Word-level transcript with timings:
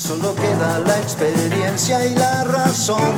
Solo 0.00 0.34
queda 0.34 0.78
la 0.78 0.98
experiencia 0.98 2.06
y 2.06 2.14
la 2.14 2.44
razón. 2.44 3.12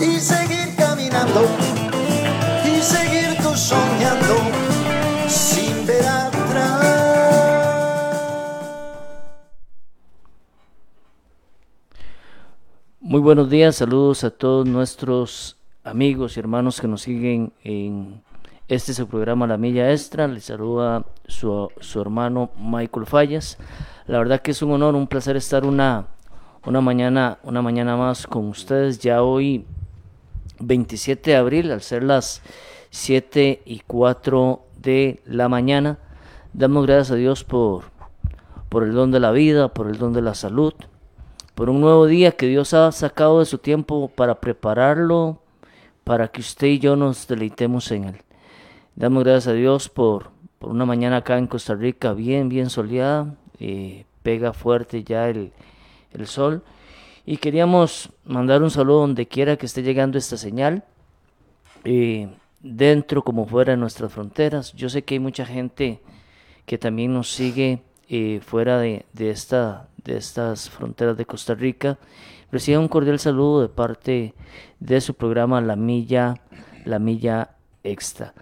Y 0.00 0.18
seguir 0.18 0.74
caminando. 0.76 1.42
Y 2.64 2.80
seguir 2.80 3.36
tú 3.42 3.54
soñando. 3.54 4.34
Sin 5.28 5.86
ver 5.86 6.08
atrás. 6.08 6.80
Muy 13.00 13.20
buenos 13.20 13.50
días, 13.50 13.76
saludos 13.76 14.24
a 14.24 14.30
todos 14.30 14.66
nuestros 14.66 15.58
amigos 15.84 16.38
y 16.38 16.40
hermanos 16.40 16.80
que 16.80 16.88
nos 16.88 17.02
siguen 17.02 17.52
en 17.62 18.22
este 18.68 18.92
es 18.92 18.98
el 19.00 19.06
programa 19.06 19.46
La 19.46 19.58
Milla 19.58 19.92
Extra. 19.92 20.26
Les 20.28 20.44
saluda 20.44 21.04
su, 21.26 21.68
su 21.78 22.00
hermano 22.00 22.48
Michael 22.56 23.04
Fallas. 23.04 23.58
La 24.06 24.18
verdad 24.18 24.40
que 24.40 24.50
es 24.50 24.62
un 24.62 24.72
honor, 24.72 24.96
un 24.96 25.06
placer 25.06 25.36
estar 25.36 25.64
una, 25.64 26.06
una, 26.66 26.80
mañana, 26.80 27.38
una 27.44 27.62
mañana 27.62 27.96
más 27.96 28.26
con 28.26 28.48
ustedes. 28.48 28.98
Ya 28.98 29.22
hoy, 29.22 29.64
27 30.58 31.30
de 31.30 31.36
abril, 31.36 31.70
al 31.70 31.82
ser 31.82 32.02
las 32.02 32.42
7 32.90 33.62
y 33.64 33.80
4 33.86 34.60
de 34.80 35.22
la 35.24 35.48
mañana, 35.48 35.98
damos 36.52 36.84
gracias 36.84 37.12
a 37.12 37.14
Dios 37.14 37.44
por, 37.44 37.84
por 38.68 38.82
el 38.82 38.92
don 38.92 39.12
de 39.12 39.20
la 39.20 39.30
vida, 39.30 39.68
por 39.68 39.86
el 39.86 39.98
don 39.98 40.12
de 40.12 40.22
la 40.22 40.34
salud, 40.34 40.74
por 41.54 41.70
un 41.70 41.80
nuevo 41.80 42.06
día 42.06 42.32
que 42.32 42.46
Dios 42.46 42.74
ha 42.74 42.90
sacado 42.90 43.38
de 43.38 43.46
su 43.46 43.58
tiempo 43.58 44.08
para 44.08 44.40
prepararlo, 44.40 45.38
para 46.02 46.26
que 46.26 46.40
usted 46.40 46.66
y 46.66 46.78
yo 46.80 46.96
nos 46.96 47.28
deleitemos 47.28 47.90
en 47.92 48.04
él. 48.04 48.16
Damos 48.96 49.22
gracias 49.22 49.46
a 49.46 49.52
Dios 49.52 49.88
por, 49.88 50.30
por 50.58 50.70
una 50.70 50.84
mañana 50.86 51.18
acá 51.18 51.38
en 51.38 51.46
Costa 51.46 51.76
Rica 51.76 52.12
bien, 52.14 52.48
bien 52.48 52.68
soleada, 52.68 53.36
eh, 53.64 54.06
pega 54.24 54.52
fuerte 54.52 55.04
ya 55.04 55.28
el, 55.28 55.52
sol. 56.24 56.64
Y 57.24 57.36
queríamos 57.36 58.10
mandar 58.24 58.60
un 58.60 58.72
saludo 58.72 59.02
donde 59.02 59.28
quiera 59.28 59.56
que 59.56 59.66
esté 59.66 59.84
llegando 59.84 60.18
esta 60.18 60.36
señal, 60.36 60.82
eh, 61.84 62.28
dentro 62.60 63.22
como 63.22 63.46
fuera 63.46 63.72
de 63.72 63.76
nuestras 63.76 64.12
fronteras. 64.12 64.72
Yo 64.72 64.88
sé 64.88 65.02
que 65.02 65.14
hay 65.14 65.20
mucha 65.20 65.46
gente 65.46 66.00
que 66.66 66.76
también 66.76 67.12
nos 67.12 67.30
sigue 67.30 67.82
eh, 68.08 68.40
fuera 68.44 68.80
de, 68.80 69.04
esta, 69.16 69.88
de 70.04 70.16
estas 70.16 70.68
fronteras 70.68 71.16
de 71.16 71.24
Costa 71.24 71.54
Rica. 71.54 71.98
Reciba 72.50 72.80
un 72.80 72.88
cordial 72.88 73.20
saludo 73.20 73.62
de 73.62 73.68
parte 73.68 74.34
de 74.80 75.00
su 75.00 75.14
programa 75.14 75.60
La 75.60 75.76
Milla, 75.76 76.34
La 76.84 76.98
Milla 76.98 77.50
Extra. 77.84 78.34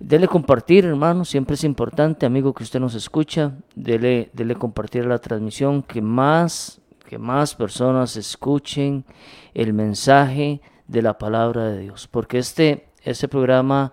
Dele 0.00 0.28
compartir, 0.28 0.86
hermano, 0.86 1.26
siempre 1.26 1.56
es 1.56 1.62
importante, 1.62 2.24
amigo 2.24 2.54
que 2.54 2.62
usted 2.62 2.80
nos 2.80 2.94
escucha, 2.94 3.52
dele, 3.74 4.30
dele 4.32 4.54
compartir 4.54 5.04
la 5.04 5.18
transmisión, 5.18 5.82
que 5.82 6.00
más, 6.00 6.80
que 7.06 7.18
más 7.18 7.54
personas 7.54 8.16
escuchen 8.16 9.04
el 9.52 9.74
mensaje 9.74 10.62
de 10.88 11.02
la 11.02 11.18
palabra 11.18 11.66
de 11.66 11.80
Dios, 11.80 12.08
porque 12.10 12.38
este, 12.38 12.88
este 13.02 13.28
programa 13.28 13.92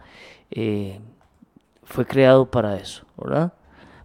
eh, 0.50 1.02
fue 1.84 2.06
creado 2.06 2.50
para 2.50 2.78
eso, 2.78 3.04
¿verdad? 3.18 3.52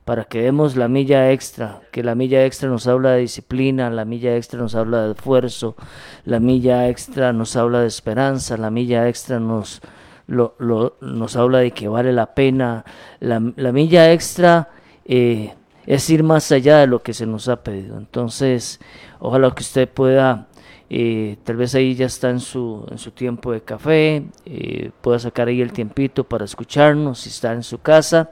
Para 0.04 0.24
que 0.24 0.42
demos 0.42 0.74
la 0.74 0.88
milla 0.88 1.30
extra, 1.30 1.82
que 1.92 2.02
la 2.02 2.16
milla 2.16 2.44
extra 2.44 2.68
nos 2.68 2.88
habla 2.88 3.12
de 3.12 3.20
disciplina, 3.20 3.88
la 3.90 4.04
milla 4.04 4.36
extra 4.36 4.58
nos 4.58 4.74
habla 4.74 5.04
de 5.04 5.12
esfuerzo, 5.12 5.76
la 6.24 6.40
milla 6.40 6.88
extra 6.88 7.32
nos 7.32 7.54
habla 7.54 7.78
de 7.78 7.86
esperanza, 7.86 8.56
la 8.56 8.72
milla 8.72 9.08
extra 9.08 9.38
nos 9.38 9.80
lo, 10.26 10.54
lo, 10.58 10.96
nos 11.00 11.36
habla 11.36 11.58
de 11.58 11.72
que 11.72 11.88
vale 11.88 12.12
la 12.12 12.34
pena. 12.34 12.84
La, 13.20 13.40
milla 13.40 14.12
extra 14.12 14.70
eh, 15.04 15.54
es 15.86 16.10
ir 16.10 16.22
más 16.22 16.52
allá 16.52 16.78
de 16.78 16.86
lo 16.86 17.02
que 17.02 17.14
se 17.14 17.26
nos 17.26 17.48
ha 17.48 17.62
pedido. 17.62 17.98
Entonces, 17.98 18.80
ojalá 19.18 19.50
que 19.50 19.62
usted 19.62 19.88
pueda, 19.88 20.48
eh, 20.90 21.36
tal 21.44 21.56
vez 21.56 21.74
ahí 21.74 21.94
ya 21.94 22.06
está 22.06 22.30
en 22.30 22.40
su, 22.40 22.86
en 22.90 22.98
su 22.98 23.10
tiempo 23.10 23.52
de 23.52 23.62
café, 23.62 24.24
eh, 24.46 24.90
pueda 25.00 25.18
sacar 25.18 25.48
ahí 25.48 25.60
el 25.60 25.72
tiempito 25.72 26.24
para 26.24 26.44
escucharnos 26.44 27.20
si 27.20 27.28
está 27.28 27.52
en 27.52 27.62
su 27.62 27.78
casa 27.78 28.30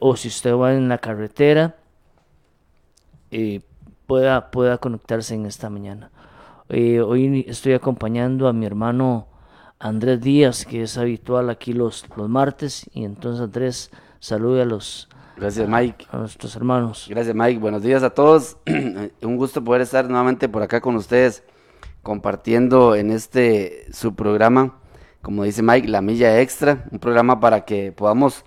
o 0.00 0.16
si 0.16 0.28
usted 0.28 0.54
va 0.54 0.74
en 0.74 0.88
la 0.88 0.98
carretera, 0.98 1.74
pueda, 4.06 4.52
pueda 4.52 4.78
conectarse 4.78 5.34
en 5.34 5.46
esta 5.46 5.68
mañana. 5.68 6.12
hoy 6.70 7.44
estoy 7.48 7.72
acompañando 7.72 8.46
a 8.46 8.52
mi 8.52 8.66
hermano 8.66 9.26
Andrés 9.80 10.20
Díaz, 10.20 10.64
que 10.64 10.82
es 10.82 10.98
habitual 10.98 11.50
aquí 11.50 11.72
los, 11.72 12.04
los 12.16 12.28
martes. 12.28 12.88
Y 12.92 13.04
entonces 13.04 13.42
Andrés, 13.42 13.90
salude 14.20 14.62
a 14.62 14.64
los... 14.64 15.08
Gracias 15.36 15.68
Mike. 15.68 16.06
A 16.10 16.18
nuestros 16.18 16.56
hermanos. 16.56 17.06
Gracias 17.08 17.34
Mike, 17.34 17.60
buenos 17.60 17.82
días 17.82 18.02
a 18.02 18.10
todos. 18.10 18.56
Un 19.22 19.36
gusto 19.36 19.62
poder 19.62 19.82
estar 19.82 20.08
nuevamente 20.08 20.48
por 20.48 20.62
acá 20.62 20.80
con 20.80 20.96
ustedes 20.96 21.44
compartiendo 22.02 22.96
en 22.96 23.10
este 23.10 23.86
su 23.92 24.14
programa, 24.14 24.78
como 25.22 25.44
dice 25.44 25.62
Mike, 25.62 25.88
La 25.88 26.00
Milla 26.00 26.40
Extra, 26.40 26.86
un 26.90 26.98
programa 26.98 27.38
para 27.38 27.64
que 27.64 27.92
podamos 27.92 28.44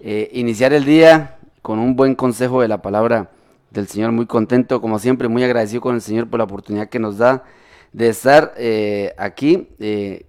eh, 0.00 0.28
iniciar 0.32 0.72
el 0.72 0.84
día 0.84 1.38
con 1.62 1.78
un 1.78 1.94
buen 1.94 2.14
consejo 2.14 2.62
de 2.62 2.68
la 2.68 2.82
palabra 2.82 3.30
del 3.70 3.86
Señor, 3.86 4.12
muy 4.12 4.26
contento, 4.26 4.80
como 4.80 4.98
siempre, 4.98 5.28
muy 5.28 5.44
agradecido 5.44 5.80
con 5.80 5.94
el 5.94 6.00
Señor 6.00 6.28
por 6.28 6.38
la 6.38 6.44
oportunidad 6.44 6.88
que 6.88 6.98
nos 6.98 7.18
da 7.18 7.44
de 7.92 8.08
estar 8.08 8.54
eh, 8.56 9.14
aquí. 9.18 9.68
Eh, 9.78 10.26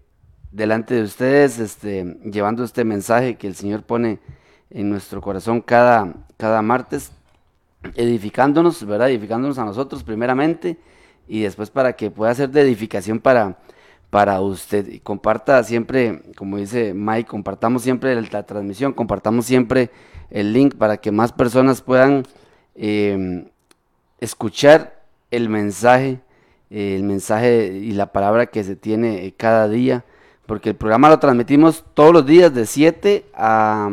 delante 0.57 0.95
de 0.95 1.03
ustedes, 1.03 1.59
este, 1.59 2.18
llevando 2.23 2.63
este 2.63 2.84
mensaje 2.84 3.35
que 3.35 3.45
el 3.45 3.53
Señor 3.53 3.84
pone 3.84 4.18
en 4.72 4.90
nuestro 4.90 5.22
corazón 5.22 5.62
cada, 5.62 6.16
cada 6.35 6.63
martes, 6.63 7.12
edificándonos, 7.94 8.84
¿verdad? 8.84 9.12
Edificándonos 9.12 9.59
a 9.59 9.66
nosotros 9.66 10.03
primeramente 10.03 10.78
y 11.28 11.41
después 11.41 11.69
para 11.69 11.94
que 11.94 12.09
pueda 12.09 12.34
ser 12.34 12.50
de 12.50 12.62
edificación 12.62 13.19
para, 13.19 13.59
para 14.09 14.41
usted. 14.41 14.88
Y 14.88 15.00
comparta 15.00 15.63
siempre, 15.63 16.23
como 16.35 16.57
dice 16.57 16.95
Mike, 16.95 17.29
compartamos 17.29 17.84
siempre 17.84 18.19
la 18.19 18.44
transmisión, 18.44 18.94
compartamos 18.94 19.45
siempre 19.45 19.91
el 20.31 20.53
link 20.53 20.74
para 20.74 20.97
que 20.97 21.12
más 21.12 21.34
personas 21.34 21.84
puedan 21.84 22.24
em, 22.74 23.45
escuchar 24.19 25.03
el 25.29 25.50
mensaje, 25.50 26.19
el 26.72 27.03
mensaje 27.03 27.68
y 27.68 27.91
la 27.91 28.12
palabra 28.12 28.47
que 28.47 28.63
se 28.63 28.75
tiene 28.75 29.35
cada 29.38 29.69
día 29.69 30.03
porque 30.47 30.69
el 30.69 30.75
programa 30.75 31.09
lo 31.09 31.19
transmitimos 31.19 31.84
todos 31.94 32.13
los 32.13 32.25
días 32.25 32.53
de 32.53 32.66
7 32.66 33.25
a 33.35 33.90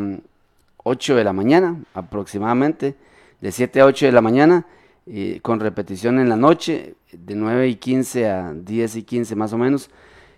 8 0.84 1.12
mm, 1.12 1.16
de 1.16 1.24
la 1.24 1.32
mañana 1.32 1.76
aproximadamente, 1.92 2.94
de 3.40 3.52
7 3.52 3.80
a 3.80 3.86
8 3.86 4.06
de 4.06 4.12
la 4.12 4.20
mañana, 4.22 4.66
con 5.42 5.60
repetición 5.60 6.18
en 6.18 6.30
la 6.30 6.36
noche, 6.36 6.94
de 7.12 7.34
9 7.34 7.68
y 7.68 7.74
15 7.74 8.30
a 8.30 8.54
10 8.54 8.96
y 8.96 9.02
15 9.02 9.36
más 9.36 9.52
o 9.52 9.58
menos. 9.58 9.90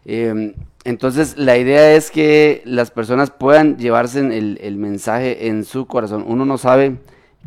Em, 0.05 0.55
entonces 0.85 1.37
la 1.37 1.57
idea 1.57 1.95
es 1.95 2.11
que 2.11 2.63
las 2.65 2.91
personas 2.91 3.31
puedan 3.31 3.77
llevarse 3.77 4.21
el, 4.21 4.77
mensaje 4.77 5.49
en 5.49 5.65
su 5.65 5.87
corazón. 5.87 6.25
Uno 6.27 6.45
no 6.45 6.59
sabe 6.59 6.97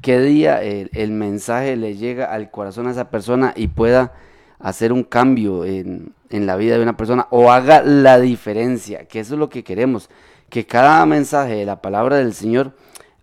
qué 0.02 0.20
día 0.20 0.62
el 0.62 1.12
mensaje 1.12 1.76
le 1.76 1.96
llega 1.96 2.26
al 2.26 2.52
corazón 2.52 2.88
a 2.88 2.92
esa 2.92 3.10
persona 3.10 3.54
y 3.56 3.68
pueda 3.68 4.14
hacer 4.60 4.92
un 4.94 5.04
cambio 5.04 5.66
en, 5.66 6.14
en 6.30 6.46
la 6.46 6.56
vida 6.56 6.78
de 6.78 6.84
una 6.84 6.98
persona 6.98 7.28
o 7.32 7.52
haga 7.52 7.82
la 7.82 8.20
diferencia, 8.20 9.06
que 9.06 9.20
eso 9.20 9.34
es 9.34 9.40
lo 9.40 9.50
que 9.50 9.64
queremos, 9.64 10.10
que 10.50 10.66
cada 10.66 11.06
mensaje 11.06 11.56
de 11.56 11.66
la 11.66 11.82
palabra 11.82 12.18
del 12.18 12.34
Señor 12.34 12.74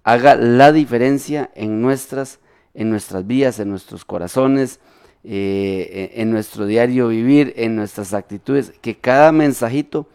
haga 0.04 0.36
la 0.36 0.72
diferencia 0.72 1.50
en 1.54 1.82
nuestras, 1.82 2.38
en 2.74 2.90
nuestras 2.90 3.26
vidas, 3.26 3.58
en 3.58 3.70
nuestros 3.70 4.04
corazones, 4.04 4.80
eh, 5.24 6.12
en 6.14 6.30
nuestro 6.30 6.66
diario 6.66 7.08
vivir, 7.08 7.52
en 7.56 7.74
nuestras 7.74 8.14
actitudes, 8.14 8.72
que 8.80 8.96
cada 8.96 9.32
mensajito, 9.32 10.06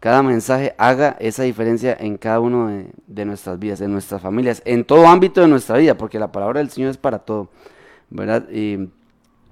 cada 0.00 0.22
mensaje 0.22 0.74
haga 0.78 1.16
esa 1.20 1.42
diferencia 1.42 1.94
en 1.98 2.16
cada 2.16 2.40
uno 2.40 2.84
de, 3.06 3.24
nuestras 3.26 3.58
vidas, 3.58 3.82
en 3.82 3.92
nuestras 3.92 4.22
familias, 4.22 4.62
en 4.64 4.84
todo 4.84 5.06
ámbito 5.06 5.42
de 5.42 5.48
nuestra 5.48 5.76
vida, 5.76 5.98
porque 5.98 6.18
la 6.18 6.32
palabra 6.32 6.60
del 6.60 6.70
Señor 6.70 6.90
es 6.90 6.96
para 6.96 7.18
todo, 7.18 7.50
¿verdad? 8.08 8.48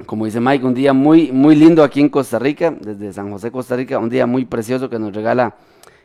Como 0.07 0.25
dice 0.25 0.41
Mike, 0.41 0.65
un 0.65 0.75
día 0.75 0.93
muy, 0.93 1.33
muy 1.33 1.55
lindo 1.57 1.83
aquí 1.83 2.01
en 2.01 2.09
Costa 2.09 2.39
Rica, 2.39 2.71
desde 2.71 3.13
San 3.13 3.31
José, 3.31 3.51
Costa 3.51 3.77
Rica, 3.77 3.99
un 3.99 4.11
día 4.11 4.27
muy 4.27 4.45
precioso 4.45 4.89
que 4.89 4.99
nos 4.99 5.15
regala 5.15 5.57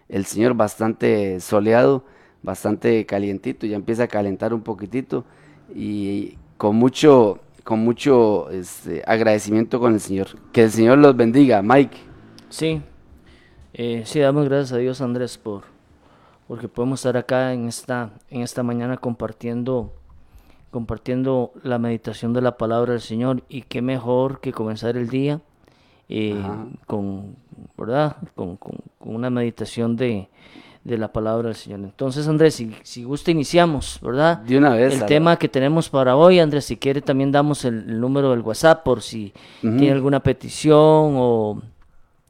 el 0.09 0.25
Señor, 0.25 0.53
bastante 0.53 1.39
soleado, 1.39 2.03
bastante 2.43 3.05
calientito, 3.05 3.65
ya 3.65 3.75
empieza 3.75 4.03
a 4.03 4.07
calentar 4.07 4.53
un 4.53 4.61
poquitito 4.61 5.25
y 5.73 6.37
con 6.57 6.75
mucho, 6.75 7.39
con 7.63 7.79
mucho 7.79 8.49
este, 8.49 9.03
agradecimiento 9.05 9.79
con 9.79 9.93
el 9.93 9.99
Señor. 9.99 10.27
Que 10.51 10.63
el 10.63 10.71
Señor 10.71 10.97
los 10.97 11.15
bendiga, 11.15 11.61
Mike. 11.61 11.97
Sí, 12.49 12.81
eh, 13.73 14.03
sí, 14.05 14.19
damos 14.19 14.45
gracias 14.45 14.73
a 14.73 14.77
Dios, 14.77 15.01
Andrés, 15.01 15.37
por 15.37 15.77
porque 16.47 16.69
podemos 16.69 16.99
estar 17.01 17.17
acá 17.17 17.53
en 17.53 17.67
esta, 17.67 18.11
en 18.29 18.41
esta 18.41 18.63
mañana 18.63 18.97
compartiendo, 18.97 19.93
compartiendo 20.71 21.51
la 21.63 21.79
meditación 21.79 22.33
de 22.33 22.41
la 22.41 22.57
palabra 22.57 22.93
del 22.93 23.01
Señor. 23.01 23.43
Y 23.49 23.61
qué 23.63 23.81
mejor 23.81 24.39
que 24.39 24.51
comenzar 24.51 24.97
el 24.97 25.09
día 25.09 25.41
eh, 26.09 26.41
con, 26.85 27.35
¿verdad? 27.77 28.17
Con, 28.35 28.57
con- 28.57 28.77
con 28.99 29.15
una 29.15 29.29
meditación 29.29 29.95
de, 29.95 30.29
de 30.83 30.97
la 30.97 31.11
palabra 31.11 31.47
del 31.49 31.55
Señor. 31.55 31.79
Entonces, 31.81 32.27
Andrés, 32.27 32.55
si, 32.55 32.73
si 32.83 33.03
gusta, 33.03 33.31
iniciamos, 33.31 33.99
¿verdad? 34.01 34.37
De 34.39 34.57
una 34.57 34.69
vez. 34.71 34.93
el 34.93 35.05
tema 35.05 35.37
que 35.37 35.49
tenemos 35.49 35.89
para 35.89 36.15
hoy, 36.15 36.39
Andrés, 36.39 36.65
si 36.65 36.77
quiere 36.77 37.01
también 37.01 37.31
damos 37.31 37.65
el, 37.65 37.89
el 37.89 37.99
número 37.99 38.31
del 38.31 38.41
WhatsApp 38.41 38.83
por 38.83 39.01
si 39.01 39.33
tiene 39.61 39.91
alguna 39.91 40.21
petición 40.21 40.71
o... 41.17 41.61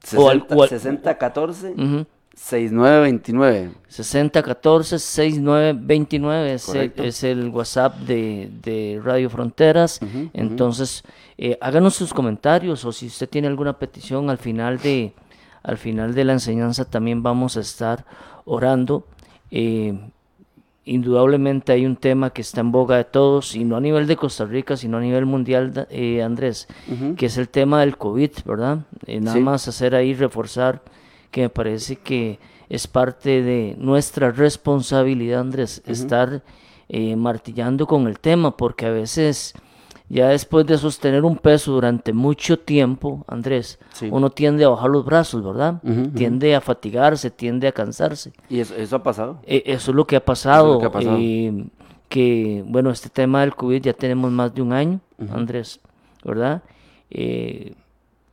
60, 0.03 0.23
o 0.25 0.29
al- 0.29 0.45
o 0.55 0.63
al- 0.63 0.69
6014 0.69 1.73
Ujú. 1.73 2.05
6929. 2.37 3.71
6014-6929 3.89 6.45
es, 6.53 6.69
el- 6.69 6.93
es 6.97 7.23
el 7.23 7.49
WhatsApp 7.49 7.95
de, 8.01 8.51
de 8.61 9.01
Radio 9.03 9.29
Fronteras. 9.29 9.99
Entonces, 10.33 11.03
eh, 11.37 11.57
háganos 11.61 11.95
sus 11.95 12.13
comentarios 12.13 12.85
o 12.85 12.91
si 12.91 13.07
usted 13.07 13.27
tiene 13.27 13.47
alguna 13.47 13.73
petición 13.79 14.29
al 14.29 14.37
final 14.37 14.77
de, 14.79 15.13
al 15.63 15.77
final 15.77 16.13
de 16.13 16.25
la 16.25 16.33
enseñanza 16.33 16.85
también 16.85 17.23
vamos 17.23 17.57
a 17.57 17.61
estar 17.61 18.05
orando. 18.45 19.05
Eh, 19.51 19.97
indudablemente 20.85 21.73
hay 21.73 21.85
un 21.85 21.95
tema 21.97 22.29
que 22.29 22.41
está 22.41 22.61
en 22.61 22.71
boga 22.71 22.95
de 22.97 23.03
todos, 23.03 23.55
y 23.55 23.65
no 23.65 23.75
a 23.75 23.81
nivel 23.81 24.07
de 24.07 24.15
Costa 24.15 24.45
Rica, 24.45 24.77
sino 24.77 24.97
a 24.97 25.01
nivel 25.01 25.25
mundial, 25.25 25.85
eh, 25.89 26.23
Andrés, 26.23 26.67
que 27.17 27.25
es 27.25 27.37
el 27.37 27.49
tema 27.49 27.81
del 27.81 27.97
COVID, 27.97 28.31
¿verdad? 28.45 28.79
Eh, 29.05 29.19
nada 29.19 29.35
Sí. 29.35 29.41
más 29.43 29.67
hacer 29.67 29.95
ahí, 29.95 30.13
reforzar, 30.13 30.81
que 31.31 31.41
me 31.41 31.49
parece 31.49 31.95
que 31.97 32.39
es 32.69 32.87
parte 32.87 33.41
de 33.41 33.75
nuestra 33.77 34.31
responsabilidad, 34.31 35.39
Andrés, 35.41 35.81
estar 35.85 36.41
eh, 36.89 37.15
martillando 37.15 37.85
con 37.87 38.07
el 38.07 38.19
tema, 38.19 38.55
porque 38.57 38.85
a 38.85 38.91
veces, 38.91 39.53
ya 40.09 40.29
después 40.29 40.65
de 40.65 40.77
sostener 40.77 41.23
un 41.23 41.37
peso 41.37 41.71
durante 41.73 42.13
mucho 42.13 42.59
tiempo, 42.59 43.23
Andrés, 43.27 43.79
Sí. 43.93 44.09
uno 44.11 44.29
tiende 44.29 44.63
a 44.65 44.69
bajar 44.69 44.89
los 44.89 45.05
brazos, 45.05 45.43
¿verdad? 45.43 45.81
Tiende 46.15 46.55
a 46.55 46.61
fatigarse, 46.61 47.29
tiende 47.31 47.67
a 47.67 47.71
cansarse. 47.71 48.31
Y 48.49 48.59
eso, 48.59 48.75
eso 48.75 48.95
ha 48.97 49.03
pasado. 49.03 49.39
Eh, 49.45 49.63
eso 49.65 49.91
es 49.91 49.95
lo 49.95 50.05
que 50.05 50.15
ha 50.15 50.23
pasado. 50.25 50.79
que 50.79 50.85
ha 50.85 50.91
pasado. 50.91 51.17
eh, 51.19 51.65
que, 52.09 52.63
bueno, 52.65 52.89
este 52.89 53.09
tema 53.09 53.41
del 53.41 53.53
COVID 53.53 53.81
ya 53.81 53.93
tenemos 53.93 54.31
más 54.31 54.53
de 54.55 54.61
un 54.61 54.71
año, 54.71 55.01
Andrés, 55.29 55.81
¿verdad? 56.23 56.63
Eh, 57.09 57.73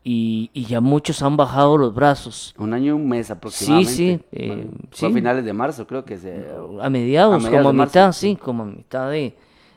y, 0.06 0.50
y 0.52 0.66
ya 0.66 0.82
muchos 0.82 1.22
han 1.22 1.38
bajado 1.38 1.78
los 1.78 1.94
brazos. 1.94 2.54
Un 2.58 2.74
año 2.74 2.88
y 2.88 2.90
un 2.90 3.08
mes 3.08 3.30
aproximadamente. 3.30 3.92
sí, 3.92 4.20
eh, 4.32 4.68
sí. 4.92 5.06
a 5.06 5.10
finales 5.10 5.46
de 5.46 5.52
marzo, 5.54 5.86
creo 5.86 6.04
que 6.04 6.18
se. 6.18 6.46
A 6.82 6.90
mediados, 6.90 7.36
A 7.36 7.38
mediados 7.38 7.46
como 7.46 7.68
a 7.70 7.72
marzo, 7.72 7.90
mitad, 7.90 8.12
sí. 8.12 8.28
sí, 8.28 8.36
como 8.36 8.64
a 8.64 8.66
mitad 8.66 9.10
de, 9.10 9.34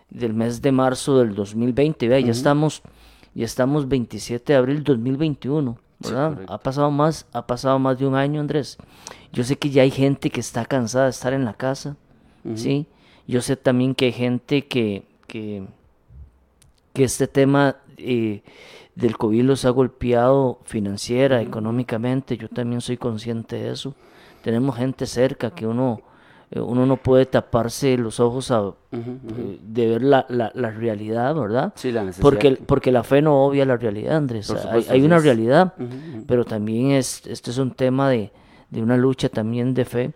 del 0.10 0.34
mes 0.34 0.62
de 0.62 0.74
marzo 0.74 1.18
del 1.20 1.34
2020. 1.34 2.10
Vea, 2.10 2.20
ya 2.20 2.32
estamos, 2.32 2.82
ya 3.34 3.46
estamos 3.46 3.88
27 3.88 4.52
de 4.52 4.60
abril 4.60 4.84
2021, 4.84 5.78
¿verdad? 6.00 6.42
ha 6.50 6.58
pasado 6.58 6.92
más, 6.92 7.26
ha 7.32 7.48
pasado 7.48 7.80
más 7.80 7.98
de 7.98 8.06
un 8.06 8.16
año, 8.16 8.42
Andrés. 8.42 8.78
Yo 9.32 9.46
sé 9.46 9.56
que 9.56 9.70
ya 9.70 9.84
hay 9.84 9.92
gente 9.92 10.30
que 10.30 10.42
está 10.42 10.66
cansada 10.66 11.06
de 11.06 11.12
estar 11.12 11.32
en 11.32 11.46
la 11.46 11.54
casa, 11.54 11.96
¿sí? 12.56 12.86
Yo 13.28 13.42
sé 13.42 13.56
también 13.56 13.96
que 13.96 14.06
hay 14.06 14.12
gente 14.14 14.68
que, 14.68 15.04
que, 15.28 15.64
que 16.94 17.04
este 17.06 17.28
tema 17.28 17.78
eh, 17.98 18.42
del 18.98 19.16
COVID 19.16 19.44
los 19.44 19.64
ha 19.66 19.70
golpeado 19.70 20.60
financiera, 20.64 21.40
económicamente. 21.42 22.36
Yo 22.36 22.50
también 22.50 22.82
soy 22.82 22.98
consciente 22.98 23.56
de 23.56 23.72
eso. 23.72 23.94
Tenemos 24.42 24.76
gente 24.76 25.06
cerca 25.06 25.52
que 25.52 25.68
uno, 25.68 26.02
eh, 26.50 26.60
uno 26.60 26.88
no 26.88 26.98
puede 26.98 27.28
taparse 27.28 27.96
los 27.96 28.20
ojos 28.20 28.50
a, 28.50 28.74
eh, 28.92 29.60
de 29.62 29.88
ver 29.88 30.02
la, 30.02 30.26
la, 30.30 30.52
la 30.56 30.72
realidad, 30.72 31.36
¿verdad? 31.36 31.74
Sí, 31.76 31.92
la 31.92 32.04
necesidad. 32.04 32.24
Porque, 32.24 32.58
porque 32.66 32.92
la 32.92 33.04
fe 33.04 33.22
no 33.22 33.46
obvia 33.46 33.66
la 33.66 33.78
realidad, 33.78 34.18
Andrés. 34.18 34.50
Hay, 34.50 34.58
supuesto, 34.58 34.94
hay 34.94 35.04
una 35.04 35.20
realidad, 35.20 35.74
pero 36.26 36.44
también 36.44 36.92
es, 36.92 37.22
este 37.28 37.52
es 37.52 37.60
un 37.60 37.72
tema 37.72 38.10
de, 38.10 38.32
de 38.72 38.82
una 38.82 38.98
lucha 38.98 39.30
también 39.30 39.76
de 39.76 39.86
fe. 39.86 40.14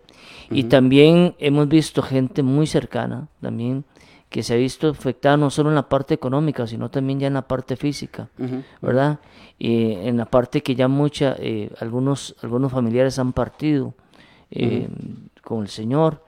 Y 0.50 0.64
también 0.64 1.36
hemos 1.38 1.68
visto 1.68 2.02
gente 2.02 2.42
muy 2.42 2.66
cercana, 2.66 3.28
también, 3.40 3.84
que 4.32 4.42
se 4.42 4.54
ha 4.54 4.56
visto 4.56 4.88
afectada 4.88 5.36
no 5.36 5.50
solo 5.50 5.68
en 5.68 5.76
la 5.76 5.88
parte 5.88 6.14
económica, 6.14 6.66
sino 6.66 6.90
también 6.90 7.20
ya 7.20 7.26
en 7.28 7.34
la 7.34 7.42
parte 7.46 7.76
física. 7.76 8.28
¿verdad? 8.80 9.20
Y 9.58 9.92
en 9.92 10.16
la 10.16 10.24
parte 10.24 10.62
que 10.62 10.74
ya 10.74 10.88
mucha, 10.88 11.36
eh, 11.38 11.70
algunos, 11.78 12.34
algunos 12.42 12.72
familiares 12.72 13.18
han 13.20 13.32
partido 13.32 13.94
eh, 14.50 14.88
con 15.44 15.62
el 15.62 15.68
Señor 15.68 16.24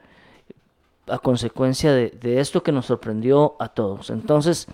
a 1.09 1.19
consecuencia 1.19 1.93
de, 1.93 2.11
de 2.11 2.41
esto 2.41 2.62
que 2.62 2.73
nos 2.73 2.87
sorprendió 2.87 3.56
a 3.59 3.69
todos. 3.69 4.11
Entonces, 4.11 4.67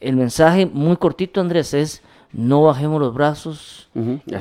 el 0.00 0.16
mensaje 0.16 0.66
muy 0.66 0.96
cortito, 0.96 1.40
Andrés, 1.40 1.74
es 1.74 2.02
no 2.32 2.62
bajemos 2.62 3.00
los 3.00 3.14
brazos, 3.14 3.88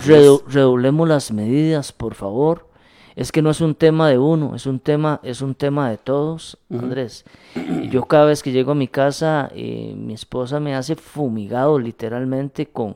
redo- 0.07 0.43
es. 0.47 0.53
redoblemos 0.53 1.07
las 1.07 1.31
medidas, 1.31 1.91
por 1.91 2.15
favor. 2.15 2.67
Es 3.15 3.31
que 3.31 3.41
no 3.41 3.51
es 3.51 3.61
un 3.61 3.75
tema 3.75 4.09
de 4.09 4.17
uno, 4.17 4.55
es 4.55 4.65
un 4.65 4.79
tema, 4.79 5.19
es 5.23 5.41
un 5.41 5.53
tema 5.53 5.89
de 5.89 5.97
todos, 5.97 6.57
Andrés. 6.71 7.25
Y 7.55 7.89
Yo 7.89 8.05
cada 8.05 8.25
vez 8.25 8.41
que 8.41 8.51
llego 8.51 8.71
a 8.71 8.75
mi 8.75 8.87
casa, 8.87 9.51
eh, 9.53 9.93
mi 9.95 10.13
esposa 10.13 10.59
me 10.59 10.75
hace 10.75 10.95
fumigado 10.95 11.77
literalmente 11.77 12.67
con, 12.67 12.95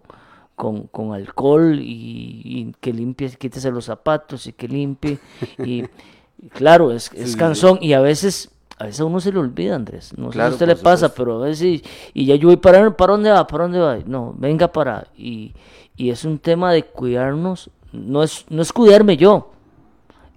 con, 0.56 0.88
con 0.88 1.14
alcohol 1.14 1.80
y, 1.80 2.42
y 2.44 2.74
que 2.80 2.92
limpie, 2.94 3.30
quítese 3.30 3.70
los 3.70 3.86
zapatos 3.86 4.48
y 4.48 4.54
que 4.54 4.68
limpie. 4.68 5.20
Y, 5.60 5.84
y 5.84 6.50
claro, 6.50 6.92
es, 6.92 7.12
es 7.14 7.36
cansón 7.36 7.78
y 7.80 7.94
a 7.94 8.00
veces, 8.00 8.50
a 8.80 8.86
veces 8.86 9.02
a 9.02 9.06
uno 9.06 9.20
se 9.20 9.32
le 9.32 9.38
olvida, 9.38 9.76
Andrés. 9.76 10.18
No 10.18 10.32
sé 10.32 10.40
si 10.40 10.44
a 10.44 10.50
usted 10.50 10.68
le 10.68 10.76
pasa, 10.76 11.10
supuesto. 11.10 11.24
pero 11.24 11.44
a 11.44 11.46
veces, 11.46 11.84
y 12.14 12.26
ya 12.26 12.36
yo 12.36 12.48
voy 12.48 12.58
para, 12.58 12.90
¿para 12.98 13.14
dónde 13.14 13.30
va? 13.30 13.46
¿Para 13.46 13.64
dónde 13.66 13.80
va? 13.80 14.00
No, 14.06 14.34
venga 14.36 14.68
para, 14.72 15.06
y, 15.16 15.54
y 15.96 16.10
es 16.10 16.26
un 16.26 16.40
tema 16.40 16.74
de 16.74 16.84
cuidarnos, 16.84 17.70
no 17.92 18.24
es, 18.24 18.46
no 18.50 18.64
es 18.64 18.74
cuidarme 18.74 19.16
yo, 19.16 19.52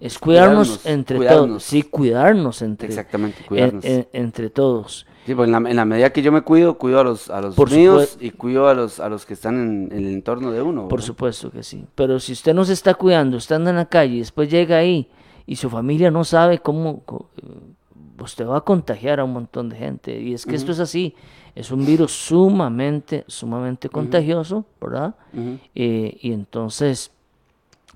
es 0.01 0.19
cuidarnos, 0.19 0.67
Cuidarnos, 0.67 0.85
entre 0.85 1.17
cuidarnos. 1.17 1.47
todos, 1.47 1.63
sí, 1.63 1.83
cuidarnos 1.83 2.61
entre, 2.61 2.87
Exactamente, 2.89 3.39
en- 3.41 3.45
cuidarnos. 3.47 3.85
en- 3.85 4.07
entre 4.11 4.49
todos. 4.49 5.05
Sí, 5.25 5.35
pues 5.35 5.47
en 5.47 5.51
la, 5.63 5.69
en 5.69 5.75
la 5.77 5.85
medida 5.85 6.09
que 6.11 6.23
yo 6.23 6.31
me 6.31 6.41
cuido, 6.41 6.77
cuido 6.79 6.99
a 6.99 7.03
los, 7.03 7.29
a 7.29 7.39
los 7.41 7.55
Por 7.55 7.69
míos 7.71 8.17
y 8.19 8.31
cuido 8.31 8.67
a 8.67 8.73
los, 8.73 8.99
a 8.99 9.07
los 9.07 9.25
que 9.27 9.35
están 9.35 9.55
en, 9.55 9.89
en 9.91 10.05
el 10.07 10.13
entorno 10.13 10.51
de 10.51 10.61
uno. 10.63 10.87
Por 10.87 10.99
¿verdad? 10.99 11.05
supuesto 11.05 11.51
que 11.51 11.61
sí. 11.61 11.85
Pero 11.93 12.19
si 12.19 12.33
usted 12.33 12.53
no 12.55 12.65
se 12.65 12.73
está 12.73 12.95
cuidando, 12.95 13.37
usted 13.37 13.55
anda 13.57 13.69
en 13.69 13.75
la 13.77 13.85
calle 13.85 14.15
y 14.15 14.19
después 14.19 14.49
llega 14.49 14.77
ahí 14.77 15.07
y 15.45 15.55
su 15.57 15.69
familia 15.69 16.09
no 16.09 16.23
sabe 16.23 16.57
cómo, 16.59 17.01
co- 17.05 17.29
eh, 17.37 17.43
usted 18.23 18.47
va 18.47 18.57
a 18.57 18.61
contagiar 18.61 19.19
a 19.19 19.23
un 19.23 19.33
montón 19.33 19.69
de 19.69 19.75
gente. 19.77 20.19
Y 20.19 20.33
es 20.33 20.45
que 20.47 20.55
esto 20.55 20.71
es 20.71 20.79
así. 20.79 21.13
Es 21.53 21.69
un 21.69 21.85
virus 21.85 22.11
sumamente, 22.13 23.23
sumamente 23.27 23.89
contagioso, 23.89 24.65
¿verdad? 24.81 25.13
Eh, 25.75 26.17
y 26.21 26.31
entonces, 26.31 27.11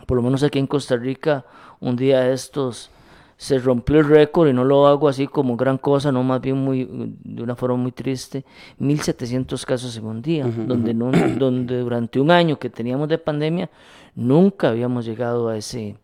por 0.06 0.18
lo 0.18 0.22
menos 0.24 0.44
aquí 0.44 0.60
en 0.60 0.68
Costa 0.68 0.96
Rica, 0.98 1.46
un 1.86 1.96
día 1.96 2.22
de 2.22 2.34
estos 2.34 2.90
se 3.38 3.60
rompió 3.60 4.00
el 4.00 4.08
récord 4.08 4.50
y 4.50 4.54
no 4.54 4.64
lo 4.64 4.88
hago 4.88 5.08
así 5.08 5.28
como 5.28 5.58
gran 5.58 5.78
cosa, 5.78 6.12
no 6.12 6.24
más 6.24 6.42
bien 6.42 6.58
muy 6.58 6.88
de 7.24 7.44
una 7.44 7.56
forma 7.56 7.78
muy 7.78 7.92
triste, 7.92 8.46
1700 8.80 9.66
casos 9.66 9.96
en 9.98 10.06
un 10.06 10.22
día, 10.22 10.46
donde 10.46 10.94
no, 10.94 11.12
donde 11.38 11.80
durante 11.80 12.20
un 12.20 12.32
año 12.32 12.58
que 12.58 12.70
teníamos 12.70 13.10
de 13.10 13.18
pandemia 13.18 13.70
nunca 14.16 14.70
habíamos 14.70 15.06
llegado 15.06 15.50
a 15.50 15.58
ese 15.58 15.98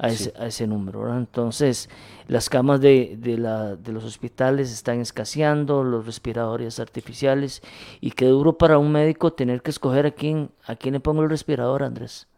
a 0.00 0.08
ese, 0.08 0.32
a 0.38 0.46
ese 0.46 0.66
número, 0.66 1.00
¿verdad? 1.00 1.18
Entonces, 1.18 1.90
las 2.28 2.48
camas 2.48 2.80
de, 2.80 3.16
de, 3.18 3.36
la, 3.36 3.74
de 3.74 3.92
los 3.92 4.04
hospitales 4.04 4.72
están 4.72 5.00
escaseando, 5.00 5.82
los 5.82 6.06
respiradores 6.06 6.78
artificiales, 6.78 7.62
y 8.00 8.12
qué 8.12 8.26
duro 8.26 8.56
para 8.56 8.78
un 8.78 8.92
médico 8.92 9.32
tener 9.32 9.60
que 9.60 9.70
escoger 9.70 10.06
a 10.06 10.12
quién, 10.12 10.52
a 10.64 10.76
quién 10.76 10.94
le 10.94 11.00
pongo 11.00 11.24
el 11.24 11.30
respirador, 11.30 11.82
Andrés. 11.82 12.28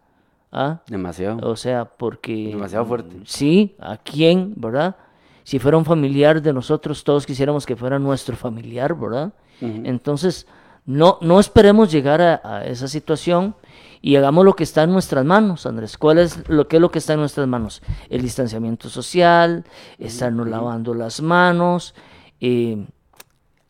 ¿Ah? 0.52 0.80
Demasiado. 0.88 1.48
O 1.48 1.56
sea, 1.56 1.84
porque... 1.84 2.48
Demasiado 2.48 2.84
fuerte. 2.84 3.16
Sí, 3.24 3.76
¿a 3.78 3.96
quién, 3.96 4.54
verdad? 4.56 4.96
Si 5.44 5.58
fuera 5.58 5.76
un 5.78 5.84
familiar 5.84 6.42
de 6.42 6.52
nosotros, 6.52 7.04
todos 7.04 7.26
quisiéramos 7.26 7.66
que 7.66 7.76
fuera 7.76 7.98
nuestro 7.98 8.36
familiar, 8.36 8.94
¿verdad? 8.94 9.32
Entonces, 9.60 10.46
no, 10.86 11.18
no 11.20 11.38
esperemos 11.38 11.92
llegar 11.92 12.22
a, 12.22 12.40
a 12.42 12.64
esa 12.64 12.88
situación 12.88 13.54
y 14.00 14.16
hagamos 14.16 14.44
lo 14.44 14.54
que 14.54 14.64
está 14.64 14.84
en 14.84 14.92
nuestras 14.92 15.24
manos, 15.24 15.66
Andrés. 15.66 15.98
¿Cuál 15.98 16.18
es 16.18 16.48
lo 16.48 16.66
que 16.66 16.76
es 16.76 16.80
lo 16.82 16.90
que 16.90 16.98
está 16.98 17.12
en 17.12 17.20
nuestras 17.20 17.46
manos? 17.46 17.82
El 18.08 18.22
distanciamiento 18.22 18.88
social, 18.88 19.64
estarnos 19.98 20.48
lavando 20.48 20.94
las 20.94 21.20
manos. 21.20 21.94
eh, 22.40 22.86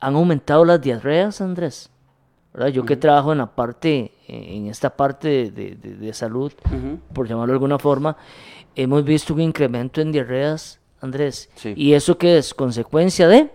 han 0.00 0.14
aumentado 0.14 0.64
las 0.64 0.80
diarreas, 0.80 1.40
Andrés. 1.40 1.89
¿Verdad? 2.52 2.68
Yo 2.68 2.84
que 2.84 2.96
trabajo 2.96 3.32
en 3.32 3.38
la 3.38 3.46
parte, 3.46 4.12
en 4.26 4.66
esta 4.66 4.90
parte 4.90 5.50
de, 5.50 5.76
de- 5.76 6.12
salud, 6.12 6.52
por 7.12 7.28
llamarlo 7.28 7.52
de 7.52 7.56
alguna 7.56 7.78
forma, 7.78 8.16
hemos 8.74 9.04
visto 9.04 9.34
un 9.34 9.40
incremento 9.40 10.00
en 10.00 10.12
diarreas, 10.12 10.80
Andrés. 11.00 11.50
Sí. 11.54 11.72
¿Y 11.76 11.92
eso 11.94 12.18
qué 12.18 12.38
es? 12.38 12.52
Consecuencia 12.54 13.28
de, 13.28 13.50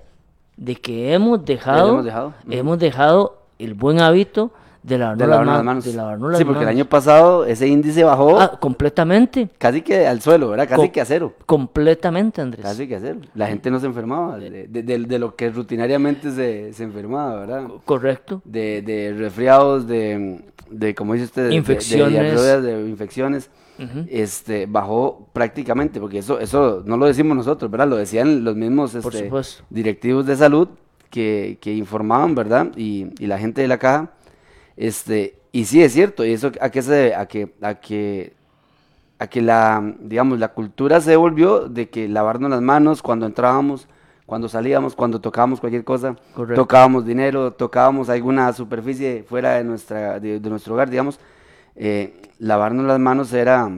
de 0.58 0.75
que 0.75 1.14
hemos 1.14 1.44
dejado, 1.46 1.90
hemos 1.90 2.06
dejado. 2.06 2.34
Hemos 2.50 2.80
dejado 2.80 3.42
el 3.60 3.74
buen 3.74 4.00
hábito 4.00 4.52
de 4.86 4.98
lavarnos, 4.98 5.20
de 5.20 5.27
lavarnos 5.27 5.56
las 5.56 5.63
manos. 5.65 5.86
de 5.86 5.94
lavarnos 5.94 6.30
las 6.32 6.38
sí, 6.39 6.46
porque 6.46 6.63
el 6.63 6.70
año 6.70 6.86
pasado 6.86 7.46
ese 7.46 7.68
índice 7.68 8.04
bajó 8.04 8.39
Ah, 8.39 8.58
completamente, 8.60 9.50
casi 9.58 9.82
que 9.82 10.06
al 10.08 10.22
suelo, 10.22 10.50
¿verdad? 10.50 10.70
Casi 10.70 10.82
Co- 10.88 10.92
que 10.92 11.01
a 11.01 11.06
cero. 11.06 11.34
completamente, 11.46 12.42
Andrés. 12.42 12.63
Casi 12.65 12.88
que 12.88 12.96
a 12.96 13.00
cero. 13.00 13.20
La 13.34 13.48
gente 13.48 13.72
no 13.72 13.80
se 13.80 13.88
enfermaba 13.88 14.38
de, 14.38 14.68
de- 14.68 14.84
de- 14.84 15.20
lo 15.20 15.36
que 15.36 15.50
rutinariamente 15.50 16.32
se, 16.32 16.72
se 16.74 16.84
enfermaba, 16.84 17.36
¿verdad? 17.42 17.68
Correcto. 17.86 18.42
De, 18.46 18.82
de 18.82 19.13
resfriados, 19.18 19.88
de, 19.88 20.42
de, 20.70 20.94
como 20.96 21.13
dice 21.13 21.25
usted, 21.25 21.50
de- 21.50 21.56
Infecciones. 21.56 22.63
de, 22.63 22.88
infecciones. 22.88 23.50
Ujú. 23.77 24.06
Este, 24.10 24.68
bajó 24.68 25.27
prácticamente, 25.34 26.00
porque 26.00 26.20
eso, 26.20 26.39
eso 26.39 26.82
no 26.86 26.96
lo 26.96 27.08
decimos 27.08 27.36
nosotros, 27.36 27.70
¿verdad? 27.70 27.88
Lo 27.89 27.98
decían 27.98 28.44
los 28.46 28.56
mismos 28.56 28.96
este, 28.96 29.30
directivos 29.70 30.25
de 30.25 30.36
salud 30.38 30.70
que, 31.10 31.58
que 31.60 31.74
informaban, 31.74 32.36
¿verdad? 32.36 32.68
Y, 32.77 33.08
y 33.20 33.27
la 33.27 33.38
gente 33.38 33.62
de 33.62 33.68
la 33.68 33.77
caja. 33.77 34.12
Este, 34.77 35.39
y 35.51 35.65
sí 35.65 35.82
es 35.82 35.94
cierto, 35.94 36.25
y 36.25 36.32
eso 36.34 36.51
a 36.60 36.70
qué 36.70 36.82
se 36.82 36.91
debe, 36.91 37.15
a 37.15 37.25
que, 37.27 37.53
a 37.62 37.75
que, 37.75 38.34
a 39.20 39.27
que 39.27 39.41
la, 39.41 39.96
digamos, 40.00 40.39
la 40.39 40.50
cultura 40.50 41.00
se 41.01 41.15
volvió 41.15 41.70
de 41.70 41.89
que 41.89 42.08
lavarnos 42.10 42.50
las 42.50 42.62
manos 42.62 43.01
cuando 43.01 43.25
entrábamos, 43.25 43.88
cuando 44.25 44.50
salíamos, 44.50 44.96
cuando 44.96 45.22
tocábamos 45.22 45.60
cualquier 45.60 45.84
cosa, 45.84 46.15
Correcto. 46.34 46.62
tocábamos 46.62 47.05
dinero, 47.05 47.51
tocábamos 47.53 48.10
alguna 48.10 48.51
superficie 48.53 49.24
fuera 49.24 49.53
de 49.53 49.63
nuestra, 49.63 50.20
de, 50.20 50.39
de 50.39 50.50
nuestro 50.50 50.74
hogar, 50.74 50.89
digamos, 50.89 51.20
eh, 51.75 52.22
lavarnos 52.39 52.86
las 52.86 53.00
manos 53.00 53.32
era, 53.34 53.70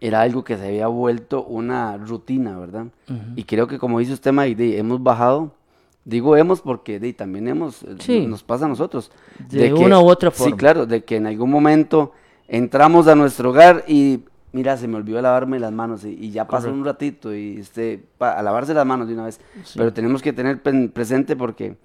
era 0.00 0.20
algo 0.20 0.44
que 0.44 0.56
se 0.56 0.66
había 0.66 0.86
vuelto 0.88 1.44
una 1.44 1.96
rutina, 1.96 2.58
¿verdad? 2.58 2.86
Y 3.34 3.44
creo 3.44 3.66
que 3.66 3.78
como 3.78 3.98
dice 3.98 4.12
usted, 4.12 4.32
Mike, 4.32 4.78
hemos 4.78 5.02
bajado, 5.02 5.54
digo 6.04 6.36
hemos 6.36 6.60
porque 6.60 6.98
de, 6.98 7.12
también 7.12 7.48
hemos, 7.48 7.82
eh, 7.82 7.96
Sí. 8.00 8.26
nos 8.26 8.42
pasa 8.42 8.64
a 8.64 8.68
nosotros. 8.68 9.10
De 9.48 9.72
una 9.72 10.00
u 10.00 10.06
otra 10.08 10.30
Sí, 10.30 10.38
forma. 10.38 10.56
claro, 10.56 10.86
de 10.86 11.04
que 11.04 11.16
en 11.16 11.26
algún 11.26 11.50
momento 11.50 12.12
entramos 12.48 13.06
a 13.08 13.14
nuestro 13.14 13.50
hogar 13.50 13.84
y 13.86 14.20
mira, 14.52 14.76
se 14.76 14.86
me 14.88 14.96
olvidó 14.96 15.22
lavarme 15.22 15.58
las 15.58 15.72
manos 15.72 16.04
y, 16.04 16.08
y 16.10 16.30
ya 16.30 16.46
pasó 16.46 16.70
un 16.70 16.84
ratito 16.84 17.34
y 17.34 17.56
este, 17.58 18.02
pa- 18.18 18.32
a 18.38 18.42
lavarse 18.42 18.74
las 18.74 18.84
manos 18.84 19.08
de 19.08 19.14
una 19.14 19.24
vez. 19.26 19.40
Pero 19.74 19.92
tenemos 19.92 20.20
que 20.20 20.32
tener 20.32 20.60
presente 20.92 21.36
porque, 21.36 21.76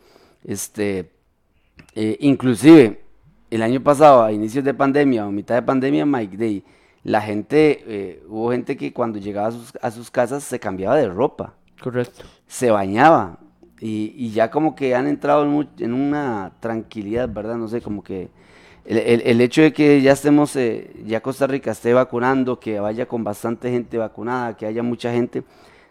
este, 0.44 1.12
eh, 1.96 2.18
inclusive 2.20 3.04
el 3.50 3.62
año 3.62 3.82
pasado, 3.82 4.24
a 4.24 4.32
inicios 4.34 4.66
de 4.66 4.74
pandemia 4.74 5.26
o 5.26 5.32
mitad 5.32 5.56
de 5.56 5.62
pandemia, 5.62 6.06
Mike 6.06 6.36
Day, 6.38 6.64
la 7.04 7.22
gente, 7.22 7.84
eh, 7.88 8.24
hubo 8.28 8.52
gente 8.52 8.76
que 8.76 8.92
cuando 8.92 9.18
llegaba 9.20 9.48
a 9.48 9.52
sus, 9.52 9.74
a 9.82 9.92
sus 9.92 10.12
casas 10.12 10.44
se 10.44 10.60
cambiaba 10.60 10.98
de 10.98 11.08
ropa, 11.08 11.54
Correcto. 11.82 12.24
se 12.48 12.70
bañaba 12.72 13.40
y, 13.80 14.14
y 14.16 14.32
ya 14.32 14.50
como 14.50 14.76
que 14.76 14.96
han 14.96 15.08
entrado 15.08 15.44
en, 15.80 15.94
una 15.94 16.52
tranquilidad, 16.60 17.30
¿verdad? 17.30 17.58
No 17.58 17.68
sé, 17.68 17.82
como 17.82 18.04
que 18.04 18.30
el, 18.86 18.98
el- 18.98 19.22
el 19.26 19.42
hecho 19.42 19.62
de 19.62 19.74
que 19.74 20.02
ya 20.02 20.14
estemos, 20.14 20.56
eh, 20.56 20.92
ya 21.06 21.22
Costa 21.22 21.46
Rica 21.48 21.72
esté 21.72 21.94
vacunando, 21.94 22.60
que 22.60 22.80
vaya 22.80 23.06
con 23.08 23.24
bastante 23.24 23.70
gente 23.70 23.98
vacunada, 23.98 24.56
que 24.58 24.66
haya 24.66 24.82
mucha 24.84 25.12
gente, 25.12 25.44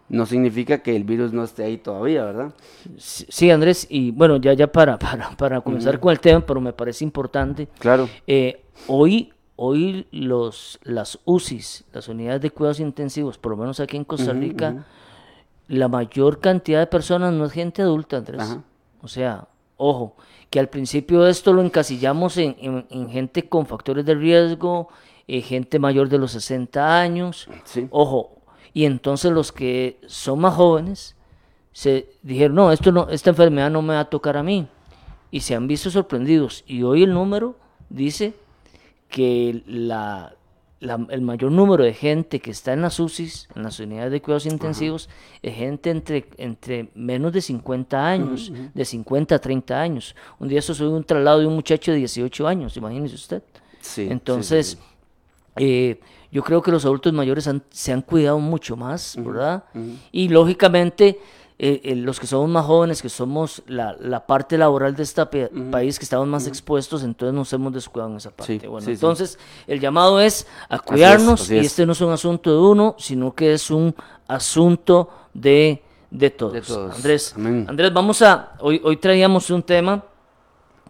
no 0.09 0.25
significa 0.25 0.79
que 0.79 0.95
el 0.95 1.03
virus 1.03 1.33
no 1.33 1.43
esté 1.43 1.63
ahí 1.65 1.77
todavía, 1.77 2.23
¿verdad? 2.25 2.53
Sí, 2.97 3.51
Andrés, 3.51 3.85
y 3.89 4.11
bueno, 4.11 4.37
ya, 4.37 4.53
ya 4.53 4.67
para, 4.71 4.97
para, 4.97 5.31
para 5.31 5.61
comenzar 5.61 5.99
con 5.99 6.11
el 6.11 6.19
tema, 6.19 6.45
pero 6.45 6.61
me 6.61 6.73
parece 6.73 7.03
importante. 7.03 7.67
Claro. 7.79 8.07
eh, 8.25 8.63
hoy, 8.87 9.33
hoy 9.57 10.07
los, 10.11 10.79
las 10.83 11.19
UCIs, 11.25 11.83
las 11.93 12.07
unidades 12.07 12.41
de 12.41 12.51
cuidados 12.51 12.79
intensivos, 12.79 13.37
por 13.37 13.51
lo 13.51 13.57
menos 13.57 13.79
aquí 13.79 13.97
en 13.97 14.03
Costa 14.05 14.33
Rica. 14.33 14.85
La 15.67 15.87
mayor 15.87 16.39
cantidad 16.39 16.79
de 16.79 16.87
personas 16.87 17.33
no 17.33 17.45
es 17.45 17.51
gente 17.51 17.81
adulta, 17.81 18.17
Andrés. 18.17 18.41
Ajá. 18.41 18.63
O 19.01 19.07
sea, 19.07 19.47
ojo, 19.77 20.15
que 20.49 20.59
al 20.59 20.69
principio 20.69 21.27
esto 21.27 21.53
lo 21.53 21.61
encasillamos 21.61 22.37
en, 22.37 22.55
en- 22.59 22.85
en 22.89 23.09
gente 23.09 23.47
con 23.49 23.65
factores 23.65 24.05
de 24.05 24.15
riesgo, 24.15 24.87
eh, 25.27 25.41
gente 25.41 25.77
mayor 25.79 26.07
de 26.09 26.17
los 26.17 26.31
60 26.31 26.99
años. 27.01 27.47
Sí. 27.65 27.87
Ojo, 27.91 28.37
y 28.73 28.85
entonces 28.85 29.31
los 29.31 29.51
que 29.51 29.99
son 30.07 30.39
más 30.39 30.53
jóvenes 30.55 31.15
se 31.73 32.09
dijeron, 32.23 32.55
no, 32.55 32.71
esto 32.71 32.91
no, 32.91 33.09
esta 33.09 33.29
enfermedad 33.31 33.69
no 33.69 33.81
me 33.81 33.93
va 33.93 34.01
a 34.01 34.09
tocar 34.09 34.37
a 34.37 34.43
mí. 34.43 34.67
Y 35.29 35.41
se 35.41 35.53
han 35.55 35.67
visto 35.67 35.89
sorprendidos. 35.91 36.63
Y 36.65 36.83
hoy 36.83 37.03
el 37.03 37.13
número 37.13 37.55
dice 37.89 38.33
que 39.09 39.61
la, 39.67 40.33
la- 40.79 41.05
el 41.09 41.21
mayor 41.21 41.51
número 41.51 41.83
de 41.83 41.93
gente 41.93 42.39
que 42.39 42.51
está 42.51 42.73
en 42.73 42.81
las 42.83 42.99
UCIs, 42.99 43.47
en 43.55 43.63
las 43.63 43.79
unidades 43.79 44.11
de 44.11 44.21
cuidados 44.21 44.45
intensivos, 44.45 45.09
es 45.41 45.55
gente 45.55 45.89
entre, 45.89 46.27
entre 46.37 46.89
menos 46.93 47.33
de 47.33 47.41
50 47.41 48.07
años, 48.07 48.51
de 48.73 48.85
50 48.85 49.35
a 49.35 49.39
30 49.39 49.81
años. 49.81 50.15
Un 50.39 50.47
día 50.49 50.59
eso 50.59 50.73
soy 50.75 50.87
un 50.87 51.03
traslado 51.03 51.39
de 51.39 51.47
un 51.47 51.55
muchacho 51.55 51.91
de 51.91 51.97
18 51.97 52.47
años, 52.47 52.77
imagínese 52.77 53.15
usted. 53.15 53.41
Sí, 53.81 54.03
sí, 54.03 54.07
Entonces, 54.11 54.67
sí, 54.71 54.77
eh, 55.57 55.99
yo 56.31 56.43
creo 56.43 56.61
que 56.61 56.71
los 56.71 56.85
adultos 56.85 57.13
mayores 57.13 57.47
han- 57.47 57.63
se 57.71 57.91
han 57.93 58.01
cuidado 58.01 58.37
mucho 58.39 58.75
más, 58.75 59.15
¿verdad? 59.19 59.63
Y 60.11 60.29
lógicamente, 60.29 61.19
eh, 61.59 61.81
eh, 61.83 61.95
los 61.95 62.19
que 62.19 62.27
somos 62.27 62.49
más 62.49 62.65
jóvenes, 62.65 63.01
que 63.01 63.09
somos 63.09 63.63
la, 63.67 63.95
la 63.99 64.27
parte 64.27 64.57
laboral 64.57 64.95
de 64.95 65.03
este 65.03 65.25
pe- 65.25 65.49
país, 65.71 65.97
que 65.97 66.03
estamos 66.05 66.27
más 66.27 66.45
expuestos, 66.45 67.01
entonces 67.03 67.33
nos 67.33 67.51
hemos 67.53 67.73
descuidado 67.73 68.11
en 68.11 68.17
esa 68.17 68.29
parte. 68.29 68.59
Sí, 68.59 68.67
bueno, 68.67 68.81
sí, 68.81 68.85
sí. 68.85 68.91
entonces, 68.91 69.39
el 69.65 69.79
llamado 69.79 70.19
es 70.19 70.45
a 70.69 70.77
cuidarnos 70.79 71.41
así 71.41 71.55
y 71.55 71.59
es. 71.59 71.65
este 71.67 71.85
no 71.85 71.93
es 71.93 72.01
un 72.01 72.11
asunto 72.11 72.51
de 72.51 72.59
uno, 72.59 72.95
sino 72.99 73.33
que 73.33 73.53
es 73.53 73.71
un 73.71 73.95
asunto 74.27 75.09
de, 75.33 75.81
de 76.11 76.29
todos. 76.29 76.53
De 76.53 76.61
todos. 76.61 76.95
Andrés, 76.95 77.33
Amén. 77.35 77.65
Andrés, 77.67 77.91
vamos 77.93 78.21
a, 78.21 78.53
hoy, 78.59 78.79
hoy 78.83 78.97
traíamos 78.97 79.49
un 79.49 79.63
tema 79.63 80.03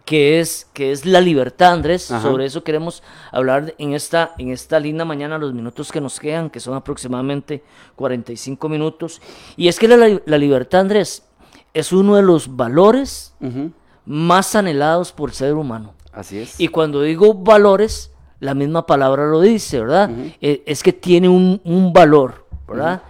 que 0.08 0.40
es, 0.40 0.66
que 0.72 0.90
es 0.90 1.04
la 1.04 1.20
libertad, 1.20 1.74
Andrés. 1.74 2.10
Ajá. 2.10 2.22
Sobre 2.22 2.46
eso 2.46 2.64
queremos 2.64 3.02
hablar 3.30 3.74
en 3.76 3.92
esta, 3.92 4.32
en 4.38 4.48
esta 4.48 4.80
linda 4.80 5.04
mañana, 5.04 5.36
los 5.36 5.52
minutos 5.52 5.92
que 5.92 6.00
nos 6.00 6.18
quedan, 6.18 6.48
que 6.48 6.60
son 6.60 6.72
aproximadamente 6.72 7.62
45 7.94 8.70
minutos. 8.70 9.20
Y 9.54 9.68
es 9.68 9.78
que 9.78 9.86
la, 9.86 10.18
la 10.24 10.38
libertad, 10.38 10.80
Andrés, 10.80 11.24
es 11.74 11.92
uno 11.92 12.16
de 12.16 12.22
los 12.22 12.56
valores 12.56 13.34
más 14.06 14.54
anhelados 14.54 15.12
por 15.12 15.28
el 15.28 15.34
ser 15.34 15.52
humano. 15.52 15.92
Así 16.10 16.38
es. 16.38 16.58
Y 16.58 16.68
cuando 16.68 17.02
digo 17.02 17.34
valores, 17.34 18.10
la 18.40 18.54
misma 18.54 18.86
palabra 18.86 19.26
lo 19.26 19.42
dice, 19.42 19.80
¿verdad? 19.80 20.08
Eh, 20.40 20.62
es 20.64 20.82
que 20.82 20.94
tiene 20.94 21.28
un, 21.28 21.60
un 21.64 21.92
valor, 21.92 22.46
¿verdad? 22.66 23.02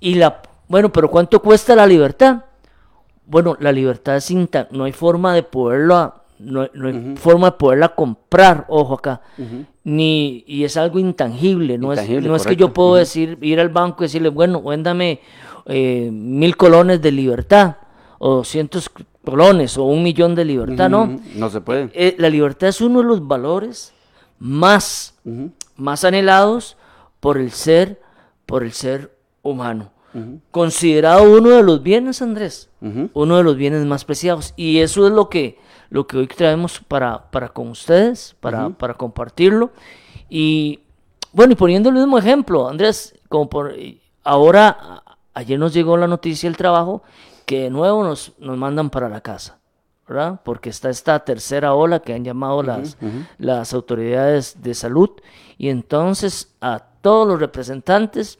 Y 0.00 0.16
la, 0.16 0.42
bueno, 0.68 0.92
pero 0.92 1.10
¿cuánto 1.10 1.40
cuesta 1.40 1.74
la 1.74 1.86
libertad? 1.86 2.44
Bueno, 3.24 3.56
la 3.58 3.72
libertad 3.72 4.16
es 4.16 4.30
no 4.70 4.84
hay 4.84 4.92
forma 4.92 5.32
de 5.32 5.44
poderla, 5.44 6.21
no, 6.42 6.68
no 6.74 6.88
hay 6.88 7.16
forma 7.16 7.50
de 7.50 7.56
poderla 7.56 7.94
comprar, 7.94 8.66
ojo 8.68 8.94
acá, 8.94 9.20
ni, 9.84 10.44
y 10.46 10.64
es 10.64 10.76
algo 10.76 10.98
intangible, 10.98 11.78
no, 11.78 11.92
Intangible, 11.92 12.20
es, 12.20 12.26
no 12.26 12.36
es 12.36 12.46
que 12.46 12.56
yo 12.56 12.72
puedo 12.72 12.96
decir, 12.96 13.38
ir 13.40 13.60
al 13.60 13.68
banco 13.68 14.02
y 14.02 14.06
decirle, 14.06 14.28
bueno, 14.28 14.62
véndame 14.62 15.20
eh, 15.66 16.10
mil 16.12 16.56
colones 16.56 17.00
de 17.00 17.12
libertad, 17.12 17.76
o 18.18 18.36
200 18.36 18.90
colones, 19.24 19.76
o 19.76 19.84
un 19.84 20.02
millón 20.02 20.34
de 20.34 20.44
libertad, 20.44 20.88
¿no? 20.88 21.18
No 21.34 21.50
se 21.50 21.60
puede. 21.60 21.90
Eh, 21.94 22.14
la 22.18 22.28
libertad 22.28 22.68
es 22.68 22.80
uno 22.80 23.00
de 23.00 23.06
los 23.06 23.26
valores 23.26 23.92
más, 24.38 25.14
más 25.76 26.04
anhelados 26.04 26.76
por 27.20 27.38
el 27.38 27.50
ser, 27.50 28.00
por 28.46 28.62
el 28.62 28.72
ser 28.72 29.16
humano. 29.42 29.90
Considerado 30.50 31.22
uno 31.38 31.50
de 31.50 31.62
los 31.62 31.82
bienes, 31.82 32.20
Andrés, 32.20 32.68
uno 33.14 33.36
de 33.36 33.42
los 33.42 33.56
bienes 33.56 33.86
más 33.86 34.04
preciados. 34.04 34.52
Y 34.56 34.78
eso 34.78 35.06
es 35.06 35.12
lo 35.12 35.28
que, 35.28 35.58
lo 35.92 36.06
que 36.06 36.16
hoy 36.16 36.26
traemos 36.26 36.80
para, 36.80 37.30
para 37.30 37.50
con 37.50 37.68
ustedes, 37.68 38.34
para, 38.40 38.70
para 38.70 38.94
compartirlo. 38.94 39.72
Y 40.30 40.80
bueno, 41.34 41.52
y 41.52 41.56
poniendo 41.56 41.90
el 41.90 41.96
mismo 41.96 42.16
ejemplo, 42.16 42.66
Andrés, 42.66 43.14
como 43.28 43.50
por 43.50 43.74
ahora, 44.24 45.02
ayer 45.34 45.58
nos 45.58 45.74
llegó 45.74 45.98
la 45.98 46.06
noticia 46.06 46.48
del 46.48 46.56
trabajo 46.56 47.02
que 47.44 47.64
de 47.64 47.70
nuevo 47.70 48.04
nos, 48.04 48.32
nos 48.38 48.56
mandan 48.56 48.88
para 48.88 49.10
la 49.10 49.20
casa, 49.20 49.58
¿verdad? 50.08 50.40
Porque 50.42 50.70
está 50.70 50.88
esta 50.88 51.22
tercera 51.26 51.74
ola 51.74 52.00
que 52.00 52.14
han 52.14 52.24
llamado 52.24 52.62
las, 52.62 52.96
las 53.36 53.74
autoridades 53.74 54.62
de 54.62 54.72
salud. 54.72 55.10
Y 55.58 55.68
entonces 55.68 56.54
a 56.62 56.78
todos 57.02 57.28
los 57.28 57.38
representantes 57.38 58.38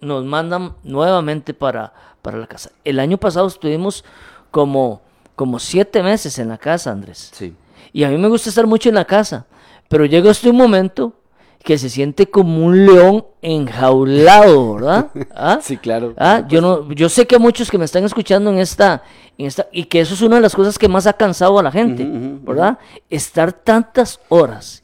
nos 0.00 0.24
mandan 0.24 0.74
nuevamente 0.82 1.54
para, 1.54 1.92
para 2.22 2.38
la 2.38 2.48
casa. 2.48 2.72
El 2.82 2.98
año 2.98 3.18
pasado 3.18 3.46
estuvimos 3.46 4.04
como, 4.50 5.00
como 5.36 5.58
siete 5.58 6.02
meses 6.02 6.38
en 6.38 6.48
la 6.48 6.58
casa, 6.58 6.90
Andrés. 6.90 7.30
Sí. 7.32 7.54
Y 7.92 8.04
a 8.04 8.08
mí 8.10 8.18
me 8.18 8.28
gusta 8.28 8.48
estar 8.48 8.66
mucho 8.66 8.88
en 8.88 8.94
la 8.96 9.04
casa, 9.04 9.46
pero 9.88 10.04
llega 10.04 10.30
este 10.30 10.50
un 10.50 10.56
momento 10.56 11.14
que 11.62 11.78
se 11.78 11.88
siente 11.88 12.28
como 12.28 12.66
un 12.66 12.84
león 12.84 13.24
enjaulado, 13.40 14.74
¿verdad? 14.74 15.10
¿Ah? 15.34 15.58
Sí, 15.62 15.76
claro. 15.78 16.12
Ah, 16.18 16.44
yo 16.46 16.60
no, 16.60 16.90
yo 16.92 17.08
sé 17.08 17.26
que 17.26 17.38
muchos 17.38 17.70
que 17.70 17.78
me 17.78 17.84
están 17.86 18.04
escuchando 18.04 18.50
en 18.50 18.58
esta, 18.58 19.02
en 19.38 19.46
esta, 19.46 19.66
y 19.72 19.84
que 19.84 20.00
eso 20.00 20.12
es 20.14 20.20
una 20.22 20.36
de 20.36 20.42
las 20.42 20.54
cosas 20.54 20.78
que 20.78 20.88
más 20.88 21.06
ha 21.06 21.14
cansado 21.14 21.58
a 21.58 21.62
la 21.62 21.72
gente, 21.72 22.06
¿verdad? 22.42 22.78
Estar 23.08 23.52
tantas 23.52 24.20
horas 24.28 24.82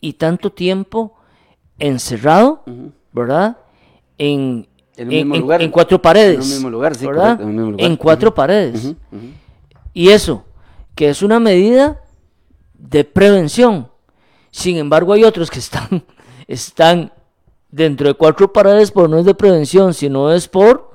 y 0.00 0.14
tanto 0.14 0.50
tiempo 0.50 1.14
encerrado, 1.78 2.62
¿verdad? 3.12 3.58
En, 4.16 4.66
En 4.96 5.28
lugar. 5.28 5.70
cuatro 5.70 6.00
paredes. 6.00 6.36
En 6.36 6.42
un 6.42 6.48
mismo 6.48 6.70
lugar, 6.70 6.94
sí, 6.94 7.06
¿verdad? 7.06 7.22
correcto, 7.36 7.42
en 7.42 7.48
un 7.48 7.56
mismo 7.56 7.70
lugar. 7.72 7.86
En 7.86 7.96
cuatro 7.96 8.34
paredes. 8.34 8.94
Y 9.94 10.08
eso, 10.10 10.44
que 10.94 11.08
es 11.08 11.22
una 11.22 11.38
medida 11.40 12.00
de 12.74 13.04
prevención. 13.04 13.88
Sin 14.50 14.76
embargo, 14.76 15.12
hay 15.12 15.24
otros 15.24 15.50
que 15.50 15.58
están, 15.58 16.04
están 16.46 17.12
dentro 17.70 18.08
de 18.08 18.14
cuatro 18.14 18.52
paredes, 18.52 18.90
pero 18.90 19.08
no 19.08 19.18
es 19.18 19.24
de 19.24 19.34
prevención, 19.34 19.94
sino 19.94 20.32
es 20.32 20.48
por 20.48 20.90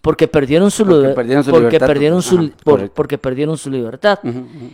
porque 0.00 0.28
perdieron 0.28 0.70
su, 0.70 0.84
Porque 0.84 1.08
perdieron 1.14 1.44
su 1.44 1.50
porque 1.50 1.64
libertad. 1.66 1.86
perdieron 1.86 2.22
su, 2.22 2.36
Ajá, 2.38 2.50
por- 2.62 2.90
porque 2.90 3.16
perdieron 3.16 3.56
su 3.56 3.70
libertad. 3.70 4.18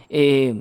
Eh, 0.09 0.61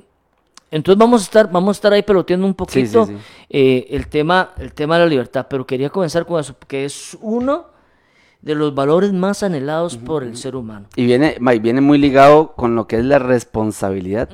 entonces 0.70 0.96
vamos 0.96 1.22
a 1.22 1.24
estar, 1.24 1.50
vamos 1.50 1.70
a 1.70 1.76
estar 1.78 1.92
ahí 1.92 2.02
peloteando 2.04 2.46
un 2.46 2.52
Sí, 2.52 2.86
sí, 2.86 2.96
poquito 2.96 3.06
sí. 3.06 3.16
eh, 3.48 3.88
el 3.90 4.06
tema, 4.06 4.52
el 4.58 4.72
tema 4.72 4.96
de 4.96 5.04
la 5.04 5.10
libertad, 5.10 5.46
pero 5.50 5.66
quería 5.66 5.90
comenzar 5.90 6.24
con 6.24 6.38
eso, 6.38 6.54
porque 6.56 6.84
es 6.84 7.18
uno 7.20 7.64
de 8.42 8.54
los 8.54 8.74
valores 8.74 9.12
más 9.12 9.42
anhelados 9.42 9.96
por 9.96 10.22
el 10.24 10.36
ser 10.36 10.56
humano. 10.56 10.86
Y 10.96 11.04
viene, 11.06 11.36
viene 11.60 11.80
muy 11.80 11.98
ligado 11.98 12.52
con 12.54 12.74
lo 12.74 12.86
que 12.86 12.96
es 12.96 13.04
la 13.04 13.18
responsabilidad. 13.18 14.28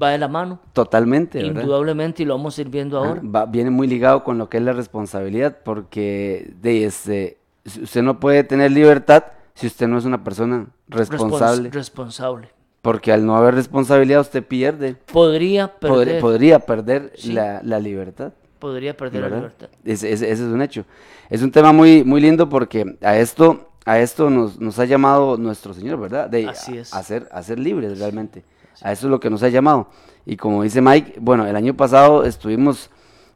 Va 0.00 0.10
de 0.10 0.18
la 0.18 0.28
mano, 0.28 0.58
Totalmente, 0.72 1.42
¿verdad? 1.42 1.60
indudablemente, 1.62 2.22
y 2.22 2.26
lo 2.26 2.36
vamos 2.36 2.56
a 2.56 2.60
ir 2.62 2.68
viendo 2.70 2.98
Ajá, 2.98 3.08
ahora. 3.10 3.20
va- 3.24 3.46
viene 3.46 3.70
muy 3.70 3.86
ligado 3.86 4.24
con 4.24 4.38
lo 4.38 4.48
que 4.48 4.56
es 4.56 4.62
la 4.62 4.72
responsabilidad, 4.72 5.58
porque 5.64 6.50
de 6.62 6.84
este, 6.86 7.38
usted 7.82 8.02
no 8.02 8.18
puede 8.18 8.42
tener 8.44 8.72
libertad 8.72 9.24
si 9.54 9.66
usted 9.66 9.86
no 9.88 9.98
es 9.98 10.04
una 10.06 10.24
persona 10.24 10.66
Respons- 10.88 11.08
responsable, 11.10 11.70
responsable. 11.70 12.48
porque 12.80 13.12
al 13.12 13.26
no 13.26 13.36
haber 13.36 13.54
responsabilidad 13.54 14.22
usted 14.22 14.42
pierde, 14.42 14.96
Podría 15.12 15.68
perder, 15.68 16.20
podría 16.20 16.58
perder 16.60 17.12
Sí. 17.16 17.32
la, 17.32 17.60
la 17.62 17.78
libertad. 17.78 18.32
Podría 18.62 18.96
perder 18.96 19.22
la 19.22 19.28
libertad. 19.36 19.68
Ese, 19.84 20.12
ese- 20.12 20.30
ese 20.30 20.42
es 20.46 20.48
un 20.48 20.62
hecho. 20.62 20.84
Es 21.28 21.42
un 21.42 21.50
tema 21.50 21.72
muy, 21.72 22.04
muy 22.04 22.20
lindo 22.20 22.48
porque 22.48 22.96
a 23.02 23.16
esto, 23.18 23.68
a 23.84 23.98
esto 23.98 24.30
nos, 24.30 24.60
nos 24.60 24.78
ha 24.78 24.84
llamado 24.84 25.36
nuestro 25.36 25.74
Señor, 25.74 25.98
¿verdad? 26.00 26.30
De 26.30 26.48
Así 26.48 26.78
es. 26.78 26.94
A, 26.94 26.98
a 26.98 27.02
ser, 27.02 27.28
a 27.32 27.42
ser 27.42 27.58
libres 27.58 27.98
realmente. 27.98 28.44
A 28.80 28.92
eso 28.92 29.06
es 29.06 29.10
lo 29.10 29.18
que 29.18 29.28
nos 29.30 29.42
ha 29.42 29.48
llamado. 29.48 29.88
Y 30.24 30.36
como 30.36 30.62
dice 30.62 30.80
Mike, 30.80 31.14
bueno, 31.20 31.44
el 31.46 31.56
año 31.56 31.74
pasado 31.76 32.24
estuvimos 32.24 32.88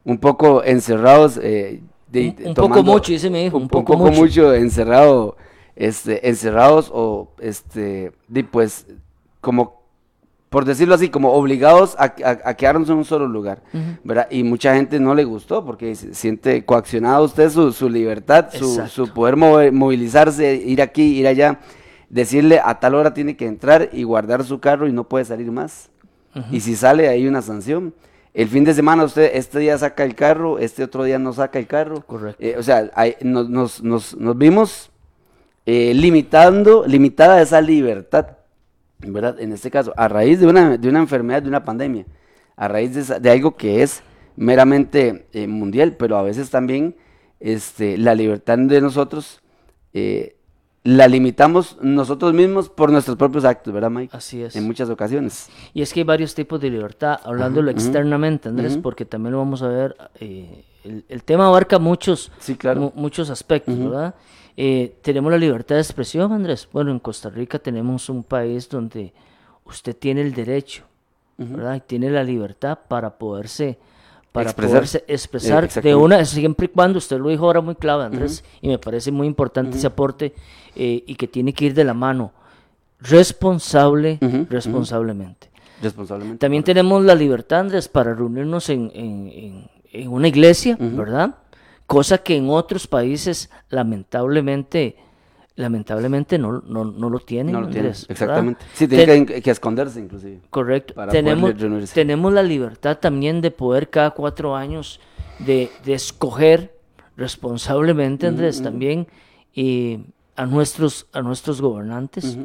un 0.05 0.17
poco 0.17 0.63
encerrados. 0.63 1.37
eh, 1.43 1.81
de- 2.09 2.35
Un- 2.39 2.47
un 2.47 2.53
poco 2.53 2.81
mucho, 2.83 3.11
dice 3.11 3.29
mi 3.29 3.43
hijo, 3.45 3.57
Un, 3.57 3.63
un 3.63 3.69
poco, 3.69 3.93
poco 3.93 4.05
mucho. 4.05 4.21
mucho 4.21 4.53
encerrado, 4.53 5.35
este, 5.75 6.29
encerrados 6.29 6.89
o, 6.93 7.27
este, 7.39 8.13
de, 8.29 8.43
pues, 8.45 8.85
como 9.41 9.76
por 10.49 10.63
decirlo 10.65 10.95
así, 10.95 11.09
como 11.09 11.33
obligados 11.33 11.95
a, 11.99 12.05
a- 12.23 12.49
a 12.49 12.53
quedarnos 12.55 12.89
en 12.89 12.95
un 12.97 13.05
solo 13.05 13.27
lugar, 13.27 13.61
¿verdad? 14.03 14.27
Y 14.31 14.43
mucha 14.43 14.73
gente 14.75 14.99
no 14.99 15.13
le 15.13 15.23
gustó 15.25 15.65
porque 15.65 15.93
se 15.95 16.13
siente 16.13 16.63
coaccionado 16.63 17.25
usted 17.25 17.49
su, 17.49 17.71
su 17.73 17.89
libertad, 17.89 18.47
su, 18.53 18.75
poder 19.13 19.35
mover- 19.35 19.71
movilizarse, 19.73 20.55
ir 20.55 20.81
aquí, 20.81 21.19
ir 21.19 21.27
allá, 21.27 21.59
decirle 22.09 22.61
a 22.63 22.79
tal 22.79 22.95
hora 22.95 23.13
tiene 23.13 23.35
que 23.35 23.45
entrar 23.45 23.89
y 23.91 24.03
guardar 24.03 24.43
su 24.45 24.59
carro 24.59 24.87
y 24.87 24.93
no 24.93 25.03
puede 25.03 25.25
salir 25.25 25.51
más. 25.51 25.89
Y 26.51 26.59
si 26.61 26.75
sale 26.75 27.09
hay 27.09 27.27
una 27.27 27.41
sanción. 27.41 27.93
El 28.33 28.47
fin 28.47 28.63
de 28.63 28.73
semana 28.75 29.03
usted 29.03 29.31
este 29.33 29.57
día 29.57 29.75
saca 29.79 30.03
el 30.03 30.13
carro, 30.13 30.59
este 30.59 30.83
otro 30.83 31.03
día 31.03 31.17
no 31.17 31.33
saca 31.33 31.57
el 31.57 31.65
carro. 31.65 32.01
Correcto. 32.05 32.37
Eh, 32.41 32.55
o 32.57 32.61
sea, 32.63 32.91
hay- 32.93 33.15
nos, 33.21 33.49
nos, 33.49 33.81
nos, 33.83 34.15
nos 34.15 34.37
vimos 34.37 34.91
eh, 35.65 35.93
limitando, 35.95 36.85
limitada 36.87 37.41
esa 37.41 37.59
libertad, 37.59 38.36
¿verdad? 38.99 39.39
En 39.39 39.51
este 39.51 39.69
caso, 39.71 39.93
a 39.97 40.07
raíz 40.07 40.39
de 40.39 40.47
una, 40.47 40.77
de 40.77 40.89
una 40.89 40.99
enfermedad, 40.99 41.41
de 41.41 41.49
una 41.49 41.63
pandemia, 41.63 42.05
a 42.55 42.67
raíz 42.67 42.93
de, 43.07 43.19
de 43.19 43.29
algo 43.29 43.55
que 43.55 43.83
es 43.83 44.01
meramente 44.35 45.27
eh, 45.33 45.47
mundial, 45.47 45.95
pero 45.97 46.17
a 46.17 46.21
veces 46.23 46.49
también 46.49 46.95
este, 47.39 47.97
la 47.97 48.15
libertad 48.15 48.57
de 48.57 48.81
nosotros 48.81 49.41
eh, 49.93 50.35
la 50.83 51.07
limitamos 51.07 51.77
nosotros 51.81 52.33
mismos 52.33 52.69
por 52.69 52.91
nuestros 52.91 53.17
propios 53.17 53.43
actos, 53.43 53.73
¿verdad, 53.73 53.89
Mike? 53.91 54.15
Así 54.15 54.41
es. 54.41 54.55
En 54.55 54.63
muchas 54.65 54.89
ocasiones. 54.89 55.49
Y 55.73 55.81
es 55.81 55.91
que 55.93 55.99
hay 55.99 56.03
varios 56.05 56.33
tipos 56.33 56.61
de 56.61 56.69
libertad, 56.69 57.19
hablándolo 57.23 57.71
externamente, 57.71 58.47
Andrés, 58.47 58.77
porque 58.77 59.03
también 59.03 59.33
lo 59.33 59.39
vamos 59.39 59.61
a 59.63 59.67
ver. 59.67 59.95
eh, 60.21 60.63
el, 60.85 61.03
el 61.09 61.23
tema 61.23 61.47
abarca 61.47 61.77
muchos, 61.79 62.31
Sí, 62.39 62.55
claro. 62.55 62.79
mu- 62.79 62.91
muchos 62.95 63.29
aspectos, 63.29 63.77
¿verdad? 63.77 64.15
Eh, 64.59 64.95
tenemos 65.03 65.31
la 65.31 65.37
libertad 65.37 65.75
de 65.75 65.81
expresión, 65.81 66.31
Andrés. 66.33 66.67
Bueno, 66.73 66.91
en 66.91 66.99
Costa 66.99 67.29
Rica 67.29 67.59
tenemos 67.59 68.09
un 68.09 68.23
país 68.23 68.67
donde 68.67 69.13
usted 69.65 69.95
tiene 69.95 70.21
el 70.21 70.33
derecho, 70.33 70.83
¿verdad? 71.37 71.75
Y 71.75 71.79
tiene 71.81 72.09
la 72.09 72.23
libertad 72.23 72.77
para 72.87 73.11
poderse 73.17 73.77
para 74.31 74.49
Expresar. 74.49 74.75
poderse 74.79 74.97
Eh, 74.99 75.03
expresar 75.13 75.61
de 75.61 75.65
exactamente. 75.67 75.95
una, 75.95 76.25
siempre 76.25 76.65
y 76.65 76.69
cuando, 76.69 76.97
usted 76.99 77.17
lo 77.19 77.29
dijo 77.29 77.45
ahora 77.45 77.61
muy 77.61 77.75
clave, 77.75 78.03
Andrés, 78.03 78.43
y 78.61 78.67
me 78.67 78.77
parece 78.77 79.11
muy 79.11 79.25
importante 79.27 79.77
ese 79.77 79.87
aporte 79.87 80.33
eh, 80.75 81.03
y 81.07 81.15
que 81.15 81.27
tiene 81.27 81.53
que 81.53 81.65
ir 81.65 81.73
de 81.73 81.83
la 81.83 81.93
mano, 81.95 82.31
responsable, 82.99 84.19
responsablemente. 84.49 85.49
Responsablemente. 85.81 86.39
También 86.39 86.63
tenemos 86.63 87.03
la 87.03 87.15
libertad, 87.15 87.59
Andrés, 87.61 87.87
para 87.87 88.13
reunirnos 88.13 88.69
en, 88.69 88.91
en- 88.93 89.27
en- 89.33 89.69
en 89.91 90.07
una 90.09 90.27
iglesia, 90.27 90.77
¿verdad? 90.79 91.35
Cosa 91.87 92.17
que 92.19 92.35
en 92.35 92.49
otros 92.49 92.85
países 92.85 93.49
lamentablemente, 93.69 94.97
lamentablemente 95.55 96.37
no, 96.37 96.61
no, 96.61 96.85
no 96.85 97.09
lo 97.09 97.19
tienen, 97.19 97.53
No 97.53 97.61
lo 97.61 97.67
tiene, 97.67 97.79
Andrés, 97.87 98.01
¿verdad? 98.07 98.11
exactamente. 98.11 98.65
Sí, 98.73 98.87
tiene 98.87 99.05
Ten- 99.05 99.25
que, 99.25 99.41
que 99.41 99.51
esconderse 99.51 99.99
inclusive. 99.99 100.41
Correcto. 100.49 100.93
para 100.93 101.11
Tenemos, 101.11 101.53
tenemos 101.93 102.33
la 102.33 102.43
libertad 102.43 102.97
también 102.99 103.41
de 103.41 103.51
poder 103.51 103.89
cada 103.89 104.11
cuatro 104.11 104.55
años 104.55 104.99
de, 105.39 105.71
de 105.85 105.93
escoger 105.93 106.75
responsablemente, 107.15 108.27
Andrés, 108.27 108.61
también 108.61 109.07
eh, 109.55 110.03
a, 110.35 110.45
nuestros, 110.45 111.07
a 111.13 111.21
nuestros 111.21 111.61
gobernantes, 111.61 112.37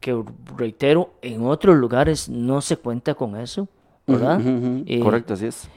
que 0.00 0.24
reitero, 0.56 1.14
en 1.22 1.44
otros 1.44 1.76
lugares 1.76 2.28
no 2.28 2.60
se 2.60 2.76
cuenta 2.78 3.14
con 3.14 3.36
eso, 3.36 3.68
¿verdad? 4.06 4.40
Eh, 4.86 5.00
Correcto, 5.00 5.34
así 5.34 5.46
es. 5.46 5.68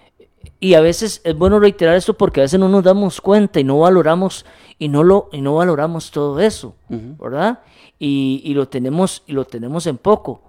Y 0.60 0.74
a 0.76 0.82
veces 0.82 1.22
es 1.24 1.38
bueno 1.38 1.60
reiterar 1.60 1.96
esto 1.96 2.16
porque 2.16 2.42
a 2.42 2.44
veces 2.44 2.60
no 2.60 2.70
nos 2.70 2.84
damos 2.84 3.22
cuenta 3.22 3.60
y 3.60 3.64
no 3.64 3.80
valoramos 3.80 4.46
y 4.80 4.88
no 4.88 5.04
lo 5.04 5.30
y 5.32 5.42
no 5.42 5.56
valoramos 5.56 6.12
todo 6.12 6.40
eso, 6.40 6.76
¿verdad? 6.90 7.60
Y, 8.00 8.42
y 8.44 8.54
lo 8.54 8.68
tenemos 8.68 9.24
y 9.28 9.34
lo 9.34 9.46
tenemos 9.46 9.88
en 9.88 9.98
poco. 9.98 10.42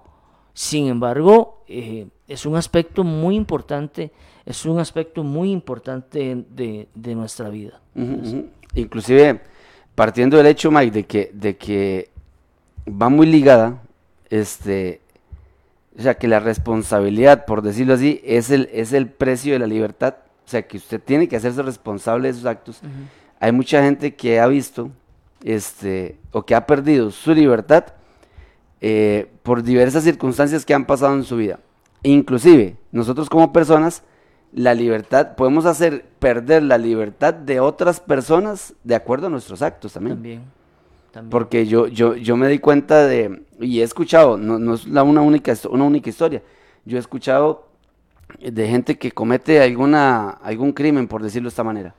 Sin 0.53 0.87
embargo, 0.87 1.63
eh, 1.67 2.07
es 2.27 2.45
un 2.45 2.55
aspecto 2.55 3.03
muy 3.03 3.35
importante, 3.35 4.11
es 4.45 4.65
un 4.65 4.79
aspecto 4.79 5.23
muy 5.23 5.51
importante 5.51 6.45
de, 6.49 6.87
de 6.93 7.15
nuestra 7.15 7.49
vida. 7.49 7.79
Ujú. 7.95 8.47
Inclusive, 8.75 9.41
partiendo 9.95 10.37
del 10.37 10.47
hecho, 10.47 10.71
Mike, 10.71 10.91
de 10.91 11.03
que, 11.05 11.31
de 11.33 11.57
que 11.57 12.09
va 12.87 13.09
muy 13.09 13.27
ligada, 13.27 13.81
este, 14.29 15.01
o 15.97 16.01
sea, 16.01 16.15
que 16.15 16.27
la 16.27 16.39
responsabilidad, 16.39 17.45
por 17.45 17.61
decirlo 17.61 17.93
así, 17.93 18.19
es 18.23 18.49
el, 18.49 18.69
es 18.73 18.93
el 18.93 19.07
precio 19.07 19.53
de 19.53 19.59
la 19.59 19.67
libertad. 19.67 20.15
O 20.45 20.49
sea, 20.49 20.67
que 20.67 20.77
usted 20.77 21.01
tiene 21.01 21.27
que 21.27 21.35
hacerse 21.35 21.61
responsable 21.61 22.27
de 22.27 22.33
sus 22.33 22.45
actos. 22.45 22.81
Hay 23.39 23.51
mucha 23.51 23.83
gente 23.83 24.15
que 24.15 24.39
ha 24.39 24.47
visto, 24.47 24.89
este, 25.43 26.17
o 26.31 26.45
que 26.45 26.55
ha 26.55 26.65
perdido 26.65 27.11
su 27.11 27.33
libertad 27.33 27.85
eh, 28.81 29.31
por 29.43 29.63
diversas 29.63 30.03
circunstancias 30.03 30.65
que 30.65 30.73
han 30.73 30.85
pasado 30.85 31.13
en 31.13 31.23
su 31.23 31.37
vida. 31.37 31.59
Inclusive, 32.01 32.75
nosotros 32.91 33.29
como 33.29 33.53
personas, 33.53 34.03
la 34.51 34.73
libertad, 34.73 35.35
podemos 35.35 35.65
hacer 35.65 36.05
perder 36.19 36.63
la 36.63 36.77
libertad 36.77 37.33
de 37.33 37.59
otras 37.59 37.99
personas 37.99 38.73
de 38.83 38.95
acuerdo 38.95 39.27
a 39.27 39.29
nuestros 39.29 39.61
actos 39.61 39.93
también. 39.93 40.17
También. 40.17 40.41
Porque 41.29 41.67
yo, 41.67 41.87
yo, 41.87 42.15
yo 42.15 42.35
me 42.35 42.47
di 42.47 42.57
cuenta 42.57 43.05
de, 43.05 43.43
y 43.59 43.81
he 43.81 43.83
escuchado, 43.83 44.37
no, 44.37 44.57
no 44.57 44.73
es 44.73 44.87
la 44.87 45.03
una, 45.03 45.21
única, 45.21 45.53
una 45.69 45.83
única 45.83 46.09
historia, 46.09 46.41
yo 46.85 46.97
he 46.97 46.99
escuchado 46.99 47.67
de 48.39 48.67
gente 48.67 48.97
que 48.97 49.11
comete 49.11 49.61
alguna, 49.61 50.29
algún 50.29 50.71
crimen, 50.71 51.07
por 51.07 51.21
decirlo 51.21 51.47
de 51.47 51.51
esta 51.51 51.63
manera. 51.63 51.93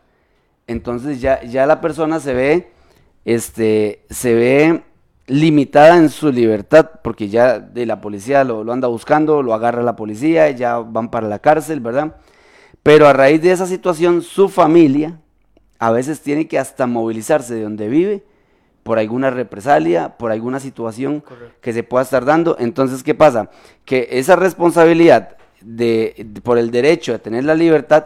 Entonces 0.67 1.21
ya, 1.21 1.43
ya 1.45 1.65
la 1.65 1.81
persona 1.81 2.19
se 2.19 2.35
ve, 2.35 2.73
este, 3.25 4.05
se 4.11 4.35
ve 4.35 4.83
limitada 5.27 5.97
en 5.97 6.09
su 6.09 6.33
libertad, 6.33 6.91
porque 7.03 7.29
ya 7.29 7.61
de 7.61 7.87
la 7.87 8.01
policía 8.01 8.43
lo, 8.43 8.65
lo 8.65 8.73
anda 8.73 8.89
buscando, 8.89 9.43
lo 9.43 9.55
agarra 9.55 9.83
la 9.83 9.95
policía, 9.95 10.51
ya 10.51 10.79
van 10.79 11.11
para 11.11 11.29
la 11.29 11.39
cárcel, 11.39 11.79
¿verdad? 11.79 12.17
Pero 12.83 13.07
a 13.07 13.13
raíz 13.13 13.41
de 13.41 13.53
esa 13.53 13.67
situación, 13.67 14.23
su 14.23 14.49
familia 14.49 15.21
a 15.79 15.93
veces 15.93 16.21
tiene 16.21 16.49
que 16.49 16.59
hasta 16.59 16.87
movilizarse 16.87 17.55
de 17.55 17.63
donde 17.63 17.89
vive 17.89 18.25
por 18.85 18.99
alguna 19.01 19.31
represalia, 19.31 20.17
por 20.17 20.31
alguna 20.31 20.61
situación 20.61 21.25
que 21.61 21.73
se 21.73 21.83
pueda 21.83 22.05
estar 22.05 22.25
dando. 22.25 22.57
Entonces, 22.61 23.03
¿qué 23.03 23.15
pasa? 23.15 23.51
Que 23.85 24.07
esa 24.13 24.37
responsabilidad 24.37 25.37
de, 25.61 26.15
de- 26.25 26.41
por 26.41 26.59
el 26.59 26.71
derecho 26.71 27.11
de 27.13 27.19
tener 27.19 27.45
la 27.45 27.55
libertad 27.57 28.05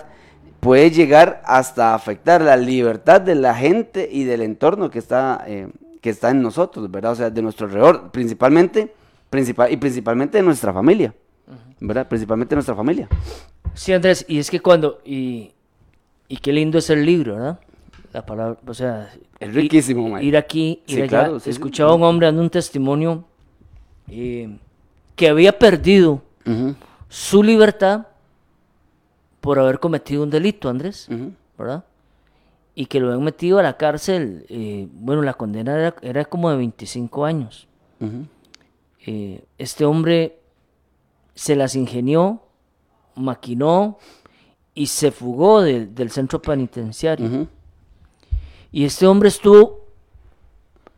puede 0.61 0.91
llegar 0.91 1.43
hasta 1.45 1.95
afectar 1.95 2.41
la 2.41 2.57
libertad 2.57 3.21
de 3.21 3.35
la 3.35 3.55
gente 3.55 4.09
y 4.11 4.25
del 4.25 4.41
entorno 4.43 4.89
que 4.91 4.99
está, 4.99 5.45
eh, 5.47 5.69
que 6.01 6.11
está 6.11 6.31
en 6.31 6.43
nosotros, 6.43 6.91
¿verdad? 6.91 7.13
O 7.13 7.17
sea, 7.17 7.31
de 7.31 7.43
nuestro 7.43 7.67
alrededor, 7.67 8.11
principalmente, 8.11 8.93
principal, 9.31 9.73
y 9.73 9.77
principalmente 9.77 10.39
de 10.39 10.43
nuestra 10.45 10.73
familia, 10.73 11.13
¿verdad? 11.81 12.09
Principalmente 12.09 12.51
de 12.51 12.57
nuestra 12.57 12.75
familia. 12.75 13.09
Sí, 13.75 13.93
Andrés, 13.93 14.25
y 14.29 14.39
es 14.39 14.51
que 14.51 14.59
cuando, 14.61 15.01
y, 15.05 15.53
y 16.29 16.37
qué 16.39 16.53
lindo 16.53 16.79
es 16.79 16.89
el 16.91 17.05
libro, 17.05 17.35
¿verdad? 17.35 17.61
La 18.13 18.25
palabra, 18.25 18.59
o 18.67 18.75
sea, 18.75 19.11
Es 19.41 19.55
riquísimo, 19.55 20.19
ir 20.19 20.37
aquí, 20.37 20.83
ir 20.87 20.95
Sí, 20.97 21.03
allá. 21.03 21.09
claro, 21.09 21.39
sí, 21.39 21.45
sí. 21.45 21.51
Escuchaba 21.51 21.93
a 21.93 21.95
un 21.95 22.03
hombre 22.03 22.27
dando 22.27 22.43
un 22.43 22.51
testimonio 22.51 23.25
eh, 24.09 24.57
que 25.15 25.29
había 25.29 25.57
perdido 25.59 26.23
su 27.09 27.43
libertad 27.43 28.07
por 29.41 29.59
haber 29.59 29.79
cometido 29.79 30.23
un 30.23 30.31
delito, 30.31 30.69
Andrés. 30.69 31.09
¿verdad? 31.57 31.85
Y 32.75 32.87
que 32.87 33.01
lo 33.01 33.09
habían 33.09 33.25
metido 33.25 33.59
a 33.59 33.63
la 33.63 33.77
cárcel, 33.77 34.45
eh, 34.49 34.89
bueno, 34.93 35.23
la 35.23 35.35
condena 35.35 35.75
era, 35.75 35.95
era 36.03 36.25
como 36.25 36.51
de 36.51 36.57
25 36.57 37.25
años. 37.25 37.67
Eh, 39.07 39.45
este 39.59 39.85
hombre 39.85 40.39
se 41.35 41.55
las 41.57 41.75
ingenió, 41.77 42.43
maquinó 43.15 43.99
y 44.75 44.87
se 44.87 45.11
fugó 45.11 45.63
del 45.63 46.11
centro 46.11 46.41
penitenciario. 46.41 47.49
Y 48.73 48.85
este 48.85 49.07
hombre 49.07 49.29
estuvo 49.29 49.81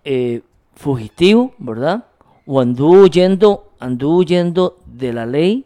eh, 0.05 0.43
fugitivo, 0.75 1.53
¿verdad? 1.59 2.05
O 2.47 2.61
anduvo 2.61 3.03
huyendo, 3.03 3.71
anduvo 3.79 4.17
huyendo 4.19 4.79
de 4.87 5.13
la 5.13 5.27
ley, 5.27 5.65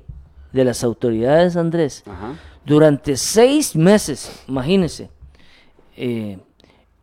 de 0.53 0.64
las 0.64 0.85
autoridades, 0.85 1.57
Andrés, 1.57 2.03
Ajá. 2.07 2.35
durante 2.64 3.17
seis 3.17 3.75
meses, 3.75 4.45
imagínense. 4.49 5.11
Eh, 5.97 6.38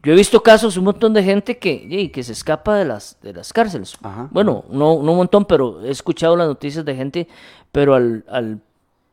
yo 0.03 0.13
he 0.13 0.15
visto 0.15 0.41
casos, 0.41 0.77
un 0.77 0.85
montón 0.85 1.13
de 1.13 1.23
gente 1.23 1.57
que, 1.57 2.11
que 2.11 2.23
se 2.23 2.31
escapa 2.33 2.75
de 2.75 2.85
las, 2.85 3.17
de 3.21 3.33
las 3.33 3.53
cárceles. 3.53 3.95
Ajá. 4.01 4.27
Bueno, 4.31 4.65
no, 4.69 5.01
no 5.01 5.11
un 5.11 5.17
montón, 5.17 5.45
pero 5.45 5.83
he 5.83 5.91
escuchado 5.91 6.35
las 6.35 6.47
noticias 6.47 6.83
de 6.85 6.95
gente, 6.95 7.27
pero 7.71 7.93
al, 7.95 8.23
al 8.29 8.59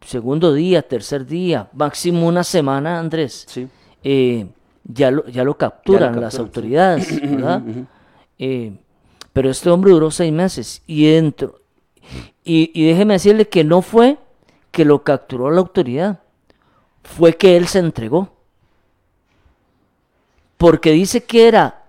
segundo 0.00 0.52
día, 0.54 0.82
tercer 0.82 1.26
día, 1.26 1.68
máximo 1.72 2.26
una 2.26 2.44
semana, 2.44 2.98
Andrés, 2.98 3.44
Sí. 3.48 3.68
eh, 4.02 4.46
ya, 4.88 5.10
lo, 5.12 5.24
ya 5.28 5.44
lo 5.44 5.56
capturan 5.56 6.20
las 6.20 6.38
autoridades, 6.38 7.20
¿verdad? 7.22 7.62
Eh, 8.38 8.72
pero 9.32 9.50
este 9.50 9.70
hombre 9.70 9.92
duró 9.92 10.10
seis 10.10 10.32
meses 10.32 10.82
y 10.86 11.06
dentro. 11.06 11.60
Y, 12.42 12.70
y 12.74 12.86
déjeme 12.88 13.14
decirle 13.14 13.48
que 13.48 13.62
no 13.62 13.82
fue 13.82 14.18
que 14.72 14.84
lo 14.84 15.04
capturó 15.04 15.50
la 15.50 15.60
autoridad, 15.60 16.20
fue 17.04 17.36
que 17.36 17.56
él 17.56 17.68
se 17.68 17.78
entregó. 17.78 18.30
Porque 20.56 20.90
dice 20.90 21.22
que 21.22 21.46
era 21.46 21.84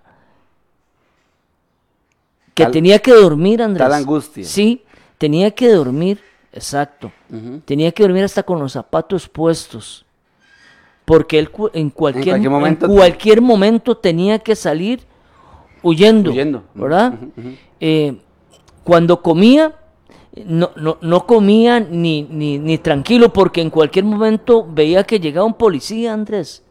que 2.53 2.63
Tal- 2.63 2.71
tenía 2.71 2.99
que 2.99 3.13
dormir, 3.13 3.61
Andrés. 3.61 3.79
tal 3.87 3.93
angustia. 3.93 4.43
Sí, 4.43 4.83
tenía 5.17 5.51
que 5.51 5.69
dormir, 5.71 6.21
exacto. 6.51 7.11
Tenía 7.65 7.91
que 7.91 8.03
dormir 8.03 8.23
hasta 8.25 8.43
con 8.43 8.59
los 8.59 8.73
zapatos 8.73 9.27
puestos. 9.29 10.05
Porque 11.09 11.39
él 11.39 11.49
en 11.73 11.89
cualquier, 11.89 12.25
cualquier 12.35 12.35
en 12.35 12.51
momento- 12.51 12.87
cualquier 12.87 13.41
momento 13.41 13.97
tenía 13.97 14.37
que 14.37 14.55
salir 14.55 14.99
huyendo. 15.81 16.29
Huyendo. 16.29 16.63
¿Verdad? 16.75 17.15
Eh, 17.79 18.15
cuando 18.83 19.19
comía, 19.23 19.73
no, 20.45 20.69
no, 20.75 20.99
no 21.01 21.25
comía 21.25 21.79
ni, 21.79 22.21
ni, 22.21 22.59
ni 22.59 22.77
tranquilo 22.77 23.33
porque 23.33 23.59
en 23.59 23.71
cualquier 23.71 24.05
momento 24.05 24.67
veía 24.69 25.03
que 25.03 25.19
llegaba 25.19 25.47
un 25.47 25.55
policía, 25.55 26.13
Andrés. 26.13 26.61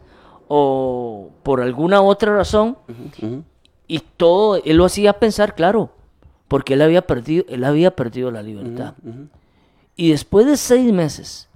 O 0.47 1.31
por 1.43 1.61
alguna 1.61 2.01
otra 2.01 2.33
razón. 2.37 2.79
Y 3.89 3.99
todo, 4.17 4.63
él 4.65 4.77
lo 4.77 4.85
hacía 4.85 5.15
pensar, 5.15 5.57
claro, 5.57 5.91
porque 6.47 6.75
él 6.75 6.83
había 6.83 7.03
perdido, 7.09 7.45
él 7.49 7.65
había 7.65 7.97
perdido 7.97 8.31
la 8.31 8.43
libertad. 8.45 8.95
Y 9.97 10.11
después 10.13 10.47
de 10.47 10.57
seis 10.57 10.93
meses, 10.93 11.49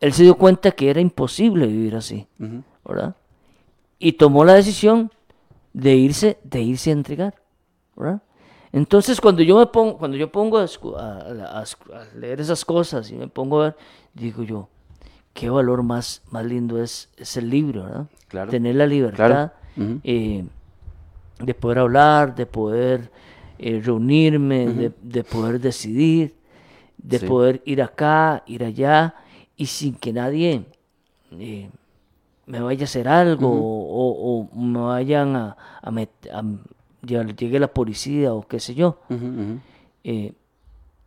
él 0.00 0.12
se 0.12 0.22
dio 0.22 0.36
cuenta 0.36 0.70
que 0.72 0.90
era 0.90 1.00
imposible 1.00 1.66
vivir 1.66 1.94
así. 1.96 2.26
¿verdad? 2.84 3.14
Y 3.98 4.12
tomó 4.12 4.44
la 4.44 4.54
decisión 4.54 5.10
de 5.72 5.94
irse, 5.94 6.38
de 6.42 6.62
irse 6.62 6.90
a 6.90 6.94
entregar, 6.94 7.34
¿verdad? 7.96 8.22
Entonces 8.72 9.20
cuando 9.20 9.42
yo 9.42 9.58
me 9.58 9.66
pongo, 9.66 9.98
cuando 9.98 10.16
yo 10.16 10.30
pongo 10.30 10.58
a, 10.58 10.64
a- 10.64 11.60
a- 11.60 11.62
a 11.62 12.16
leer 12.16 12.40
esas 12.40 12.64
cosas 12.64 13.10
y 13.10 13.16
me 13.16 13.26
pongo 13.28 13.60
a 13.60 13.64
ver, 13.64 13.76
digo 14.14 14.42
yo, 14.42 14.68
qué 15.34 15.50
valor 15.50 15.82
más, 15.82 16.22
más 16.30 16.44
lindo 16.44 16.82
es, 16.82 17.08
es 17.16 17.36
el 17.36 17.50
libro, 17.50 17.82
¿verdad? 17.84 18.06
Claro. 18.28 18.50
Tener 18.50 18.76
la 18.76 18.86
libertad 18.86 19.26
Claro. 19.76 20.00
Eh, 20.04 20.44
de 21.40 21.54
poder 21.54 21.78
hablar, 21.78 22.34
de 22.34 22.46
poder 22.46 23.10
eh, 23.58 23.80
reunirme, 23.84 24.66
de, 24.68 24.92
de 25.02 25.24
poder 25.24 25.60
decidir, 25.60 26.34
de 26.98 27.18
Sí. 27.18 27.26
poder 27.26 27.62
ir 27.64 27.82
acá, 27.82 28.42
ir 28.46 28.62
allá, 28.64 29.14
y 29.60 29.66
sin 29.66 29.94
que 29.94 30.10
nadie 30.12 30.64
eh, 31.32 31.68
me 32.46 32.60
vaya 32.60 32.82
a 32.82 32.84
hacer 32.84 33.06
algo 33.08 33.48
o, 33.50 34.48
o 34.52 34.56
me 34.58 34.80
vayan 34.80 35.36
a, 35.36 35.56
a, 35.82 35.90
a- 35.90 36.44
llegue 37.06 37.58
la 37.60 37.68
policía 37.68 38.32
o 38.32 38.40
qué 38.48 38.58
sé 38.58 38.74
yo. 38.74 38.98
Eh, 40.02 40.32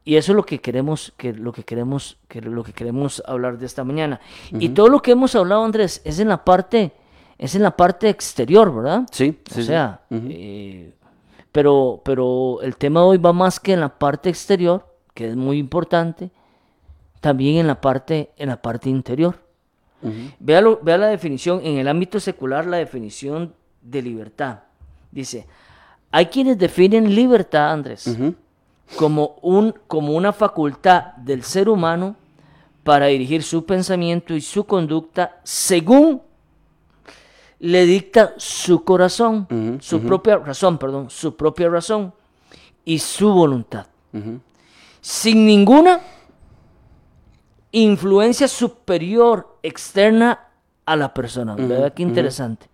y 0.06 0.16
eso 0.18 0.34
es 0.34 0.36
lo 0.36 0.46
que 0.46 0.60
queremos, 0.60 1.14
que 1.18 1.34
lo 1.34 1.52
que 1.52 1.64
queremos, 1.64 2.18
que 2.28 2.42
lo 2.42 2.64
que 2.64 2.74
queremos 2.74 3.24
hablar 3.26 3.58
de 3.58 3.66
esta 3.66 3.84
mañana. 3.84 4.20
Y 4.52 4.70
todo 4.70 4.88
lo 4.90 5.02
que 5.02 5.12
hemos 5.12 5.34
hablado, 5.36 5.64
Andrés, 5.64 6.02
es 6.06 6.20
en 6.20 6.28
la 6.30 6.44
parte, 6.46 6.92
es 7.40 7.56
en 7.56 7.64
la 7.64 7.76
parte 7.76 8.08
exterior, 8.10 8.74
¿verdad? 8.74 9.08
Sí, 9.12 9.30
o 9.30 9.54
sí, 9.54 9.62
sí. 9.62 9.64
sea, 9.64 10.02
eh, 10.12 10.94
pero, 11.52 12.02
pero 12.04 12.62
el 12.62 12.76
tema 12.76 13.00
de 13.00 13.06
hoy 13.08 13.18
va 13.18 13.34
más 13.34 13.60
que 13.60 13.74
en 13.74 13.80
la 13.80 13.90
parte 13.98 14.30
exterior, 14.30 14.86
que 15.16 15.30
es 15.30 15.36
muy 15.36 15.58
importante, 15.58 16.30
también 17.24 17.56
en 17.58 17.68
la 17.68 17.80
parte, 17.80 18.32
en 18.36 18.50
la 18.50 18.62
parte 18.62 18.90
interior. 18.90 19.40
Vea, 20.40 20.60
lo- 20.60 20.80
vea 20.84 20.98
la 20.98 21.08
definición, 21.08 21.62
en 21.64 21.78
el 21.78 21.88
ámbito 21.88 22.20
secular, 22.20 22.66
la 22.66 22.76
definición 22.76 23.54
de 23.82 24.02
libertad. 24.02 24.60
Dice, 25.10 25.48
hay 26.12 26.26
quienes 26.26 26.58
definen 26.58 27.16
libertad, 27.16 27.72
Andrés, 27.72 28.14
como, 28.98 29.38
un, 29.42 29.74
como 29.88 30.12
una 30.18 30.34
facultad 30.34 31.14
del 31.16 31.44
ser 31.44 31.70
humano 31.70 32.18
para 32.84 33.06
dirigir 33.06 33.42
su 33.42 33.64
pensamiento 33.66 34.34
y 34.36 34.42
su 34.42 34.66
conducta 34.66 35.40
según 35.44 36.22
le 37.60 37.86
dicta 37.86 38.34
su 38.36 38.84
corazón, 38.84 39.48
su 39.82 40.02
propia 40.02 40.36
razón, 40.40 40.78
perdón, 40.78 41.10
su 41.10 41.38
propia 41.38 41.70
razón 41.70 42.14
y 42.84 43.00
su 43.00 43.32
voluntad, 43.32 43.86
sin 45.00 45.46
ninguna 45.46 46.02
influencia 47.74 48.48
superior 48.48 49.58
externa 49.64 50.48
a 50.86 50.96
la 50.96 51.14
persona. 51.14 51.56
¿Verdad 51.56 51.94
qué 51.94 52.04
interesante? 52.04 52.68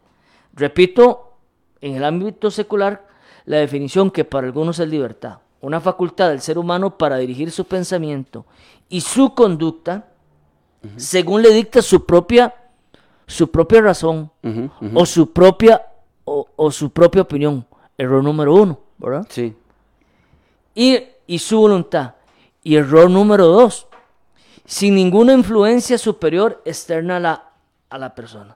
Repito, 0.53 1.33
en 1.81 1.95
el 1.95 2.03
ámbito 2.03 2.51
secular, 2.51 3.07
la 3.45 3.57
definición 3.57 4.11
que 4.11 4.25
para 4.25 4.45
algunos 4.45 4.77
es 4.79 4.87
libertad, 4.89 5.39
una 5.61 5.79
facultad 5.79 6.29
del 6.29 6.41
ser 6.41 6.57
humano 6.57 6.97
para 6.97 7.17
dirigir 7.17 7.49
su 7.51 7.65
pensamiento 7.65 8.45
y 8.89 9.01
su 9.01 9.33
conducta 9.33 10.05
según 10.95 11.41
le 11.41 11.49
dicta 11.53 11.81
su 11.81 12.05
propia 12.05 12.53
su 13.27 13.51
propia 13.51 13.81
razón 13.81 14.31
o 14.93 15.05
su 15.05 15.31
propia 15.33 15.85
o, 16.25 16.47
o 16.55 16.71
su 16.71 16.89
propia 16.91 17.21
opinión. 17.23 17.65
Error 17.97 18.23
número 18.23 18.53
uno, 18.55 18.79
¿verdad? 18.97 19.27
Sí. 19.29 19.55
y, 20.73 20.99
y 21.27 21.39
su 21.39 21.59
voluntad. 21.59 22.15
Y 22.63 22.75
error 22.75 23.09
número 23.09 23.45
dos, 23.47 23.87
sin 24.69 24.93
ninguna 24.93 25.33
influencia 25.33 25.97
superior 25.97 26.61
externa 26.63 27.17
a 27.17 27.19
la, 27.19 27.43
a 27.89 27.97
la 27.97 28.13
persona. 28.13 28.55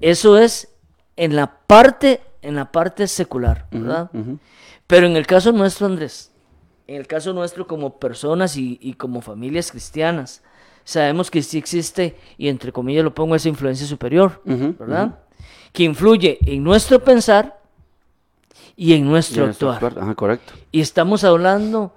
Eso 0.00 0.36
es 0.36 0.74
en 1.14 1.36
la 1.36 1.46
parte, 1.68 2.20
en 2.42 2.56
la 2.56 2.72
parte 2.72 3.06
secular, 3.06 3.68
¿verdad? 3.70 4.10
Pero 4.88 5.06
en 5.06 5.16
el 5.16 5.24
caso 5.24 5.52
nuestro, 5.52 5.86
Andrés, 5.86 6.32
en 6.88 6.96
el 6.96 7.06
caso 7.06 7.32
nuestro 7.32 7.64
como 7.68 8.00
personas 8.00 8.56
y, 8.56 8.76
y 8.82 8.94
como 8.94 9.20
familias 9.20 9.70
cristianas, 9.70 10.42
sabemos 10.82 11.30
que 11.30 11.40
sí 11.44 11.58
existe, 11.58 12.16
y 12.36 12.48
entre 12.48 12.72
comillas 12.72 13.04
lo 13.04 13.14
pongo, 13.14 13.36
esa 13.36 13.48
influencia 13.48 13.86
superior, 13.86 14.42
¿verdad? 14.44 15.20
Que 15.72 15.84
influye 15.84 16.38
en 16.44 16.64
nuestro 16.64 16.98
pensar 17.04 17.60
y 18.74 18.94
en 18.94 19.04
nuestro 19.06 19.44
Y 19.44 19.46
nuestro 19.46 19.70
actuar. 19.70 19.90
actuar. 19.90 20.04
Ajá, 20.04 20.14
correcto. 20.16 20.54
Y 20.72 20.80
estamos 20.80 21.22
hablando 21.22 21.92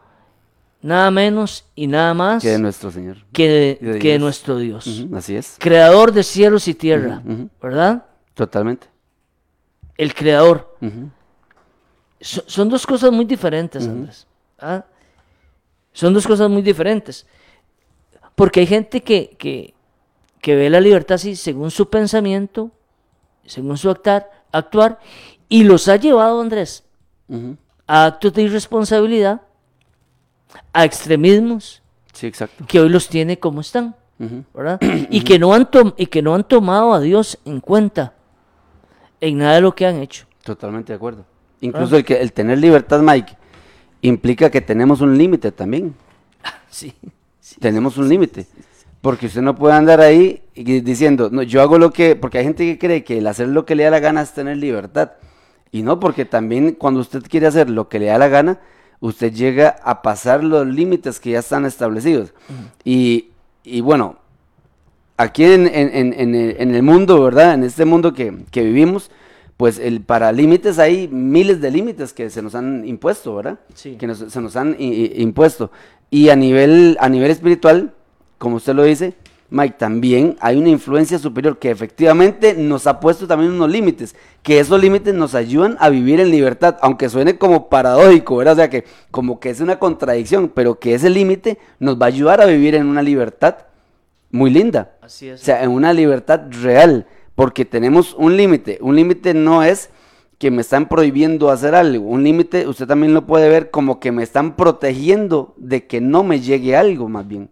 nada 0.81 1.11
menos 1.11 1.65
y 1.75 1.87
nada 1.87 2.13
más 2.13 2.41
Que 2.41 2.49
de 2.51 2.59
nuestro 2.59 2.91
Señor. 2.91 3.17
que 3.33 3.77
de, 3.81 3.99
que 3.99 4.13
de 4.13 4.19
nuestro 4.19 4.57
Dios. 4.57 5.05
Así 5.13 5.35
es. 5.35 5.55
Creador 5.59 6.11
de 6.11 6.23
cielos 6.23 6.67
y 6.67 6.73
tierra. 6.73 7.21
¿verdad? 7.61 8.05
Totalmente. 8.33 8.87
El 9.97 10.13
creador. 10.13 10.77
So- 12.21 12.43
son 12.47 12.69
dos 12.69 12.85
cosas 12.85 13.11
muy 13.11 13.25
diferentes, 13.25 13.87
Andrés. 13.87 14.27
¿ah? 14.59 14.85
Son 15.93 16.13
dos 16.13 16.25
cosas 16.25 16.49
muy 16.49 16.61
diferentes. 16.61 17.25
Porque 18.35 18.61
hay 18.61 18.67
gente 18.67 19.01
que, 19.03 19.35
que, 19.37 19.73
que 20.41 20.55
ve 20.55 20.69
la 20.69 20.79
libertad 20.79 21.15
así 21.15 21.35
según 21.35 21.71
su 21.71 21.89
pensamiento, 21.89 22.71
según 23.45 23.77
su 23.77 23.89
actuar, 23.89 24.29
actuar, 24.51 24.99
y 25.49 25.63
los 25.63 25.87
ha 25.89 25.97
llevado, 25.97 26.39
Andrés, 26.39 26.85
a 27.87 28.05
actos 28.05 28.33
de 28.33 28.43
irresponsabilidad, 28.43 29.41
a 30.73 30.85
extremismos, 30.85 31.81
Sí, 32.13 32.27
exacto. 32.27 32.65
que 32.67 32.79
hoy 32.79 32.89
los 32.89 33.07
tiene 33.07 33.39
como 33.39 33.61
están, 33.61 33.95
y, 35.09 35.23
que 35.23 35.39
no 35.39 35.53
han 35.53 35.69
y 35.97 36.07
que 36.07 36.21
no 36.21 36.35
han 36.35 36.43
tomado 36.43 36.93
a 36.93 36.99
Dios 36.99 37.39
en 37.45 37.61
cuenta 37.61 38.13
en 39.21 39.37
nada 39.37 39.55
de 39.55 39.61
lo 39.61 39.73
que 39.73 39.85
han 39.85 39.97
hecho. 39.97 40.25
Totalmente 40.43 40.91
de 40.91 40.97
acuerdo. 40.97 41.25
Incluso 41.61 41.97
el, 41.97 42.05
que, 42.05 42.19
el 42.19 42.33
tener 42.33 42.57
libertad, 42.57 43.01
Mike, 43.01 43.37
implica 44.01 44.49
que 44.49 44.61
tenemos 44.61 45.01
un 45.01 45.17
límite 45.17 45.51
también. 45.51 45.93
Sí. 46.69 46.93
sí. 47.39 47.59
tenemos 47.59 47.97
un 47.97 48.07
límite. 48.09 48.45
Porque 49.01 49.27
usted 49.27 49.41
no 49.41 49.55
puede 49.55 49.75
andar 49.75 50.01
ahí 50.01 50.43
diciendo, 50.55 51.29
no, 51.31 51.41
yo 51.41 51.61
hago 51.61 51.77
lo 51.77 51.91
que, 51.91 52.15
porque 52.15 52.39
hay 52.39 52.43
gente 52.43 52.65
que 52.65 52.77
cree 52.77 53.03
que 53.03 53.19
el 53.19 53.27
hacer 53.27 53.47
lo 53.47 53.65
que 53.65 53.75
le 53.75 53.83
da 53.83 53.91
la 53.91 53.99
gana 53.99 54.21
es 54.21 54.33
tener 54.33 54.57
libertad. 54.57 55.13
Y 55.71 55.83
no, 55.83 55.99
porque 55.99 56.25
también 56.25 56.73
cuando 56.73 56.99
usted 56.99 57.23
quiere 57.23 57.47
hacer 57.47 57.69
lo 57.69 57.87
que 57.87 57.99
le 57.99 58.07
da 58.07 58.17
la 58.17 58.27
gana, 58.27 58.59
usted 59.01 59.33
llega 59.33 59.77
a 59.83 60.01
pasar 60.01 60.43
los 60.43 60.67
límites 60.67 61.19
que 61.19 61.31
ya 61.31 61.39
están 61.39 61.65
establecidos. 61.65 62.33
y, 62.83 63.29
y 63.63 63.81
bueno, 63.81 64.17
aquí 65.17 65.43
en, 65.43 65.67
en- 65.67 65.89
en- 65.95 66.13
en 66.13 66.35
el, 66.35 66.55
en 66.59 66.75
el 66.75 66.83
mundo, 66.83 67.21
¿verdad? 67.23 67.53
En 67.53 67.63
este 67.63 67.85
mundo 67.85 68.13
que, 68.13 68.35
que 68.51 68.63
vivimos, 68.63 69.11
pues 69.57 69.77
el, 69.79 70.01
para 70.01 70.31
límites 70.31 70.79
hay 70.79 71.07
miles 71.09 71.59
de 71.61 71.71
límites 71.71 72.13
que 72.13 72.29
se 72.29 72.41
nos 72.41 72.55
han 72.55 72.85
impuesto, 72.87 73.35
¿verdad? 73.35 73.59
Sí. 73.73 73.95
Que 73.97 74.07
nos- 74.07 74.19
se 74.19 74.41
nos 74.41 74.55
han 74.55 74.75
i- 74.79 75.21
impuesto. 75.21 75.71
Y 76.09 76.29
a 76.29 76.35
nivel, 76.35 76.97
a 77.01 77.09
nivel 77.09 77.29
espiritual, 77.31 77.93
como 78.37 78.55
usted 78.55 78.73
lo 78.73 78.83
dice, 78.83 79.13
Mike, 79.51 79.75
también 79.79 80.37
hay 80.41 80.57
una 80.57 80.69
influencia 80.69 81.17
superior 81.17 81.57
que 81.57 81.71
efectivamente 81.71 82.53
nos 82.53 82.85
ha 82.85 82.99
puesto 82.99 83.25
también 83.25 83.51
unos 83.51 83.69
límites, 83.69 84.15
que 84.43 84.59
esos 84.59 84.79
límites 84.79 85.13
nos 85.15 85.33
ayudan 85.33 85.75
a 85.79 85.89
vivir 85.89 86.19
en 86.19 86.29
libertad, 86.29 86.77
aunque 86.81 87.09
suene 87.09 87.37
como 87.37 87.67
paradójico, 87.67 88.37
¿verdad? 88.37 88.53
O 88.53 88.57
sea 88.57 88.69
que 88.69 88.85
como 89.09 89.39
que 89.39 89.49
es 89.49 89.59
una 89.59 89.79
contradicción, 89.79 90.51
pero 90.53 90.79
que 90.79 90.93
ese 90.93 91.09
límite 91.09 91.57
nos 91.79 91.99
va 91.99 92.05
a 92.05 92.09
ayudar 92.09 92.41
a 92.41 92.45
vivir 92.45 92.75
en 92.75 92.85
una 92.85 93.01
libertad 93.01 93.55
muy 94.31 94.51
linda. 94.51 94.91
Así 95.01 95.29
es. 95.29 95.41
O 95.41 95.43
sea, 95.43 95.63
en 95.63 95.71
una 95.71 95.93
libertad 95.93 96.41
real, 96.61 97.07
porque 97.33 97.65
tenemos 97.65 98.13
un 98.13 98.37
límite. 98.37 98.77
Un 98.81 98.95
límite 98.95 99.33
no 99.33 99.63
es 99.63 99.89
que 100.37 100.51
me 100.51 100.61
están 100.61 100.87
prohibiendo 100.87 101.49
hacer 101.49 101.73
algo. 101.73 102.05
Un 102.05 102.23
límite, 102.23 102.67
usted 102.67 102.85
también 102.85 103.13
lo 103.13 103.25
puede 103.25 103.49
ver 103.49 103.71
como 103.71 103.99
que 103.99 104.11
me 104.11 104.23
están 104.23 104.55
protegiendo 104.55 105.53
de 105.57 105.87
que 105.87 106.01
no 106.01 106.23
me 106.23 106.39
llegue 106.39 106.75
algo, 106.75 107.09
más 107.09 107.27
bien. 107.27 107.49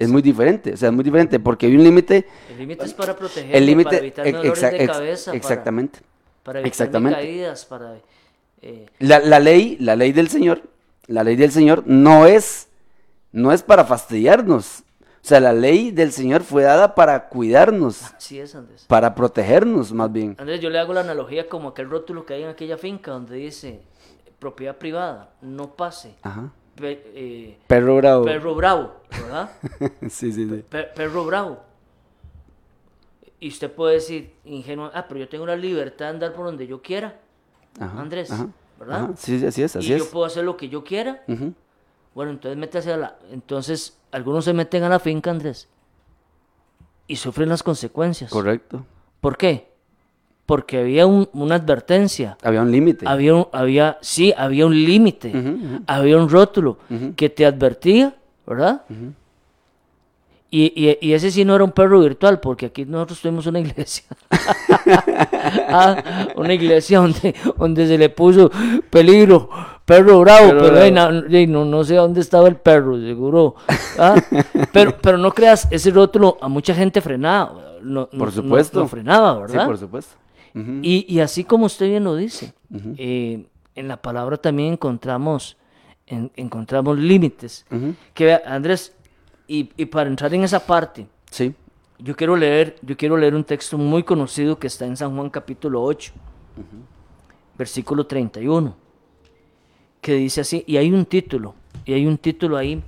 Es 0.00 0.08
muy 0.08 0.22
diferente, 0.22 0.72
o 0.72 0.76
sea, 0.76 0.88
es 0.88 0.94
muy 0.94 1.04
diferente, 1.04 1.38
porque 1.38 1.66
hay 1.66 1.76
un 1.76 1.84
límite, 1.84 2.26
el 2.50 2.58
límite 2.58 2.84
es 2.86 2.94
para 2.94 3.14
proteger, 3.14 3.54
el 3.54 3.66
límite, 3.66 3.90
para 3.90 3.98
evitar 3.98 4.32
dolores 4.32 4.62
exa- 4.62 4.70
de 4.70 4.76
ex- 4.84 4.92
cabeza, 4.92 5.24
para- 5.30 5.36
exactamente. 5.38 5.98
para, 6.42 6.58
evitar 6.60 6.68
exactamente. 6.72 7.18
caídas, 7.18 7.64
para... 7.66 7.96
eh, 8.62 8.86
La, 8.98 9.18
la 9.20 9.38
ley, 9.38 9.76
la 9.78 9.94
ley 9.96 10.12
del 10.12 10.28
Señor, 10.28 10.62
la 11.06 11.22
ley 11.22 11.36
del 11.36 11.52
Señor 11.52 11.82
no 11.86 12.26
es, 12.26 12.68
no 13.32 13.52
es 13.52 13.62
para 13.62 13.84
fastidiarnos. 13.84 14.84
O 15.22 15.26
sea, 15.28 15.38
la 15.38 15.52
ley 15.52 15.90
del 15.90 16.12
Señor 16.12 16.42
fue 16.44 16.62
dada 16.62 16.94
para 16.94 17.28
cuidarnos, 17.28 18.04
así 18.14 18.40
es, 18.40 18.54
Andrés. 18.54 18.86
para 18.88 19.14
protegernos 19.14 19.92
más 19.92 20.10
bien. 20.10 20.34
Andrés, 20.38 20.62
yo 20.62 20.70
le 20.70 20.78
hago 20.78 20.94
la 20.94 21.00
analogía 21.02 21.46
como 21.46 21.68
aquel 21.68 21.90
rótulo 21.90 22.24
que 22.24 22.32
hay 22.34 22.42
en 22.44 22.48
aquella 22.48 22.78
finca 22.78 23.10
donde 23.10 23.36
dice 23.36 23.82
propiedad 24.38 24.76
privada, 24.78 25.28
no 25.42 25.76
pase, 25.76 26.14
Ajá. 26.22 26.50
Pe- 26.80 27.12
eh, 27.14 27.58
Perro 27.66 27.96
bravo. 27.96 28.24
perro 28.24 28.54
bravo, 28.54 28.94
¿verdad? 29.10 29.50
sí, 30.08 30.32
sí, 30.32 30.48
sí. 30.48 30.64
Per- 30.68 30.92
perro 30.94 31.24
bravo. 31.24 31.60
Y 33.38 33.48
usted 33.48 33.70
puede 33.72 33.94
decir, 33.94 34.34
ingenuo, 34.44 34.90
ah, 34.92 35.06
pero 35.08 35.20
yo 35.20 35.28
tengo 35.28 35.46
la 35.46 35.56
libertad 35.56 36.06
de 36.06 36.10
andar 36.10 36.32
por 36.34 36.44
donde 36.46 36.66
yo 36.66 36.82
quiera, 36.82 37.20
Ajá, 37.78 38.00
Andrés, 38.00 38.30
ajá, 38.30 38.48
¿verdad? 38.78 39.04
ajá. 39.04 39.12
Sí, 39.16 39.38
sí, 39.40 39.46
así 39.46 39.62
es, 39.62 39.76
así 39.76 39.88
y 39.88 39.92
es. 39.92 39.98
yo 39.98 40.10
puedo 40.10 40.26
hacer 40.26 40.44
lo 40.44 40.56
que 40.56 40.68
yo 40.68 40.84
quiera. 40.84 41.24
Bueno, 42.14 42.32
entonces 42.32 42.58
métase 42.58 42.92
a 42.92 42.96
la... 42.96 43.18
Entonces, 43.30 43.98
algunos 44.10 44.44
se 44.44 44.52
meten 44.52 44.82
a 44.82 44.88
la 44.88 44.98
finca, 44.98 45.30
Andrés, 45.30 45.68
y 47.06 47.16
sufren 47.16 47.48
las 47.48 47.62
consecuencias. 47.62 48.30
Correcto. 48.30 48.84
¿Por 49.20 49.36
qué? 49.38 49.69
Porque 50.50 50.78
había 50.80 51.06
un- 51.06 51.28
una 51.32 51.54
advertencia. 51.54 52.36
Había 52.42 52.62
un 52.62 52.72
límite. 52.72 53.06
Había, 53.08 53.34
un- 53.36 53.46
había, 53.52 53.98
sí, 54.00 54.34
había 54.36 54.66
un 54.66 54.74
límite, 54.74 55.32
había 55.86 56.16
un 56.18 56.28
rótulo 56.28 56.78
que 57.14 57.28
te 57.30 57.46
advertía, 57.46 58.14
¿verdad? 58.46 58.82
y, 60.52 60.72
y- 60.74 60.98
y 61.00 61.12
ese 61.12 61.30
sí 61.30 61.44
no 61.44 61.54
era 61.54 61.62
un 61.62 61.70
perro 61.70 62.00
virtual, 62.00 62.40
porque 62.40 62.66
aquí 62.66 62.84
nosotros 62.84 63.20
tuvimos 63.20 63.46
una 63.46 63.60
iglesia. 63.66 64.04
Ah, 65.72 66.26
una 66.36 66.52
iglesia 66.54 66.98
donde, 66.98 67.34
donde 67.56 67.86
se 67.86 67.96
le 67.96 68.08
puso 68.10 68.50
peligro, 68.90 69.48
perro 69.84 70.20
bravo, 70.20 70.50
pero 70.58 70.80
ay, 70.80 70.90
no, 71.46 71.64
no 71.64 71.84
sé 71.84 71.94
dónde 71.94 72.20
estaba 72.20 72.48
el 72.48 72.56
perro, 72.56 72.98
seguro. 73.00 73.54
Ah, 73.98 74.14
Pero, 74.72 74.96
pero 75.00 75.16
no 75.18 75.32
creas, 75.32 75.66
ese 75.70 75.90
rótulo 75.90 76.38
a 76.40 76.48
mucha 76.48 76.74
gente 76.74 77.00
frenaba. 77.00 77.54
no- 77.82 78.08
no- 78.12 78.18
Por 78.18 78.30
supuesto. 78.32 78.80
no 78.80 78.88
frenaba, 78.88 79.46
Sí, 79.46 79.52
¿verdad? 79.52 79.66
por 79.66 79.78
supuesto. 79.78 80.14
Y, 80.54 81.06
y 81.08 81.20
así 81.20 81.44
como 81.44 81.66
usted 81.66 81.88
bien 81.88 82.04
lo 82.04 82.16
dice, 82.16 82.52
eh, 82.96 83.46
en 83.74 83.88
la 83.88 83.96
palabra 84.02 84.36
también 84.36 84.72
encontramos, 84.74 85.56
en- 86.06 86.30
encontramos 86.36 86.98
límites. 86.98 87.64
Que 88.14 88.34
Andrés, 88.44 88.92
y, 89.46 89.70
y 89.76 89.86
para 89.86 90.08
entrar 90.10 90.32
en 90.34 90.42
esa 90.44 90.60
parte, 90.66 91.06
Sí. 91.30 91.54
yo 91.98 92.16
quiero 92.16 92.34
leer, 92.36 92.76
yo 92.82 92.96
quiero 92.96 93.16
leer 93.16 93.34
un 93.34 93.44
texto 93.44 93.78
muy 93.78 94.02
conocido 94.02 94.58
que 94.58 94.66
está 94.66 94.86
en 94.86 94.96
San 94.96 95.14
Juan 95.14 95.30
capítulo 95.30 95.82
8, 95.82 96.12
versículo 97.56 98.06
31, 98.06 98.74
que 100.00 100.14
dice 100.14 100.40
así, 100.40 100.64
y 100.66 100.76
hay 100.78 100.90
un 100.92 101.04
título, 101.04 101.54
y 101.84 101.92
hay 101.92 102.06
un 102.06 102.18
título 102.18 102.56
ahí 102.56 102.82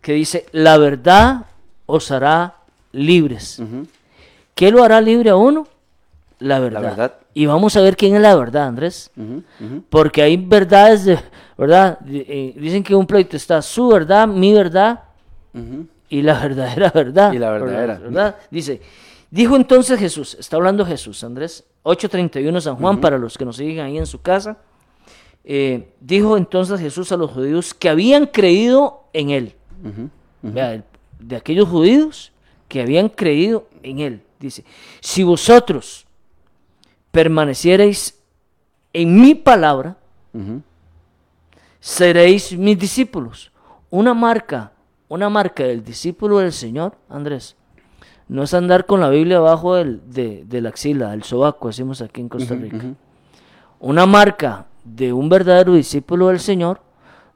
que 0.00 0.12
dice, 0.14 0.46
la 0.52 0.76
verdad 0.78 1.46
os 1.86 2.10
hará 2.10 2.56
libres. 2.92 3.58
Ujú. 3.60 3.86
¿Qué 4.54 4.70
lo 4.70 4.82
hará 4.82 5.00
libre 5.00 5.30
a 5.30 5.36
uno? 5.36 5.66
La 6.38 6.58
verdad. 6.58 6.82
verdad. 6.82 7.14
Y 7.34 7.46
vamos 7.46 7.76
a 7.76 7.80
ver 7.80 7.96
quién 7.96 8.14
es 8.14 8.20
la 8.20 8.34
verdad, 8.34 8.66
Andrés. 8.66 9.10
Porque 9.88 10.22
hay 10.22 10.36
verdades, 10.36 11.04
de, 11.04 11.18
¿verdad? 11.56 11.98
Eh, 12.06 12.54
dicen 12.56 12.82
que 12.82 12.94
un 12.94 13.06
pleito 13.06 13.36
está 13.36 13.62
su 13.62 13.88
verdad, 13.88 14.26
mi 14.26 14.52
verdad 14.52 15.04
y 16.08 16.22
la 16.22 16.38
verdadera 16.42 16.90
verdad. 16.90 17.32
Y 17.32 17.38
la 17.38 17.50
verdadera. 17.50 17.98
¿verdad? 17.98 18.36
Dice, 18.50 18.80
dijo 19.30 19.56
entonces 19.56 19.98
Jesús, 19.98 20.36
está 20.38 20.56
hablando 20.56 20.84
Jesús, 20.84 21.24
Andrés, 21.24 21.64
8.31 21.84 22.60
San 22.60 22.76
Juan, 22.76 23.00
para 23.00 23.18
los 23.18 23.38
que 23.38 23.44
nos 23.44 23.56
siguen 23.56 23.80
ahí 23.80 23.98
en 23.98 24.06
su 24.06 24.20
casa. 24.20 24.58
Eh, 25.44 25.88
dijo 26.00 26.36
entonces 26.36 26.78
Jesús 26.78 27.10
a 27.10 27.16
los 27.16 27.30
judíos 27.30 27.74
que 27.74 27.88
habían 27.88 28.26
creído 28.26 29.04
en 29.12 29.30
él. 29.30 29.54
Vea, 30.42 30.84
de 31.18 31.36
aquellos 31.36 31.68
judíos 31.68 32.32
que 32.68 32.80
habían 32.80 33.08
creído 33.08 33.66
en 33.82 34.00
él. 34.00 34.22
Dice, 34.46 34.64
si 35.00 35.22
vosotros 35.22 36.06
permaneciereis 37.10 38.18
en 38.92 39.20
mi 39.20 39.34
palabra, 39.34 39.96
seréis 41.80 42.56
mis 42.56 42.78
discípulos. 42.78 43.52
Una 43.90 44.14
marca, 44.14 44.72
una 45.08 45.28
marca 45.28 45.64
del 45.64 45.84
discípulo 45.84 46.38
del 46.38 46.52
Señor, 46.52 46.96
Andrés, 47.08 47.56
no 48.28 48.42
es 48.42 48.54
andar 48.54 48.86
con 48.86 49.00
la 49.00 49.10
Biblia 49.10 49.36
abajo 49.38 49.74
del, 49.74 50.00
de, 50.10 50.44
de 50.46 50.60
la 50.60 50.70
axila, 50.70 51.10
del 51.10 51.22
sobaco, 51.22 51.68
decimos 51.68 52.00
aquí 52.00 52.20
en 52.20 52.28
Costa 52.28 52.54
Rica. 52.54 52.76
Una 53.78 54.06
marca 54.06 54.66
de 54.84 55.12
un 55.12 55.28
verdadero 55.28 55.74
discípulo 55.74 56.28
del 56.28 56.40
Señor 56.40 56.80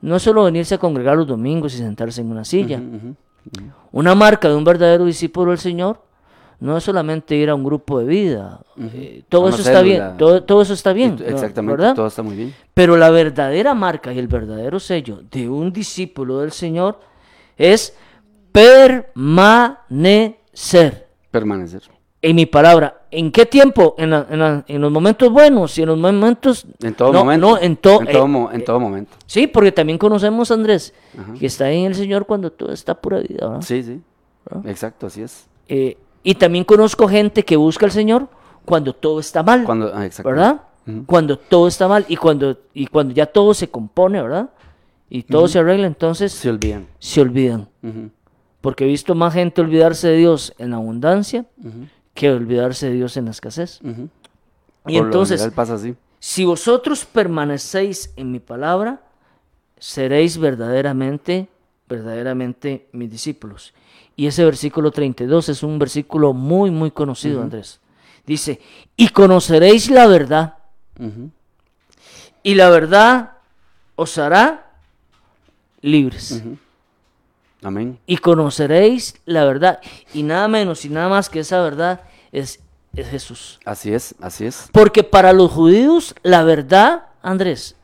no 0.00 0.16
es 0.16 0.22
solo 0.22 0.44
venirse 0.44 0.74
a 0.74 0.78
congregar 0.78 1.16
los 1.16 1.26
domingos 1.26 1.74
y 1.74 1.78
sentarse 1.78 2.20
en 2.20 2.30
una 2.30 2.44
silla. 2.44 2.80
Una 3.92 4.14
marca 4.14 4.48
de 4.48 4.54
un 4.54 4.64
verdadero 4.64 5.04
discípulo 5.04 5.50
del 5.50 5.58
Señor 5.58 6.02
no 6.60 6.76
es 6.76 6.84
solamente 6.84 7.34
ir 7.36 7.50
a 7.50 7.54
un 7.54 7.62
grupo 7.64 7.98
de 7.98 8.06
vida. 8.06 8.60
eh, 8.80 9.22
todo 9.28 9.48
eso 9.50 9.58
está 9.58 9.82
bien, 9.82 10.16
todo, 10.16 10.42
todo 10.42 10.62
eso 10.62 10.72
está 10.74 10.92
bien. 10.92 11.16
Exactamente, 11.26 11.76
¿verdad? 11.82 11.94
todo 11.94 12.06
está 12.06 12.22
muy 12.22 12.34
bien. 12.36 12.54
Pero 12.74 12.96
la 12.96 13.10
verdadera 13.10 13.74
marca 13.74 14.12
y 14.12 14.18
el 14.18 14.28
verdadero 14.28 14.80
sello 14.80 15.20
de 15.30 15.48
un 15.48 15.72
discípulo 15.72 16.38
del 16.40 16.52
Señor 16.52 16.98
es 17.56 17.94
permanecer 19.86 21.06
Permanecer. 21.30 21.82
en 22.22 22.36
mi 22.36 22.46
palabra. 22.46 23.02
¿En 23.10 23.30
qué 23.32 23.46
tiempo? 23.46 23.94
En, 23.98 24.10
la- 24.10 24.26
en 24.30 24.38
la- 24.38 24.64
en 24.66 24.80
los 24.80 24.90
momentos 24.90 25.30
buenos 25.30 25.76
y 25.78 25.82
en 25.82 25.88
los 25.88 25.98
momentos... 25.98 26.66
En 26.82 26.94
todo 26.94 27.12
no, 27.12 27.20
momento. 27.20 27.46
No, 27.46 27.58
en, 27.58 27.76
to- 27.76 28.00
en, 28.00 28.06
todo, 28.12 28.24
eh, 28.24 28.28
mo- 28.28 28.50
en 28.52 28.64
todo 28.64 28.80
momento. 28.80 29.12
Sí, 29.26 29.46
porque 29.46 29.72
también 29.72 29.98
conocemos 29.98 30.50
a 30.50 30.54
Andrés, 30.54 30.92
Ajá. 31.18 31.34
que 31.38 31.46
está 31.46 31.70
en 31.70 31.86
el 31.86 31.94
Señor 31.94 32.26
cuando 32.26 32.50
todo 32.50 32.72
está 32.72 32.94
pura 32.94 33.20
vida. 33.20 33.46
¿verdad? 33.48 33.62
Sí, 33.62 33.82
sí. 33.82 34.00
Exacto, 34.64 35.06
así 35.06 35.22
es. 35.22 35.46
Eh, 35.68 35.96
y 36.26 36.34
también 36.34 36.64
conozco 36.64 37.06
gente 37.06 37.44
que 37.44 37.54
busca 37.54 37.86
al 37.86 37.92
Señor 37.92 38.26
cuando 38.64 38.92
todo 38.92 39.20
está 39.20 39.44
mal, 39.44 39.62
Cuando, 39.62 39.92
ah. 39.94 40.08
¿verdad? 40.24 40.60
Cuando 41.06 41.38
todo 41.38 41.68
está 41.68 41.86
mal 41.86 42.04
y 42.08 42.16
cuando, 42.16 42.58
y 42.74 42.88
cuando 42.88 43.14
ya 43.14 43.26
todo 43.26 43.54
se 43.54 43.68
compone, 43.70 44.20
¿verdad? 44.20 44.50
Y 45.08 45.22
todo 45.22 45.46
se 45.46 45.60
arregla, 45.60 45.86
entonces 45.86 46.32
Se 46.32 46.50
olvidan. 46.50 46.88
se 46.98 47.20
olvidan. 47.20 47.68
Porque 48.60 48.82
he 48.82 48.88
visto 48.88 49.14
más 49.14 49.34
gente 49.34 49.60
olvidarse 49.60 50.08
de 50.08 50.16
Dios 50.16 50.52
en 50.58 50.70
la 50.70 50.78
abundancia 50.78 51.46
que 52.12 52.28
olvidarse 52.32 52.86
de 52.88 52.94
Dios 52.94 53.16
en 53.16 53.26
la 53.26 53.30
escasez. 53.30 53.80
Y 53.84 54.98
Por 54.98 55.06
entonces, 55.06 55.48
pasa 55.54 55.74
así. 55.74 55.94
si 56.18 56.44
vosotros 56.44 57.04
permanecéis 57.04 58.12
en 58.16 58.32
mi 58.32 58.40
palabra, 58.40 59.00
seréis 59.78 60.38
verdaderamente, 60.38 61.48
verdaderamente 61.88 62.88
mis 62.90 63.12
discípulos. 63.12 63.72
Y 64.16 64.26
ese 64.26 64.44
versículo 64.44 64.90
32 64.90 65.50
es 65.50 65.62
un 65.62 65.78
versículo 65.78 66.32
muy, 66.32 66.70
muy 66.70 66.90
conocido, 66.90 67.42
Andrés. 67.42 67.80
Dice, 68.26 68.60
y 68.96 69.10
conoceréis 69.10 69.90
la 69.90 70.06
verdad, 70.06 70.54
y 72.42 72.54
la 72.54 72.70
verdad 72.70 73.32
os 73.94 74.16
hará 74.18 74.78
libres. 75.82 76.42
Amén. 77.62 77.98
Y 78.06 78.16
conoceréis 78.18 79.16
la 79.26 79.44
verdad. 79.44 79.80
Y 80.14 80.22
nada 80.22 80.48
menos 80.48 80.84
y 80.84 80.88
nada 80.88 81.08
más 81.08 81.28
que 81.28 81.40
esa 81.40 81.60
verdad 81.62 82.00
es, 82.32 82.60
es 82.94 83.08
Jesús. 83.08 83.58
Así 83.64 83.92
es, 83.92 84.14
así 84.20 84.46
es. 84.46 84.68
Porque 84.72 85.02
para 85.02 85.32
los 85.32 85.50
judíos 85.50 86.14
la 86.22 86.42
verdad, 86.42 87.06
Andrés, 87.22 87.76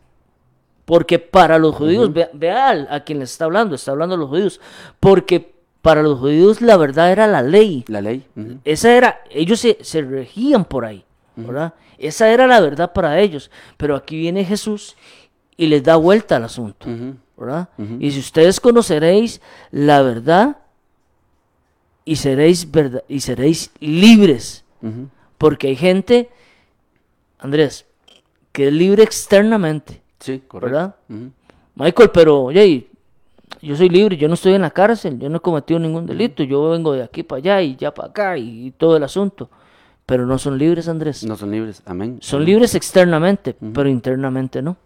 porque 0.84 1.18
para 1.18 1.58
los 1.58 1.74
judíos, 1.74 2.12
vea, 2.12 2.30
vea 2.32 2.86
a 2.90 3.00
quien 3.00 3.18
les 3.18 3.32
está 3.32 3.44
hablando, 3.44 3.74
está 3.74 3.92
hablando 3.92 4.14
a 4.14 4.18
los 4.18 4.28
judíos, 4.28 4.60
porque 5.00 5.54
para 5.82 6.02
los 6.02 6.18
judíos 6.20 6.60
la 6.62 6.76
verdad 6.76 7.12
era 7.12 7.26
la 7.26 7.42
ley. 7.42 7.84
La 7.88 8.00
ley. 8.00 8.24
Esa 8.64 8.96
era, 8.96 9.20
ellos 9.30 9.60
se, 9.60 9.78
se 9.82 10.00
regían 10.02 10.64
por 10.64 10.84
ahí, 10.84 11.04
¿verdad? 11.36 11.74
Esa 11.98 12.30
era 12.30 12.46
la 12.46 12.60
verdad 12.60 12.92
para 12.92 13.20
ellos. 13.20 13.50
Pero 13.76 13.94
aquí 13.96 14.16
viene 14.16 14.44
Jesús 14.44 14.96
y 15.56 15.66
les 15.66 15.82
da 15.82 15.96
vuelta 15.96 16.36
al 16.36 16.44
asunto. 16.44 16.88
¿verdad? 17.36 17.68
Y 17.98 18.10
si 18.12 18.20
ustedes 18.20 18.60
conoceréis 18.60 19.40
la 19.72 20.02
verdad 20.02 20.58
y 22.04 22.16
seréis 22.16 22.70
verdad 22.70 23.02
y 23.08 23.20
seréis 23.20 23.70
libres, 23.80 24.64
porque 25.38 25.68
hay 25.68 25.76
gente, 25.76 26.30
Andrés, 27.38 27.86
que 28.52 28.68
es 28.68 28.72
libre 28.72 29.02
externamente, 29.02 30.00
Sí, 30.20 30.40
correcto. 30.46 30.76
¿verdad? 30.76 30.94
Michael, 31.74 32.10
pero 32.12 32.42
oye, 32.44 32.86
yo 33.60 33.76
soy 33.76 33.88
libre, 33.88 34.16
yo 34.16 34.28
no 34.28 34.34
estoy 34.34 34.54
en 34.54 34.62
la 34.62 34.70
cárcel, 34.70 35.18
yo 35.18 35.28
no 35.28 35.38
he 35.38 35.40
cometido 35.40 35.78
ningún 35.78 36.06
delito, 36.06 36.42
yo 36.42 36.70
vengo 36.70 36.92
de 36.92 37.02
aquí 37.02 37.22
para 37.22 37.38
allá 37.38 37.62
y 37.62 37.76
ya 37.76 37.92
para 37.92 38.08
acá 38.08 38.38
y, 38.38 38.72
todo 38.76 38.96
el 38.96 39.04
asunto. 39.04 39.50
Pero 40.06 40.26
no 40.26 40.38
son 40.38 40.58
libres, 40.58 40.88
Andrés. 40.88 41.24
No 41.24 41.36
son 41.36 41.52
libres. 41.52 41.82
Amén. 41.86 42.18
Son 42.20 42.38
Amén. 42.38 42.48
libres 42.48 42.74
externamente, 42.74 43.54
pero 43.72 43.88
internamente 43.88 44.60
no. 44.60 44.76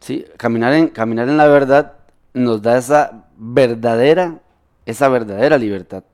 Sí, 0.00 0.24
caminar 0.36 0.72
en, 0.72 0.88
caminar 0.88 1.28
en 1.28 1.36
la 1.36 1.46
verdad 1.46 1.92
nos 2.34 2.62
da 2.62 2.78
esa 2.78 3.26
verdadera, 3.36 4.40
esa 4.86 5.08
verdadera 5.08 5.58
libertad. 5.58 6.04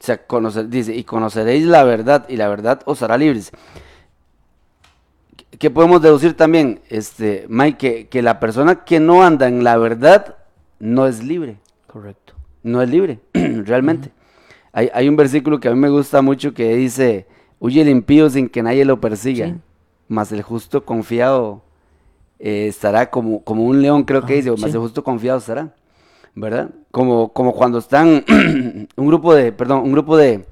O 0.00 0.02
sea, 0.02 0.26
conocer, 0.26 0.68
dice, 0.68 0.94
y 0.94 1.04
conoceréis 1.04 1.66
la 1.66 1.84
verdad, 1.84 2.26
y 2.28 2.36
la 2.36 2.48
verdad 2.48 2.80
os 2.84 3.02
hará 3.02 3.16
libres. 3.16 3.52
¿Qué 5.58 5.70
podemos 5.70 6.02
deducir 6.02 6.36
también, 6.36 6.80
este, 6.88 7.46
Mike? 7.48 7.78
Que, 7.78 8.08
que 8.08 8.22
la 8.22 8.40
persona 8.40 8.84
que 8.84 9.00
no 9.00 9.22
anda 9.22 9.46
en 9.48 9.64
la 9.64 9.76
verdad 9.78 10.36
no 10.78 11.06
es 11.06 11.22
libre. 11.22 11.58
Correcto. 11.86 12.34
no 12.62 12.82
es 12.82 12.90
libre, 12.90 13.20
realmente. 13.32 14.10
hay, 14.72 14.90
hay 14.92 15.08
un 15.08 15.16
versículo 15.16 15.60
que 15.60 15.68
a 15.68 15.72
mí 15.74 15.78
me 15.78 15.88
gusta 15.88 16.20
mucho 16.22 16.52
que 16.52 16.74
dice, 16.76 17.26
huye 17.60 17.80
el 17.82 17.88
impío 17.88 18.28
sin 18.28 18.48
que 18.48 18.62
nadie 18.62 18.84
lo 18.84 19.00
persiga, 19.00 19.46
Sí. 19.46 19.54
mas 20.08 20.30
el 20.32 20.42
justo 20.42 20.84
confiado 20.84 21.62
eh, 22.38 22.66
estará 22.68 23.08
como, 23.10 23.42
como 23.44 23.64
un 23.64 23.80
león, 23.80 24.04
creo 24.04 24.26
que 24.26 24.34
dice, 24.34 24.50
mas 24.50 24.60
sí. 24.62 24.66
el 24.76 24.78
justo 24.78 25.02
confiado 25.04 25.38
estará, 25.38 25.74
¿verdad? 26.34 26.70
Como, 26.90 27.32
como 27.32 27.52
cuando 27.54 27.78
están 27.78 28.24
un 28.96 29.06
grupo 29.06 29.34
de, 29.34 29.52
perdón, 29.52 29.82
un 29.84 29.92
grupo 29.92 30.16
de, 30.18 30.44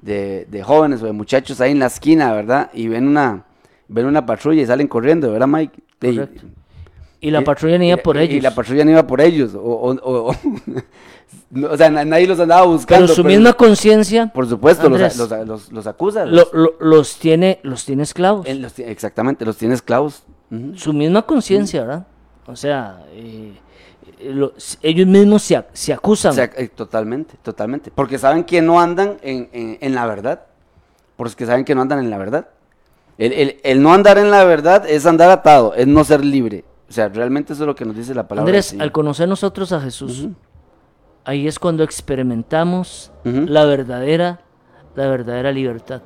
de, 0.00 0.46
de 0.50 0.62
jóvenes 0.62 1.02
o 1.02 1.06
de 1.06 1.12
muchachos 1.12 1.60
ahí 1.60 1.72
en 1.72 1.78
la 1.80 1.86
esquina, 1.86 2.32
¿verdad? 2.32 2.70
Y 2.72 2.88
ven 2.88 3.06
una, 3.08 3.44
ven 3.88 4.06
una 4.06 4.24
patrulla 4.24 4.62
y 4.62 4.66
salen 4.66 4.86
corriendo, 4.88 5.30
¿verdad, 5.32 5.48
Mike? 5.48 5.82
Correcto. 6.00 6.42
Y 7.26 7.30
la 7.30 7.42
patrulla 7.42 7.78
ni 7.78 7.88
iba 7.88 7.96
por 7.96 8.16
ellos. 8.18 8.34
Y 8.36 8.40
la 8.40 8.54
patrulla 8.54 8.84
no 8.84 8.90
iba 8.90 9.06
por 9.06 9.20
ellos. 9.20 9.54
O, 9.54 9.58
o, 9.60 9.92
o- 9.94 10.30
o- 10.30 10.36
no, 11.50 11.70
o 11.70 11.76
sea, 11.76 11.90
na- 11.90 12.04
nadie 12.04 12.26
los 12.26 12.38
andaba 12.40 12.66
buscando. 12.66 13.06
pero 13.06 13.14
su 13.14 13.24
misma 13.24 13.52
conciencia, 13.54 14.26
Por 14.34 14.48
supuesto, 14.48 14.88
los, 14.88 15.00
Andrés, 15.00 15.16
los, 15.16 15.30
los, 15.46 15.72
los 15.72 15.86
acusa. 15.86 16.24
lo- 16.26 16.32
los- 16.36 16.52
lo- 16.52 16.74
los, 16.80 17.18
tiene, 17.18 17.60
los 17.62 17.84
tiene 17.84 18.02
esclavos. 18.02 18.46
exactamente, 18.78 19.44
los 19.44 19.56
tiene 19.56 19.74
esclavos. 19.74 20.22
Su 20.76 20.92
misma 20.92 21.22
conciencia, 21.22 21.80
¿verdad? 21.80 22.06
O 22.46 22.54
sea, 22.56 23.02
eh, 23.12 23.52
lo- 24.22 24.52
ellos 24.82 25.06
mismos 25.06 25.42
se, 25.42 25.56
ac- 25.56 25.66
se 25.72 25.92
acusan. 25.92 26.32
O 26.32 26.34
sea, 26.34 26.50
eh, 26.56 26.68
totalmente, 26.68 27.34
totalmente. 27.42 27.90
Porque 27.92 28.18
saben 28.18 28.44
que 28.44 28.60
no 28.62 28.80
andan 28.80 29.16
en, 29.22 29.48
en, 29.52 29.78
en 29.80 29.94
la 29.94 30.06
verdad. 30.06 30.42
Porque 31.16 31.46
saben 31.46 31.64
que 31.64 31.74
no 31.74 31.82
andan 31.82 32.00
en 32.00 32.10
la 32.10 32.18
verdad. 32.18 32.48
El, 33.16 33.32
el- 33.32 33.56
el 33.62 33.82
no 33.82 33.94
andar 33.94 34.18
en 34.18 34.30
la 34.30 34.44
verdad 34.44 34.84
es 34.88 35.06
andar 35.06 35.30
atado, 35.30 35.72
es 35.74 35.86
no 35.86 36.04
ser 36.04 36.24
libre. 36.24 36.64
O 36.94 36.96
sea, 36.96 37.08
realmente 37.08 37.52
eso 37.54 37.64
es 37.64 37.66
lo 37.66 37.74
que 37.74 37.84
nos 37.84 37.96
dice 37.96 38.14
la 38.14 38.28
palabra. 38.28 38.48
Andrés, 38.48 38.76
al 38.78 38.92
conocer 38.92 39.28
nosotros 39.28 39.72
a 39.72 39.80
Jesús, 39.80 40.28
ahí 41.24 41.48
es 41.48 41.58
cuando 41.58 41.82
experimentamos 41.82 43.10
la 43.24 43.64
verdadera, 43.64 44.42
la 44.94 45.08
verdadera 45.08 45.50
libertad. 45.50 46.02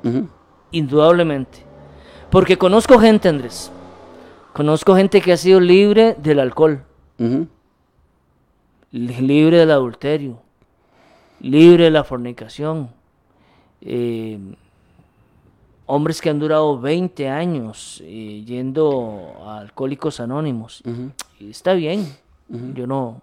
Indudablemente. 0.71 1.59
Porque 2.31 2.57
conozco 2.57 2.97
gente, 2.97 3.29
Andrés. 3.29 3.71
Conozco 4.51 4.95
gente 4.95 5.21
que 5.21 5.31
ha 5.31 5.37
sido 5.37 5.59
libre 5.59 6.15
del 6.17 6.39
alcohol, 6.39 6.83
libre 8.91 9.57
del 9.57 9.69
adulterio, 9.69 10.41
libre 11.39 11.83
de 11.83 11.91
la 11.91 12.03
fornicación. 12.03 12.89
eh, 13.81 14.39
hombres 15.91 16.21
que 16.21 16.29
han 16.29 16.37
durado 16.37 16.79
20 16.79 17.27
años 17.29 17.99
eh, 18.05 18.43
yendo 18.45 19.33
a 19.43 19.57
Alcohólicos 19.57 20.19
Anónimos. 20.19 20.83
Y 21.39 21.49
está 21.49 21.73
bien. 21.73 22.15
Yo 22.75 22.85
no. 22.85 23.21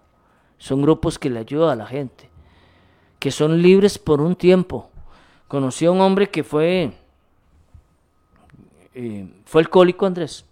Son 0.59 0.83
grupos 0.83 1.17
que 1.17 1.31
le 1.31 1.39
ayudan 1.39 1.71
a 1.71 1.77
la 1.77 1.87
gente. 1.87 2.29
Que 3.21 3.31
son 3.31 3.63
libres 3.63 3.99
por 3.99 4.21
un 4.21 4.35
tiempo. 4.35 4.91
Conocí 5.47 5.87
a 5.87 5.93
un 5.93 6.01
hombre 6.01 6.29
que 6.29 6.43
fue. 6.43 6.93
eh, 8.95 9.29
fue 9.45 9.61
alcohólico, 9.63 10.05
Andrés. 10.05 10.45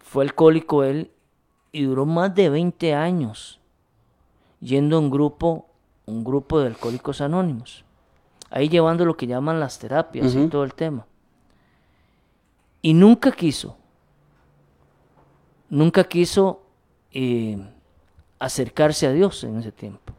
Fue 0.00 0.24
alcohólico 0.24 0.82
él 0.82 1.12
y 1.70 1.84
duró 1.84 2.06
más 2.06 2.34
de 2.34 2.50
20 2.50 2.92
años 2.92 3.60
yendo 4.60 4.96
a 4.96 4.98
un 4.98 5.10
grupo, 5.10 5.66
un 6.06 6.24
grupo 6.24 6.58
de 6.58 6.66
alcohólicos 6.66 7.20
anónimos. 7.20 7.84
Ahí 8.52 8.68
llevando 8.68 9.06
lo 9.06 9.16
que 9.16 9.26
llaman 9.26 9.58
las 9.58 9.78
terapias 9.78 10.34
y 10.34 10.46
todo 10.48 10.62
el 10.62 10.74
tema. 10.74 11.06
Y 12.82 12.92
nunca 12.92 13.32
quiso, 13.32 13.76
nunca 15.70 16.04
quiso 16.04 16.60
eh, 17.12 17.58
acercarse 18.38 19.06
a 19.06 19.12
Dios 19.12 19.42
en 19.44 19.58
ese 19.58 19.72
tiempo. 19.72 20.12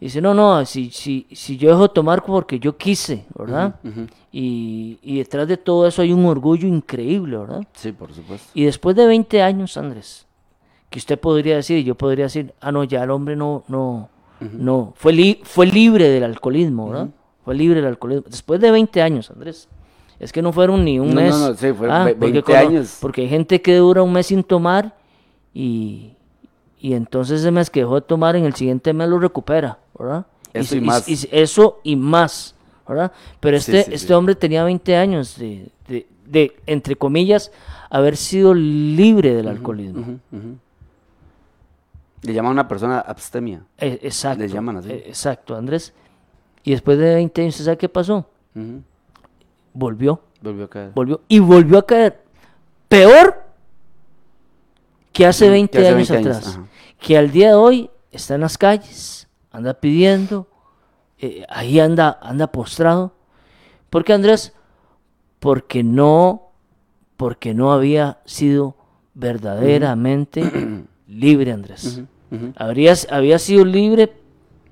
Dice, 0.00 0.22
no, 0.22 0.32
no, 0.32 0.64
si, 0.64 0.90
si, 0.90 1.26
si 1.30 1.58
yo 1.58 1.68
dejo 1.68 1.82
de 1.82 1.94
tomar 1.94 2.24
porque 2.24 2.58
yo 2.58 2.78
quise, 2.78 3.26
¿verdad? 3.38 3.78
Y 4.32 5.18
detrás 5.18 5.46
de 5.46 5.58
todo 5.58 5.86
eso 5.86 6.00
hay 6.00 6.12
un 6.14 6.24
orgullo 6.24 6.66
increíble, 6.66 7.36
¿verdad? 7.36 7.66
Sí, 7.74 7.92
por 7.92 8.12
supuesto. 8.14 8.50
Y 8.54 8.64
después 8.64 8.96
de 8.96 9.06
20 9.06 9.42
años, 9.42 9.76
Andrés, 9.76 10.26
que 10.88 10.98
usted 10.98 11.18
podría 11.18 11.56
decir, 11.56 11.76
y 11.76 11.84
yo 11.84 11.94
podría 11.94 12.24
decir, 12.24 12.54
ah, 12.60 12.72
no, 12.72 12.84
ya 12.84 13.04
el 13.04 13.10
hombre 13.10 13.36
no, 13.36 13.64
no, 13.68 14.08
no, 14.58 14.92
fue, 14.96 15.12
li- 15.12 15.40
fue 15.42 15.66
libre 15.66 16.08
del 16.08 16.24
alcoholismo, 16.24 16.88
¿verdad? 16.90 17.08
Fue 17.44 17.54
libre 17.54 17.80
del 17.80 17.88
alcoholismo. 17.90 18.24
Después 18.28 18.60
de 18.60 18.70
20 18.70 19.02
años, 19.02 19.30
Andrés. 19.30 19.68
Es 20.20 20.32
que 20.32 20.40
no 20.42 20.52
fueron 20.52 20.84
ni 20.84 21.00
un 21.00 21.08
No, 21.08 21.14
no, 21.14 21.20
mes. 21.20 21.34
no, 21.36 21.54
sí, 21.54 21.72
fueron 21.72 21.96
Ah, 21.96 22.04
ve- 22.04 22.14
porque 22.14 22.32
20 22.32 22.42
cono- 22.42 22.58
años. 22.58 22.98
Porque 23.00 23.20
hay 23.22 23.28
gente 23.28 23.60
que 23.60 23.74
dura 23.76 24.02
un 24.02 24.12
mes 24.12 24.26
sin 24.26 24.44
tomar 24.44 24.94
y, 25.52 26.12
y 26.78 26.92
entonces 26.94 27.40
ese 27.40 27.50
mes 27.50 27.70
que 27.70 27.80
dejó 27.80 27.96
de 27.96 28.02
tomar, 28.02 28.36
en 28.36 28.44
el 28.44 28.54
siguiente 28.54 28.92
mes 28.92 29.08
lo 29.08 29.18
recupera, 29.18 29.78
¿verdad? 29.98 30.26
Eso 30.52 30.76
y 30.76 30.80
más. 30.80 31.08
y- 31.08 31.28
eso 31.32 31.80
y 31.82 31.96
más, 31.96 32.54
¿verdad? 32.88 33.10
Pero 33.40 33.56
este, 33.56 33.82
sí, 33.84 33.90
este 33.94 34.14
hombre 34.14 34.34
tenía 34.36 34.62
20 34.64 34.96
años 34.96 35.36
de, 35.38 35.68
de, 35.88 36.06
de, 36.26 36.56
entre 36.66 36.94
comillas, 36.94 37.50
haber 37.90 38.16
sido 38.16 38.54
libre 38.54 39.34
del 39.34 39.48
alcoholismo. 39.48 40.20
Le 42.22 42.32
llaman 42.32 42.50
a 42.50 42.52
una 42.52 42.68
persona 42.68 43.00
abstemia. 43.00 43.62
Eh, 43.78 43.98
exacto. 44.02 44.42
Les 44.42 44.52
llaman 44.52 44.76
así. 44.78 44.90
eh, 44.90 45.04
exacto, 45.06 45.54
Andrés. 45.56 45.92
Y 46.64 46.70
después 46.70 46.96
de 46.98 47.14
20 47.16 47.42
años, 47.42 47.54
¿usted 47.54 47.64
¿sabe 47.64 47.76
qué 47.78 47.88
pasó? 47.88 48.26
Volvió, 49.74 50.20
Volvió 50.40 50.64
a 50.64 50.70
caer. 50.70 50.92
volvió 50.94 51.20
y 51.28 51.38
volvió 51.38 51.78
a 51.78 51.86
caer. 51.86 52.22
Peor 52.88 53.42
que 55.12 55.26
hace 55.26 55.44
Ujú, 55.46 55.52
20 55.52 55.78
que 55.78 55.84
hace 55.84 55.94
años 55.94 56.08
20 56.10 56.28
años, 56.28 56.36
atrás. 56.38 56.56
ajá. 56.56 56.66
Que 57.00 57.18
al 57.18 57.30
día 57.32 57.48
de 57.48 57.54
hoy 57.54 57.90
está 58.10 58.34
en 58.36 58.42
las 58.42 58.56
calles, 58.58 59.28
anda 59.50 59.74
pidiendo, 59.74 60.46
eh, 61.18 61.44
ahí 61.48 61.80
anda, 61.80 62.18
anda 62.22 62.46
postrado. 62.46 63.12
¿Por 63.90 64.04
qué, 64.04 64.12
Andrés? 64.12 64.52
Porque 65.40 65.82
no, 65.82 66.50
porque 67.16 67.54
no 67.54 67.72
había 67.72 68.20
sido 68.24 68.76
verdaderamente 69.14 70.84
libre, 71.08 71.52
Andrés. 71.52 72.02
Ujú. 72.32 72.52
Habría, 72.56 72.94
había 73.10 73.38
sido 73.38 73.64
libre 73.64 74.12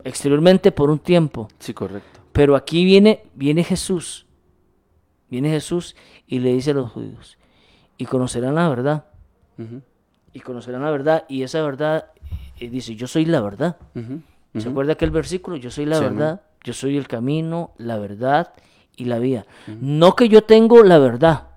exteriormente 0.02 0.72
por 0.72 0.90
un 0.90 0.98
tiempo, 0.98 1.48
Sí, 1.58 1.74
correcto. 1.74 2.20
pero 2.32 2.56
aquí 2.56 2.84
viene, 2.84 3.22
viene 3.34 3.62
Jesús, 3.62 4.26
viene 5.28 5.50
Jesús 5.50 5.94
y 6.26 6.38
le 6.40 6.52
dice 6.54 6.70
a 6.70 6.74
los 6.74 6.90
judíos, 6.90 7.36
y 7.98 8.06
conocerán 8.06 8.54
la 8.54 8.68
verdad, 8.68 9.04
y 10.32 10.40
conocerán 10.40 10.82
la 10.82 10.90
verdad, 10.90 11.24
y 11.28 11.42
esa 11.42 11.60
verdad 11.62 12.06
eh, 12.58 12.70
dice, 12.70 12.94
yo 12.96 13.06
soy 13.06 13.26
la 13.26 13.40
verdad. 13.42 13.76
¿Se 14.56 14.68
acuerda 14.68 14.94
aquel 14.94 15.10
versículo? 15.10 15.56
Yo 15.56 15.70
soy 15.70 15.84
la 15.86 15.98
Sí, 15.98 16.04
verdad, 16.04 16.40
yo 16.64 16.72
soy 16.72 16.96
el 16.96 17.06
camino, 17.06 17.72
la 17.76 17.98
verdad 17.98 18.52
y 18.96 19.04
la 19.04 19.18
vida. 19.18 19.44
No 19.80 20.16
que 20.16 20.28
yo 20.30 20.42
tengo 20.44 20.82
la 20.82 20.98
verdad, 20.98 21.48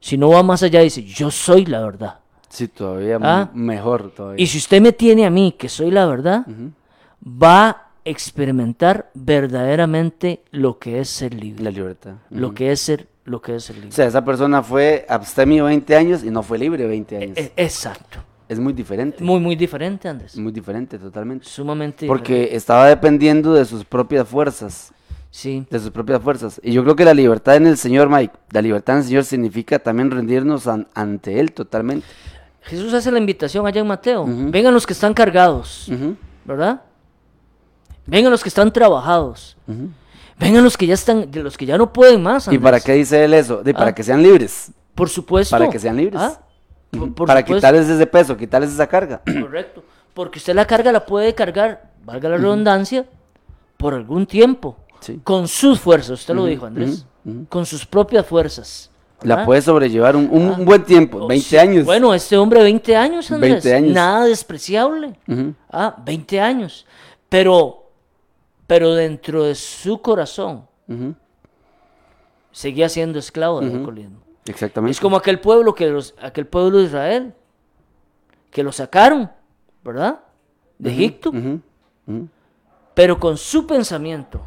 sino 0.00 0.28
va 0.30 0.42
más 0.44 0.62
allá 0.62 0.80
y 0.80 0.84
dice, 0.84 1.02
yo 1.02 1.30
soy 1.32 1.66
la 1.66 1.80
verdad. 1.80 2.20
Sí, 2.48 2.68
todavía 2.68 3.18
Ah. 3.22 3.50
mejor 3.54 4.10
todavía. 4.10 4.42
Y 4.42 4.46
si 4.46 4.58
usted 4.58 4.80
me 4.80 4.92
tiene 4.92 5.26
a 5.26 5.30
mí, 5.30 5.54
que 5.58 5.68
soy 5.68 5.90
la 5.90 6.06
verdad, 6.06 6.46
va 7.24 7.68
a 7.68 7.88
experimentar 8.04 9.10
verdaderamente 9.14 10.42
lo 10.50 10.78
que 10.78 11.00
es 11.00 11.08
ser 11.08 11.34
libre. 11.34 11.62
La 11.64 11.70
libertad. 11.70 12.14
Lo 12.30 12.54
que 12.54 12.72
es 12.72 12.80
ser, 12.80 13.06
lo 13.24 13.42
que 13.42 13.56
es 13.56 13.64
ser 13.64 13.76
O 13.76 13.80
libre. 13.80 13.92
sea, 13.92 14.06
esa 14.06 14.24
persona 14.24 14.62
fue 14.62 15.04
abstemio 15.08 15.64
20 15.66 15.94
años 15.96 16.24
y 16.24 16.30
no 16.30 16.42
fue 16.42 16.58
libre 16.58 16.86
20 16.86 17.16
años. 17.16 17.36
E- 17.36 17.52
exacto. 17.56 18.18
es 18.48 18.58
muy 18.58 18.72
diferente. 18.72 19.22
Muy, 19.22 19.40
muy 19.40 19.56
diferente, 19.56 20.08
Andrés. 20.08 20.34
muy 20.38 20.52
diferente 20.52 20.98
totalmente. 20.98 21.44
Sumamente 21.44 22.06
Porque 22.06 22.32
diferente. 22.32 22.56
estaba 22.56 22.86
dependiendo 22.86 23.52
de 23.52 23.66
sus 23.66 23.84
propias 23.84 24.26
fuerzas. 24.26 24.90
Sí, 25.30 25.66
De 25.70 25.78
sus 25.78 25.90
propias 25.90 26.22
fuerzas. 26.22 26.58
Y 26.64 26.72
yo 26.72 26.82
creo 26.82 26.96
que 26.96 27.04
la 27.04 27.12
libertad 27.12 27.56
en 27.56 27.66
el 27.66 27.76
Señor, 27.76 28.08
Mike, 28.08 28.32
la 28.50 28.62
libertad 28.62 28.94
en 28.96 29.02
el 29.02 29.06
Señor 29.06 29.24
significa 29.24 29.78
también 29.78 30.10
rendirnos 30.10 30.66
an- 30.66 30.88
ante 30.94 31.38
Él 31.38 31.52
totalmente. 31.52 32.06
Jesús 32.68 32.92
hace 32.94 33.10
la 33.10 33.18
invitación 33.18 33.66
allá 33.66 33.80
en 33.80 33.86
Mateo. 33.86 34.24
Vengan 34.26 34.72
los 34.74 34.86
que 34.86 34.92
están 34.92 35.14
cargados, 35.14 35.90
¿verdad? 36.44 36.82
Vengan 38.06 38.30
los 38.30 38.42
que 38.42 38.48
están 38.48 38.72
trabajados. 38.72 39.56
Vengan 40.38 40.62
los 40.62 40.76
que 40.76 40.86
ya 40.86 40.94
están, 40.94 41.30
de 41.30 41.42
los 41.42 41.56
que 41.56 41.66
ya 41.66 41.76
no 41.76 41.92
pueden 41.92 42.22
más. 42.22 42.46
¿Y 42.52 42.58
para 42.58 42.78
qué 42.80 42.92
dice 42.92 43.24
Él 43.24 43.34
eso? 43.34 43.62
De, 43.62 43.74
para 43.74 43.88
Ah. 43.90 43.94
que 43.94 44.02
sean 44.04 44.22
libres. 44.22 44.70
Por 44.94 45.08
supuesto. 45.08 45.50
Para 45.56 45.68
que 45.70 45.78
sean 45.78 45.96
libres. 45.96 46.20
Ah, 46.20 46.40
por- 46.90 47.14
por 47.14 47.26
para 47.26 47.40
supuesto. 47.40 47.56
quitarles 47.66 47.88
ese 47.88 48.06
peso, 48.06 48.36
quitarles 48.36 48.70
esa 48.70 48.86
carga. 48.86 49.20
Correcto. 49.40 49.82
Porque 50.14 50.38
usted 50.38 50.54
la 50.54 50.64
carga 50.66 50.92
la 50.92 51.04
puede 51.06 51.34
cargar, 51.34 51.90
valga 52.04 52.28
la 52.28 52.36
redundancia, 52.36 53.06
por 53.76 53.94
algún 53.94 54.26
tiempo. 54.26 54.76
Sí. 55.00 55.20
Con 55.24 55.46
sus 55.48 55.78
fuerzas, 55.80 56.20
usted 56.20 56.34
lo 56.34 56.44
dijo, 56.46 56.66
Andrés. 56.66 57.04
Con 57.48 57.66
sus 57.66 57.84
propias 57.86 58.26
fuerzas. 58.26 58.90
La 59.22 59.34
¿verdad? 59.36 59.46
puede 59.46 59.62
sobrellevar 59.62 60.14
un, 60.16 60.28
un 60.30 60.50
Ah. 60.52 60.56
buen 60.60 60.84
tiempo, 60.84 61.18
Oh, 61.22 61.26
20 61.26 61.44
sí. 61.48 61.56
años. 61.58 61.84
Bueno, 61.84 62.14
este 62.14 62.36
hombre 62.36 62.62
20 62.62 62.96
años, 62.96 63.30
Andrés. 63.32 63.64
20 63.64 63.74
años. 63.74 63.92
Nada 63.94 64.24
despreciable. 64.26 65.14
Ujú, 65.26 65.54
Ah, 65.70 65.96
20 66.04 66.40
años. 66.40 66.86
Pero, 67.28 67.90
pero 68.66 68.94
dentro 68.94 69.44
de 69.44 69.54
su 69.54 70.00
corazón 70.00 70.66
seguía 72.52 72.88
siendo 72.88 73.18
esclavo 73.18 73.60
del 73.60 73.72
alcoholismo. 73.76 74.18
Exactamente. 74.46 74.92
Es 74.92 75.00
como 75.00 75.16
aquel 75.16 75.40
pueblo 75.40 75.74
que 75.74 75.88
los, 75.88 76.14
aquel 76.20 76.46
pueblo 76.46 76.78
de 76.78 76.84
Israel, 76.84 77.34
que 78.50 78.62
lo 78.62 78.72
sacaron, 78.72 79.30
¿verdad? 79.84 80.20
De 80.78 80.90
Egipto, 80.90 81.32
pero 82.94 83.18
con 83.18 83.36
su 83.36 83.66
pensamiento. 83.66 84.40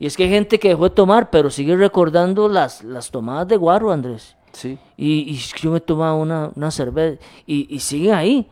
Y 0.00 0.06
es 0.06 0.16
que 0.16 0.24
hay 0.24 0.30
gente 0.30 0.58
que 0.58 0.68
dejó 0.68 0.84
de 0.84 0.94
tomar, 0.94 1.30
pero 1.30 1.50
sigue 1.50 1.76
recordando 1.76 2.48
las, 2.48 2.84
las 2.84 3.10
tomadas 3.10 3.48
de 3.48 3.56
guaro, 3.56 3.90
Andrés. 3.90 4.36
Sí. 4.52 4.78
Y, 4.96 5.30
y 5.30 5.34
yo 5.60 5.70
me 5.72 5.80
tomaba 5.80 6.14
una, 6.14 6.50
una 6.54 6.70
cerveza 6.70 7.20
y, 7.46 7.66
y 7.74 7.80
siguen 7.80 8.14
ahí, 8.14 8.48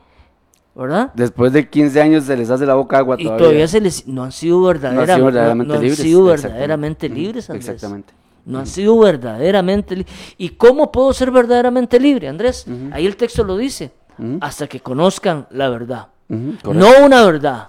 ¿verdad? 0.74 1.11
Después 1.14 1.53
de 1.53 1.68
15 1.68 2.01
años 2.03 2.24
se 2.24 2.36
les 2.36 2.51
hace 2.51 2.66
la 2.66 2.74
boca 2.74 2.99
agua 2.99 3.16
Y 3.18 3.24
todavía. 3.24 3.38
todavía 3.44 3.68
se 3.68 3.80
les, 3.80 4.07
no 4.07 4.24
han 4.24 4.32
sido, 4.32 4.61
verdadera- 4.62 5.18
no- 5.18 5.24
verdaderamente 5.26 5.68
no 5.68 5.74
han 5.74 5.80
libres, 5.82 5.99
sido 5.99 6.20
exactamente. 6.32 6.49
verdaderamente 6.53 7.09
libres, 7.09 7.51
Andrés. 7.51 7.68
exactamente. 7.68 8.12
No 8.44 8.59
han 8.61 8.66
sido 8.66 8.99
verdaderamente 8.99 9.97
libres. 9.97 10.14
¿Y 10.38 10.51
cómo 10.51 10.92
puedo 10.92 11.12
ser 11.12 11.30
verdaderamente 11.32 11.99
libre, 11.99 12.28
Andrés? 12.28 12.66
Ahí 12.92 13.07
el 13.07 13.16
texto 13.16 13.42
lo 13.44 13.57
dice. 13.57 13.92
Hasta 14.40 14.66
que 14.66 14.80
conozcan 14.80 15.47
la 15.51 15.68
verdad. 15.68 16.09
No 16.28 16.88
una 17.05 17.24
verdad, 17.24 17.68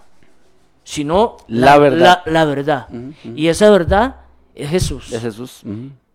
sino 0.87 1.35
La 1.49 1.77
verdad. 1.77 2.21
La, 2.25 2.31
la 2.31 2.45
verdad. 2.45 2.87
Ujú, 2.89 3.13
Y 3.35 3.49
esa 3.49 3.69
verdad 3.69 4.21
es 4.55 4.69
Jesús. 4.69 5.11
Es 5.11 5.21
Jesús. 5.21 5.61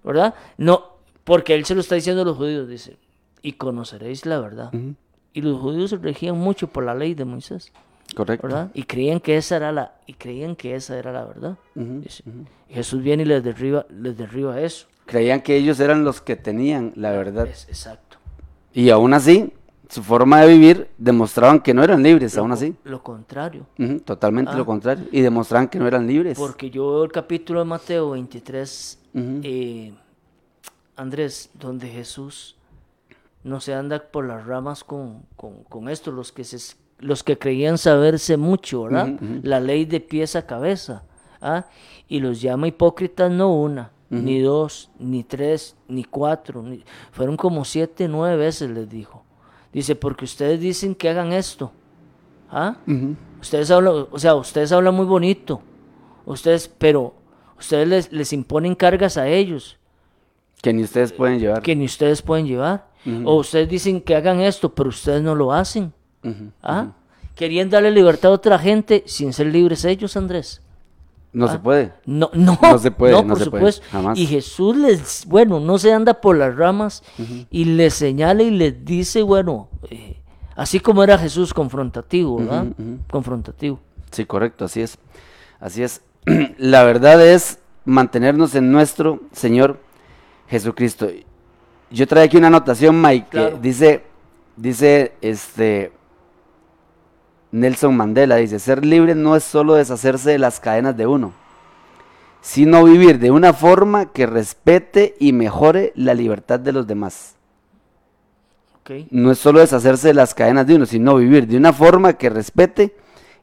¿Verdad? 0.03 0.35
No, 0.57 0.97
porque 1.25 1.55
él 1.55 1.66
se 1.66 1.75
lo 1.75 1.83
está 1.83 1.95
diciendo 1.95 2.23
a 2.23 2.25
los 2.25 2.39
judíos, 2.39 2.66
dice, 2.66 2.97
y 3.43 3.53
conoceréis 3.53 4.25
la 4.25 4.41
verdad. 4.41 4.73
Y 5.35 5.43
los 5.43 5.61
judíos 5.61 5.91
se 5.91 5.99
regían 5.99 6.39
mucho 6.39 6.68
por 6.68 6.85
la 6.85 6.95
ley 6.95 7.12
de 7.12 7.27
Moisés, 7.27 7.70
Correcto. 8.16 8.47
¿verdad? 8.47 8.70
Y 8.73 8.85
creían 8.85 9.20
que 9.20 9.37
esa 9.37 9.57
era 9.57 9.73
la, 9.73 9.93
y 10.07 10.14
creían 10.14 10.57
que 10.57 10.75
esa 10.75 10.97
era 10.97 11.12
la 11.12 11.25
verdad. 11.27 11.57
Dice. 11.75 12.25
Jesús 12.70 13.03
viene 13.03 13.25
y 13.25 13.27
les 13.27 13.45
derriba, 13.45 13.85
les 13.91 14.16
derriba 14.16 14.59
eso. 14.59 14.87
Creían 15.05 15.43
que 15.43 15.55
ellos 15.57 15.79
eran 15.81 16.03
los 16.03 16.23
que 16.23 16.37
tenían 16.37 16.93
la 16.97 17.11
verdad. 17.11 17.47
Es- 17.47 17.66
exacto. 17.68 18.16
Y 18.73 18.89
aún 18.89 19.12
así, 19.12 19.53
su 19.93 20.03
forma 20.03 20.40
de 20.40 20.49
vivir 20.49 20.88
demostraban 20.97 21.61
que 21.61 21.74
no 21.74 21.84
eran 21.84 22.03
libres, 22.03 22.36
aún 22.38 22.51
así. 22.53 22.74
Lo 22.84 23.03
contrario. 23.03 23.66
Totalmente 24.05 24.53
Ah. 24.53 24.57
lo 24.57 24.64
contrario. 24.64 25.07
Y 25.12 25.20
demostraban 25.20 25.68
que 25.68 25.78
no 25.78 25.86
eran 25.86 26.07
libres. 26.07 26.38
Porque 26.38 26.70
yo 26.70 26.90
veo 26.93 27.05
el 27.05 27.12
capítulo 27.12 27.59
de 27.61 27.66
Mateo 27.66 28.11
23, 28.11 28.99
Ujú. 29.14 29.40
eh, 29.43 29.93
Andrés, 30.97 31.51
donde 31.55 31.88
Jesús 31.88 32.57
no 33.45 33.61
se 33.61 33.74
anda 33.74 33.99
por 34.11 34.26
las 34.26 34.47
ramas 34.47 34.84
con, 34.84 35.24
con, 35.36 35.64
con 35.64 35.88
esto, 35.88 36.11
los 36.12 36.32
que, 36.32 36.45
se, 36.45 36.74
los 36.99 37.22
que 37.22 37.38
creían 37.38 37.76
saberse 37.76 38.36
mucho, 38.36 38.84
¿verdad? 38.84 39.09
La 39.43 39.61
ley 39.61 39.84
de 39.84 40.01
pies 40.01 40.36
a 40.36 40.47
cabeza. 40.47 41.03
¿ah? 41.40 41.66
Y 42.09 42.20
los 42.20 42.40
llama 42.40 42.68
hipócritas 42.68 43.30
no 43.30 43.53
una, 43.55 43.90
ni 44.11 44.40
dos, 44.40 44.90
ni 44.99 45.24
tres, 45.24 45.74
ni 45.88 46.05
cuatro, 46.05 46.62
ni- 46.62 46.84
fueron 47.11 47.36
como 47.36 47.64
siete, 47.64 48.07
nueve 48.09 48.36
veces 48.36 48.70
les 48.70 48.88
dijo. 48.88 49.22
Dice, 49.73 49.95
porque 49.97 50.25
ustedes 50.25 50.61
dicen 50.61 50.95
que 50.95 51.09
hagan 51.09 51.33
esto. 51.33 51.73
¿ah? 52.51 52.77
Ustedes 53.41 53.70
hablan, 53.70 54.07
o 54.11 54.18
sea, 54.18 54.35
ustedes 54.35 54.70
hablan 54.73 54.95
muy 54.95 55.07
bonito. 55.07 55.61
Ustedes, 56.27 56.68
pero 56.68 57.14
ustedes 57.59 57.89
les, 57.89 58.12
les 58.12 58.33
imponen 58.33 58.75
cargas 58.75 59.16
a 59.16 59.27
ellos 59.29 59.79
Que 60.61 60.73
ni 60.73 60.83
ustedes 60.85 61.12
pueden 61.12 61.39
llevar. 61.41 61.62
que 61.62 61.75
ni 61.75 61.85
ustedes 61.87 62.23
pueden 62.23 62.47
llevar. 62.47 62.87
O 63.25 63.37
ustedes 63.37 63.68
dicen 63.68 64.01
que 64.01 64.14
hagan 64.14 64.41
esto, 64.41 64.73
pero 64.75 64.91
ustedes 64.91 65.23
no 65.23 65.35
lo 65.35 65.53
hacen. 65.53 65.93
¿Ah? 66.62 66.93
Querían 67.35 67.68
darle 67.70 67.91
libertad 67.91 68.31
a 68.31 68.35
otra 68.35 68.59
gente 68.59 69.03
sin 69.07 69.33
ser 69.33 69.47
libres 69.49 69.85
ellos, 69.85 70.16
Andrés. 70.16 70.61
No 71.33 71.47
Ah. 71.47 71.53
se 71.53 71.59
puede. 71.59 71.93
No, 72.05 72.30
no, 72.35 72.59
No 72.61 72.78
se 72.78 72.91
puede, 72.91 73.12
no, 73.14 73.22
no 73.22 73.28
por 73.35 73.39
se 73.45 73.51
puede, 73.51 73.72
supuesto. 73.72 73.87
jamás. 73.91 74.18
Y 74.18 74.26
Jesús 74.26 74.76
les, 74.76 75.24
bueno, 75.26 75.61
no 75.61 75.78
se 75.78 75.93
anda 75.93 76.14
por 76.20 76.37
las 76.37 76.55
ramas 76.55 77.03
y 77.51 77.64
les 77.64 77.95
señala 77.95 78.43
y 78.43 78.51
les 78.51 78.85
dice, 78.85 79.22
bueno, 79.22 79.68
eh, 79.91 80.20
así 80.57 80.78
como 80.80 81.03
era 81.03 81.16
Jesús 81.16 81.55
confrontativo, 81.55 82.37
¿verdad? 82.37 82.66
Confrontativo. 83.11 83.80
Sí, 84.11 84.26
correcto, 84.26 84.66
así 84.66 84.83
es. 84.83 84.99
Así 85.59 85.83
es. 85.83 86.03
La 86.59 86.85
verdad 86.85 87.24
es 87.26 87.59
mantenernos 87.87 88.55
en 88.55 88.70
nuestro 88.70 89.20
Señor 89.33 89.80
Jesucristo. 90.49 91.09
Yo 91.91 92.07
trae 92.07 92.24
aquí 92.24 92.37
una 92.37 92.49
anotación, 92.49 93.01
Mike, 93.01 93.26
Claro. 93.30 93.55
que 93.55 93.61
dice, 93.68 94.05
dice, 94.57 95.14
este, 95.22 95.93
Nelson 97.53 97.95
Mandela, 97.95 98.37
dice, 98.37 98.59
ser 98.59 98.85
libre 98.85 99.15
no 99.15 99.37
es 99.37 99.45
solo 99.45 99.75
deshacerse 99.75 100.31
de 100.31 100.39
las 100.39 100.59
cadenas 100.59 100.97
de 100.97 101.07
uno, 101.07 101.33
sino 102.41 102.85
vivir 102.85 103.19
de 103.19 103.31
una 103.31 103.53
forma 103.53 104.07
que 104.07 104.27
respete 104.27 105.15
y 105.21 105.33
mejore 105.33 105.93
la 105.95 106.15
libertad 106.15 106.59
de 106.59 106.73
los 106.73 106.87
demás. 106.87 107.37
No 109.11 109.31
es 109.31 109.39
solo 109.39 109.61
deshacerse 109.61 110.09
de 110.09 110.15
las 110.15 110.35
cadenas 110.35 110.67
de 110.67 110.75
uno, 110.75 110.87
sino 110.87 111.17
vivir 111.17 111.47
de 111.47 111.57
una 111.57 111.73
forma 111.73 112.15
que 112.15 112.31
respete 112.31 112.97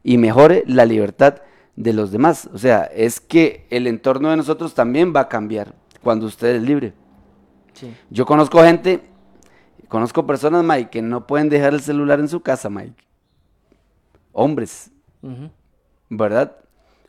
y 0.04 0.18
mejore 0.18 0.64
la 0.68 0.86
libertad 0.86 1.42
de 1.76 1.94
los 1.94 2.12
demás. 2.12 2.50
O 2.54 2.58
sea, 2.58 2.84
es 2.84 3.20
que 3.20 3.66
el 3.70 3.88
entorno 3.88 4.32
de 4.32 4.38
nosotros 4.38 4.74
también 4.74 5.14
va 5.16 5.22
a 5.22 5.30
cambiar 5.30 5.74
cuando 6.04 6.26
usted 6.26 6.56
es 6.56 6.62
libre. 6.62 6.94
Sí. 7.74 7.96
Yo 8.10 8.26
conozco 8.26 8.62
gente, 8.64 9.02
conozco 9.88 10.28
personas, 10.28 10.64
Mike, 10.64 10.90
que 10.90 11.02
no 11.02 11.26
pueden 11.26 11.48
dejar 11.48 11.74
el 11.74 11.82
celular 11.82 12.20
en 12.20 12.28
su 12.28 12.42
casa, 12.42 12.70
Mike. 12.70 13.09
Hombres. 14.40 14.92
¿verdad? 16.10 16.56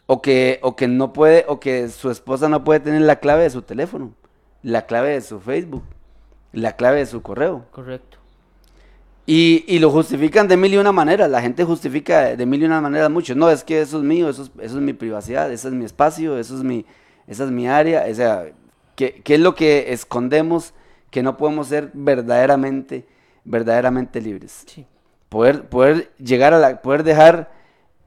O 0.07 0.21
que, 0.21 0.59
o 0.63 0.75
que 0.77 0.89
no 0.89 1.13
puede, 1.13 1.45
o 1.49 1.61
que 1.61 1.89
su 1.89 2.11
esposa 2.11 2.49
no 2.49 2.65
puede 2.65 2.81
tener 2.81 3.03
la 3.03 3.21
clave 3.21 3.45
de 3.45 3.51
su 3.51 3.63
teléfono, 3.63 4.13
la 4.63 4.87
clave 4.87 5.11
de 5.11 5.21
su 5.21 5.41
Facebook, 5.41 5.85
la 6.53 6.77
clave 6.77 6.99
de 6.99 7.07
su 7.07 7.23
correo. 7.23 7.67
Correcto. 7.71 8.19
Y, 9.27 9.65
y 9.69 9.79
lo 9.79 9.91
justifican 9.91 10.49
de 10.49 10.57
mil 10.57 10.75
y 10.75 10.77
una 10.79 10.91
maneras. 10.91 11.31
La 11.31 11.41
gente 11.41 11.63
justifica 11.63 12.35
de 12.35 12.47
mil 12.47 12.63
y 12.63 12.65
una 12.65 12.81
maneras 12.81 13.11
mucho. 13.11 13.37
No, 13.37 13.49
es 13.49 13.63
que 13.63 13.81
eso 13.81 13.99
es 13.99 14.05
mío, 14.05 14.29
eso 14.29 14.43
es, 14.43 14.51
eso 14.61 14.77
es 14.79 14.83
mi 14.83 14.93
privacidad, 14.93 15.53
ese 15.53 15.69
es 15.69 15.75
mi 15.75 15.85
espacio, 15.85 16.37
eso 16.37 16.57
es 16.57 16.65
mi, 16.65 16.85
esa 17.29 17.45
es 17.45 17.51
mi 17.53 17.69
área. 17.69 18.07
O 18.11 18.15
sea, 18.15 18.47
¿qué, 18.97 19.21
qué 19.23 19.35
es 19.35 19.41
lo 19.41 19.55
que 19.55 19.93
escondemos 19.93 20.75
que 21.13 21.23
no 21.23 21.37
podemos 21.37 21.69
ser 21.69 21.91
verdaderamente, 21.95 23.07
verdaderamente 23.45 24.21
libres? 24.21 24.65
Sí. 24.67 24.85
Poder, 25.31 25.63
poder 25.69 26.11
llegar 26.19 26.53
a 26.53 26.59
la, 26.59 26.83
poder 26.83 27.05
dejar 27.05 27.51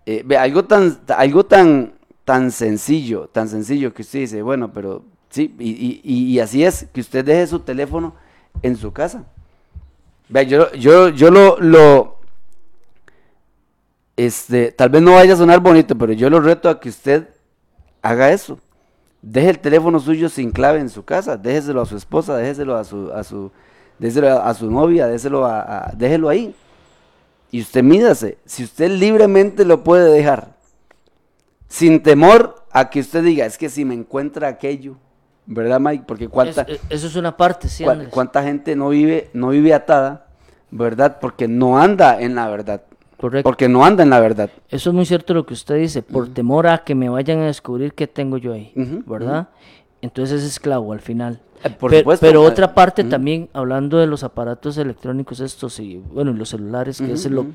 eh, 0.05 0.23
algo 0.37 0.65
tan, 0.65 0.99
algo 1.07 1.45
tan, 1.45 1.93
tan 2.25 2.51
sencillo, 2.51 3.27
tan 3.31 3.47
sencillo 3.49 3.93
que 3.93 4.01
usted 4.03 4.19
dice, 4.19 4.41
bueno, 4.41 4.71
pero 4.73 5.03
sí, 5.29 5.55
y, 5.57 5.71
y- 5.71 6.01
y- 6.03 6.39
así 6.39 6.63
es, 6.63 6.85
que 6.93 6.99
usted 7.01 7.23
deje 7.25 7.47
su 7.47 7.59
teléfono 7.61 8.13
en 8.61 8.75
su 8.75 8.91
casa. 8.91 9.23
Vea, 10.29 10.43
yo, 10.43 10.71
yo, 10.73 11.09
yo 11.09 11.31
lo, 11.31 11.57
lo, 11.59 12.17
este, 14.17 14.71
tal 14.71 14.89
vez 14.89 15.01
no 15.01 15.13
vaya 15.13 15.33
a 15.33 15.37
sonar 15.37 15.59
bonito, 15.59 15.97
pero 15.97 16.13
yo 16.13 16.29
lo 16.29 16.39
reto 16.39 16.69
a 16.69 16.79
que 16.79 16.89
usted 16.89 17.29
haga 18.01 18.31
eso. 18.31 18.59
Deje 19.21 19.49
el 19.49 19.59
teléfono 19.59 19.99
suyo 19.99 20.27
sin 20.27 20.51
clave 20.51 20.79
en 20.79 20.89
su 20.89 21.05
casa, 21.05 21.37
déjeselo 21.37 21.81
a 21.81 21.85
su 21.85 21.95
esposa, 21.95 22.35
déjeselo 22.35 22.75
a 22.75 22.83
su, 22.83 23.11
a 23.13 23.23
su, 23.23 23.49
déselo 23.97 24.27
a, 24.43 24.53
su 24.53 24.69
novia, 24.69 25.07
déselo 25.07 25.45
a, 25.45 25.61
a- 25.87 25.91
déjelo 25.95 26.27
ahí. 26.27 26.53
Y 27.53 27.61
usted 27.61 27.83
mídase, 27.83 28.39
si 28.45 28.63
usted 28.63 28.89
libremente 28.89 29.63
lo 29.63 29.83
puede 29.83 30.11
dejar, 30.11 30.55
sin 31.67 32.01
temor 32.01 32.63
a 32.71 32.89
que 32.89 32.99
usted 32.99 33.23
diga, 33.23 33.45
es 33.45 33.59
que 33.59 33.69
si 33.69 33.85
me 33.85 33.93
encuentra 33.93 34.47
aquello, 34.47 34.95
¿verdad, 35.45 35.79
Mike? 35.79 36.03
Porque 36.07 36.27
cuánta, 36.27 36.63
Es- 36.63 36.81
eso 36.89 37.05
es 37.05 37.15
una 37.15 37.37
parte, 37.37 37.69
sí, 37.69 37.83
cua- 37.83 37.91
Andrés. 37.91 38.09
cuánta 38.11 38.41
gente 38.41 38.75
no 38.75 38.89
vive, 38.89 39.29
no 39.33 39.49
vive 39.49 39.71
atada, 39.75 40.25
¿verdad? 40.71 41.19
Porque 41.21 41.47
no 41.47 41.77
anda 41.79 42.19
en 42.19 42.33
la 42.33 42.49
verdad. 42.49 42.81
Correcto. 43.17 43.47
Porque 43.47 43.69
no 43.69 43.85
anda 43.85 44.01
en 44.01 44.09
la 44.09 44.19
verdad. 44.19 44.49
Eso 44.69 44.89
es 44.89 44.95
muy 44.95 45.05
cierto 45.05 45.35
lo 45.35 45.45
que 45.45 45.53
usted 45.53 45.75
dice, 45.77 46.01
por 46.01 46.33
temor 46.33 46.65
a 46.65 46.79
que 46.83 46.95
me 46.95 47.07
vayan 47.07 47.37
a 47.41 47.45
descubrir 47.45 47.93
qué 47.93 48.07
tengo 48.07 48.37
yo 48.37 48.53
ahí, 48.53 48.73
¿verdad? 49.05 49.49
Entonces 50.01 50.41
es 50.41 50.47
esclavo 50.53 50.91
al 50.91 51.01
final. 51.01 51.39
Por 51.79 51.91
Pe- 51.91 51.99
supuesto, 51.99 52.25
Pero 52.25 52.41
otra 52.43 52.73
parte 52.73 53.03
también, 53.03 53.49
hablando 53.53 53.97
de 53.97 54.07
los 54.07 54.23
aparatos 54.23 54.77
electrónicos 54.77 55.39
estos 55.39 55.79
y, 55.79 55.97
bueno, 56.13 56.31
y 56.31 56.33
los 56.35 56.49
celulares, 56.49 56.99
que 56.99 57.13
es 57.13 57.29
lo... 57.29 57.45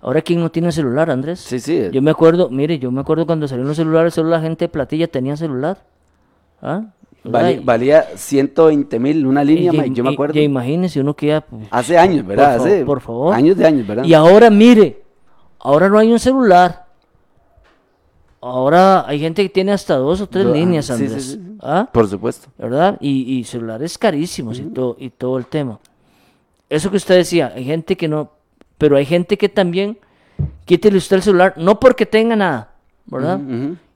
Ahora, 0.00 0.20
¿quién 0.22 0.40
no 0.40 0.50
tiene 0.50 0.70
celular, 0.70 1.10
Andrés? 1.10 1.40
Sí, 1.40 1.58
sí. 1.58 1.88
Yo 1.92 2.00
me 2.00 2.10
acuerdo, 2.12 2.48
mire, 2.48 2.78
yo 2.78 2.90
me 2.92 3.00
acuerdo 3.00 3.26
cuando 3.26 3.48
salieron 3.48 3.68
los 3.68 3.76
celulares, 3.76 4.14
solo 4.14 4.30
la 4.30 4.40
gente 4.40 4.66
de 4.66 4.68
platilla 4.68 5.08
tenía 5.08 5.36
celular. 5.36 5.78
¿Ah? 6.62 6.84
¿Verdad? 7.24 7.56
valía 7.64 8.06
120 8.14 9.00
mil 9.00 9.26
una 9.26 9.42
línea, 9.42 9.84
y- 9.84 9.92
yo 9.92 10.04
me 10.04 10.10
acuerdo. 10.10 10.38
y 10.38 10.42
imagínese 10.44 11.00
uno 11.00 11.14
que 11.14 11.26
ya... 11.26 11.40
pues, 11.40 11.66
Hace 11.72 11.98
años, 11.98 12.24
¿verdad? 12.24 12.58
Por, 12.58 12.66
Hace 12.68 12.84
por 12.84 13.00
favor. 13.00 13.34
Años 13.34 13.56
de 13.56 13.66
años, 13.66 13.84
¿verdad? 13.86 14.04
Y 14.04 14.14
ahora, 14.14 14.48
mire, 14.48 15.02
ahora 15.58 15.88
no 15.88 15.98
hay 15.98 16.12
un 16.12 16.20
celular. 16.20 16.85
Ahora 18.46 19.06
hay 19.08 19.18
gente 19.20 19.42
que 19.42 19.48
tiene 19.48 19.72
hasta 19.72 19.96
dos 19.96 20.20
o 20.20 20.28
tres 20.28 20.44
Do- 20.44 20.52
ah, 20.52 20.56
líneas, 20.56 20.86
sí, 20.86 20.96
sí, 20.96 21.04
Andrés. 21.04 21.24
sí. 21.24 21.40
¿Ah? 21.60 21.88
Por 21.92 22.08
supuesto. 22.08 22.48
¿Verdad? 22.58 22.96
Y, 23.00 23.38
y 23.38 23.44
celulares 23.44 23.98
carísimos 23.98 24.58
y, 24.58 24.62
todo, 24.62 24.96
y 24.98 25.10
todo 25.10 25.38
el 25.38 25.46
tema. 25.46 25.78
Eso 26.68 26.90
que 26.90 26.96
usted 26.96 27.16
decía, 27.16 27.52
hay 27.54 27.64
gente 27.64 27.96
que 27.96 28.08
no, 28.08 28.30
pero 28.78 28.96
hay 28.96 29.04
gente 29.04 29.36
que 29.38 29.48
también, 29.48 29.98
quítele 30.64 30.98
usted 30.98 31.16
el 31.16 31.22
celular, 31.22 31.54
no 31.56 31.78
porque 31.80 32.06
tenga 32.06 32.36
nada, 32.36 32.72
¿verdad? 33.06 33.40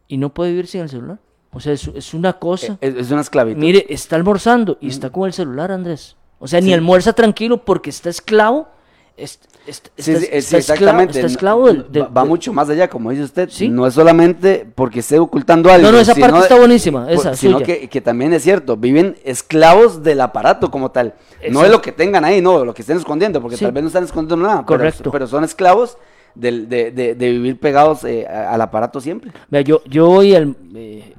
Y 0.09 0.17
no 0.17 0.31
puede 0.31 0.51
vivir 0.51 0.67
sin 0.67 0.83
el 0.83 0.89
celular. 0.89 1.19
O 1.53 1.59
sea, 1.61 1.73
es, 1.73 1.89
es 1.89 2.15
una 2.15 2.35
cosa. 2.35 2.79
Es, 2.81 2.95
es 2.95 3.11
una 3.11 3.23
esclavitud. 3.23 3.61
Mire, 3.61 3.87
está 3.89 4.15
almorzando 4.17 4.79
y 4.81 4.89
está 4.89 5.11
con 5.11 5.27
el 5.27 5.33
celular, 5.33 5.73
Andrés. 5.73 6.17
O 6.39 6.47
sea, 6.47 6.61
ni 6.61 6.73
almuerza 6.73 7.13
tranquilo 7.13 7.65
porque 7.65 7.91
está 7.91 8.09
esclavo. 8.09 8.69
es- 9.17 9.41
Sí, 9.67 9.73
sí, 9.99 10.13
está 10.31 10.37
esclavo, 10.37 10.59
exactamente. 10.59 11.13
está 11.21 11.27
esclavo 11.27 11.67
del... 11.69 11.83
va- 11.83 11.89
del- 11.91 12.17
va, 12.17 12.21
del- 12.23 12.29
mucho 12.29 12.53
más 12.53 12.69
allá, 12.71 12.89
como 12.89 13.11
dice 13.11 13.23
usted. 13.25 13.49
Sí. 13.51 13.69
No 13.69 13.87
es 13.87 13.95
solamente 13.95 14.67
porque 14.75 15.01
esté 15.01 15.19
ocultando 15.19 15.71
algo. 15.71 15.87
No, 15.87 15.93
no, 15.93 15.99
esa 16.01 16.15
sino 16.15 16.27
parte 16.27 16.43
está 16.43 16.57
buenísima, 16.59 17.03
por- 17.05 17.13
esa, 17.13 17.35
Sino 17.35 17.59
suya. 17.59 17.67
que, 17.67 17.89
que 17.89 18.01
también 18.01 18.33
es 18.33 18.43
cierto, 18.43 18.77
viven 18.77 19.17
esclavos 19.25 20.03
del 20.03 20.21
aparato 20.23 20.71
como 20.71 20.91
tal. 20.91 21.15
No 21.51 21.65
es 21.65 21.71
lo 21.71 21.81
que 21.83 21.93
tengan 21.93 22.25
ahí, 22.25 22.41
no, 22.41 22.65
lo 22.65 22.75
que 22.75 22.83
estén 22.83 22.97
escondiendo, 22.97 23.41
porque 23.41 23.57
tal 23.57 23.73
vez 23.73 23.83
no 23.83 23.89
están 23.89 24.05
escondiendo 24.05 24.47
nada. 24.47 24.65
Correcto. 24.65 25.11
Pero, 25.11 25.27
son 25.27 25.45
esclavos 25.45 25.97
de, 26.35 26.67
de- 26.67 26.91
de 27.15 27.31
vivir 27.31 27.59
pegados 27.61 28.03
eh, 28.05 28.27
al 28.27 28.61
aparato 28.61 29.01
siempre. 29.01 29.31
Vea, 29.51 29.61
yo, 29.61 29.83
yo 29.87 30.09
hoy, 30.11 30.35
al- 30.35 30.57
eh, 30.75 31.15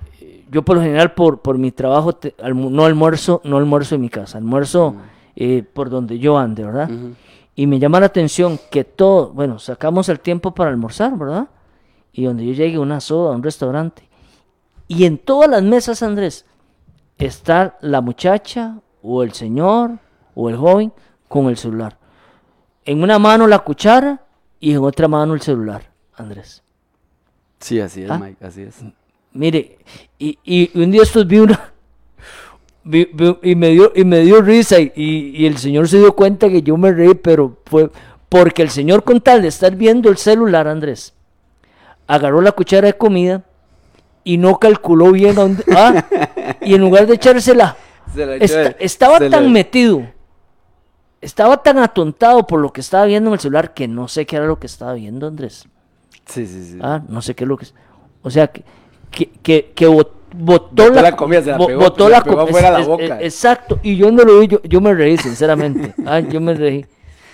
yo 0.50 0.64
por 0.64 0.76
lo 0.78 0.82
general, 0.82 1.14
por, 1.14 1.40
por 1.42 1.58
mi 1.58 1.72
trabajo, 1.72 2.14
te- 2.14 2.34
no 2.54 2.86
almuerzo, 2.86 3.40
no 3.46 3.58
almuerzo 3.58 3.96
en 3.96 4.02
mi 4.02 4.10
casa, 4.10 4.38
almuerzo 4.38 4.96
eh, 5.36 5.64
por 5.74 5.90
donde 5.90 6.20
yo 6.20 6.38
ande, 6.38 6.64
¿verdad? 6.66 6.90
Y 7.56 7.68
me 7.68 7.80
llama 7.80 8.00
la 8.00 8.06
atención 8.08 8.60
que 8.70 8.84
todo, 8.84 9.30
bueno, 9.34 9.60
sacamos 9.60 10.10
el 10.10 10.20
tiempo 10.20 10.54
para 10.54 10.70
almorzar, 10.70 11.18
¿verdad? 11.18 11.48
Y 12.14 12.24
donde 12.26 12.46
yo 12.46 12.54
llegue 12.54 12.80
una 12.80 13.00
soda, 13.02 13.34
a 13.34 13.36
un 13.36 13.44
restaurante. 13.44 14.08
Y 14.88 15.06
en 15.06 15.18
todas 15.18 15.50
las 15.50 15.64
mesas, 15.64 16.02
Andrés, 16.04 16.46
está 17.18 17.78
la 17.82 18.02
muchacha 18.02 18.80
o 19.02 19.24
el 19.24 19.34
señor 19.34 20.00
o 20.36 20.50
el 20.50 20.56
joven 20.58 20.94
con 21.28 21.48
el 21.48 21.58
celular. 21.58 21.98
En 22.86 23.04
una 23.04 23.20
mano 23.20 23.48
la 23.48 23.60
cuchara 23.60 24.26
y 24.60 24.72
en 24.72 24.80
otra 24.80 25.08
mano 25.08 25.34
el 25.34 25.42
celular, 25.42 25.92
Andrés. 26.16 26.64
Sí, 27.60 27.80
así 27.80 28.04
es, 28.04 28.10
Ah. 28.12 28.18
Mike, 28.18 28.44
así 28.46 28.64
es. 28.64 28.84
Mire, 29.34 29.78
y, 30.18 30.38
y 30.44 30.78
un 30.82 30.92
día 30.92 31.04
estos 31.04 31.26
vi 31.28 31.40
una. 31.40 31.71
Y, 32.84 33.56
me 33.56 33.70
dio, 33.70 33.92
y 33.96 34.04
me 34.04 34.20
dio 34.22 34.42
risa. 34.42 34.80
Y, 34.80 34.92
y 34.96 35.46
el 35.46 35.58
señor 35.58 35.88
se 35.88 36.00
dio 36.00 36.16
cuenta 36.16 36.50
que 36.50 36.62
yo 36.62 36.78
me 36.78 36.92
reí, 36.92 37.14
pero 37.16 37.58
fue 37.66 37.90
porque 38.30 38.62
el 38.62 38.70
señor, 38.70 39.04
con 39.04 39.20
tal 39.20 39.42
de 39.42 39.50
estar 39.50 39.76
viendo 39.76 40.10
el 40.10 40.18
celular, 40.18 40.68
Andrés, 40.68 41.14
agarró 42.08 42.42
la 42.42 42.54
cuchara 42.54 42.88
de 42.88 42.94
comida 42.94 43.44
y 44.24 44.38
no 44.38 44.58
calculó 44.58 45.12
bien 45.12 45.36
dónde. 45.36 45.64
ah, 45.76 46.06
y 46.62 46.74
en 46.76 46.82
lugar 46.82 47.08
de 47.08 47.16
echársela, 47.16 47.76
esta- 48.40 48.76
estaba 48.80 49.18
se 49.18 49.30
tan 49.30 49.52
metido. 49.52 50.08
Estaba 51.20 51.62
tan 51.62 51.78
atontado 51.78 52.48
por 52.48 52.60
lo 52.62 52.74
que 52.74 52.82
estaba 52.82 53.06
viendo 53.06 53.30
en 53.30 53.34
el 53.34 53.40
celular 53.40 53.74
que 53.74 53.88
no 53.88 54.08
sé 54.08 54.26
qué 54.26 54.38
era 54.38 54.46
lo 54.48 54.60
que 54.60 54.66
estaba 54.68 54.94
viendo, 54.94 55.28
Andrés. 55.28 55.68
Sí, 56.26 56.48
sí, 56.48 56.64
sí. 56.64 56.80
Ah, 56.82 57.02
no 57.08 57.22
sé 57.22 57.36
qué 57.36 57.44
es 57.44 57.48
lo 57.48 57.58
que 57.58 57.66
es. 57.66 57.76
O 58.24 58.30
sea, 58.32 58.48
que, 58.48 58.64
que, 59.12 59.72
que, 59.76 59.88
botó, 60.34 60.70
Botó 60.76 60.90
la, 60.94 61.02
la 61.02 61.16
comida, 61.16 61.42
se 61.42 61.52
la 61.52 61.58
bo- 61.58 61.68
pegó- 61.68 61.80
botó 61.82 62.06
se 62.06 62.10
la 62.12 62.18
la 62.18 62.24
pegó 62.24 62.38
co- 62.38 62.48
fuera 62.48 62.68
es- 62.68 62.74
la 62.74 62.80
es- 62.82 62.88
boca. 62.88 63.20
es- 63.22 63.34
exacto. 63.34 63.80
Y 63.84 63.96
yo 63.96 64.12
no 64.12 64.24
lo 64.24 64.40
vi, 64.40 64.48
yo, 64.48 64.62
yo 64.64 64.82
me 64.82 64.94
reí, 64.94 65.18
sinceramente. 65.18 65.94
Ah, 66.06 66.20
yo 66.20 66.40
me 66.42 66.54
reí. 66.54 66.86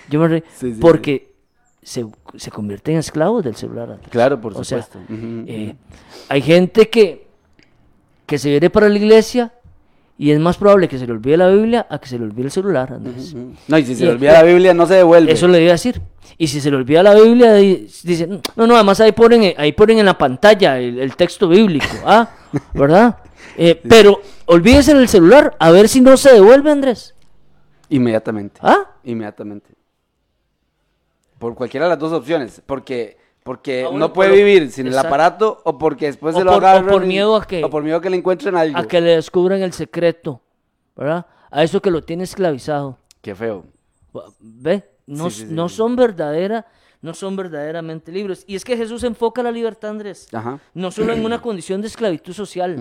Yo 0.08 0.20
me 0.20 0.28
reí. 0.28 0.42
Sí, 0.58 0.72
sí, 0.74 0.78
porque 0.80 1.28
Se, 1.82 2.04
se 2.36 2.50
convierte 2.50 2.92
en 2.92 2.98
esclavos 2.98 3.42
del 3.44 3.56
celular. 3.56 3.90
Andrés. 3.92 4.08
Claro, 4.10 4.38
por 4.40 4.52
O 4.56 4.62
sea, 4.64 4.82
supuesto. 4.82 4.98
Ujú, 5.12 5.44
eh, 5.46 5.74
hay 6.28 6.42
gente 6.42 6.88
que, 6.90 7.26
que 8.26 8.36
se 8.38 8.50
viene 8.50 8.68
para 8.68 8.88
la 8.90 8.96
iglesia 8.98 9.52
y 10.18 10.32
es 10.32 10.38
más 10.40 10.58
probable 10.58 10.86
que 10.88 10.98
se 10.98 11.06
le 11.06 11.12
olvide 11.12 11.36
la 11.38 11.48
Biblia 11.48 11.86
a 11.88 11.98
que 11.98 12.08
se 12.08 12.18
le 12.18 12.24
olvide 12.24 12.46
el 12.46 12.50
celular, 12.50 12.92
Andrés. 12.92 13.34
No, 13.68 13.78
y 13.78 13.84
si 13.86 13.94
se 13.94 14.02
Y- 14.02 14.06
le 14.06 14.12
olvida 14.12 14.32
la 14.32 14.42
Biblia, 14.42 14.74
no 14.74 14.84
se 14.86 14.94
devuelve. 14.94 15.32
Eso 15.32 15.48
le 15.48 15.62
iba 15.62 15.70
a 15.70 15.72
decir. 15.74 16.00
Y 16.36 16.48
si 16.48 16.60
se 16.60 16.70
le 16.70 16.76
olvida 16.76 17.02
la 17.02 17.14
Biblia, 17.14 17.54
di- 17.54 17.88
dicen, 18.02 18.42
no, 18.56 18.66
no, 18.66 18.74
además 18.74 19.00
ahí 19.00 19.12
ponen, 19.12 19.54
ahí 19.56 19.72
ponen 19.72 19.98
en 19.98 20.06
la 20.06 20.18
pantalla 20.18 20.78
el, 20.78 20.98
el 20.98 21.16
texto 21.16 21.48
bíblico, 21.48 21.86
¿ah? 22.04 22.28
¿Verdad? 22.74 23.18
Eh, 23.56 23.80
pero 23.88 24.20
olvídese 24.46 24.92
el 24.92 25.08
celular, 25.08 25.56
a 25.58 25.70
ver 25.70 25.88
si 25.88 26.00
no 26.00 26.16
se 26.16 26.32
devuelve, 26.32 26.70
Andrés. 26.70 27.14
Inmediatamente. 27.88 28.60
¿Ah? 28.62 28.86
Inmediatamente. 29.04 29.70
Por 31.38 31.54
cualquiera 31.54 31.86
de 31.86 31.90
las 31.90 31.98
dos 31.98 32.12
opciones. 32.12 32.60
Porque, 32.66 33.16
porque 33.42 33.82
Ah, 33.84 33.88
bueno, 33.88 33.98
no 34.08 34.12
puede 34.12 34.30
pero- 34.30 34.44
vivir 34.44 34.70
sin 34.72 34.86
exacto. 34.86 35.06
el 35.08 35.12
aparato 35.12 35.60
o 35.64 35.78
porque 35.78 36.06
después 36.06 36.34
O 36.34 36.38
se 36.38 36.44
lo 36.44 36.52
por- 36.52 36.62
o 36.64 36.66
agarran. 36.66 36.90
por 36.90 37.06
miedo 37.06 37.36
a 37.36 37.46
que- 37.46 37.64
O 37.64 37.70
por 37.70 37.82
miedo 37.82 37.98
a 37.98 38.00
que 38.00 38.10
le 38.10 38.16
encuentren 38.16 38.56
algo. 38.56 38.78
A 38.78 38.86
que 38.86 39.00
le 39.00 39.16
descubran 39.16 39.62
el 39.62 39.72
secreto, 39.72 40.42
¿verdad? 40.96 41.26
A 41.50 41.62
eso 41.62 41.80
que 41.80 41.90
lo 41.90 42.02
tiene 42.02 42.24
esclavizado. 42.24 42.98
Qué 43.22 43.34
feo. 43.34 43.64
¿Ve? 44.40 44.88
No, 45.06 45.30
Sí, 45.30 45.40
sí, 45.42 45.46
sí, 45.48 45.54
no 45.54 45.68
son 45.68 45.96
verdadera, 45.96 46.66
no 47.00 47.14
son 47.14 47.36
verdaderamente 47.36 48.10
libres. 48.10 48.44
Y 48.46 48.56
es 48.56 48.64
que 48.64 48.76
Jesús 48.76 49.04
enfoca 49.04 49.42
la 49.42 49.52
libertad, 49.52 49.90
Andrés. 49.90 50.28
Ajá. 50.32 50.60
No 50.74 50.90
solo 50.90 51.12
en 51.12 51.24
una 51.24 51.40
condición 51.40 51.80
de 51.80 51.86
esclavitud 51.86 52.32
social. 52.32 52.76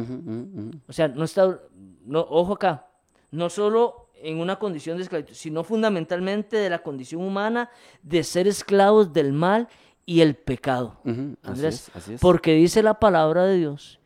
O 0.87 0.93
sea, 0.93 1.07
no 1.07 1.23
está, 1.23 1.59
no, 2.05 2.25
ojo 2.29 2.53
acá, 2.53 2.87
no 3.31 3.49
solo 3.49 4.09
en 4.21 4.39
una 4.39 4.57
condición 4.57 4.97
de 4.97 5.03
esclavitud, 5.03 5.33
sino 5.33 5.63
fundamentalmente 5.63 6.57
de 6.57 6.69
la 6.69 6.79
condición 6.79 7.21
humana 7.21 7.69
de 8.01 8.23
ser 8.23 8.47
esclavos 8.47 9.13
del 9.13 9.33
mal 9.33 9.67
y 10.05 10.21
el 10.21 10.35
pecado. 10.35 10.99
Andrés, 11.43 11.89
es, 11.89 11.95
así 11.95 12.13
es. 12.15 12.21
porque 12.21 12.53
dice 12.53 12.81
la 12.81 12.95
palabra 12.95 13.45
de 13.45 13.57
Dios 13.57 13.99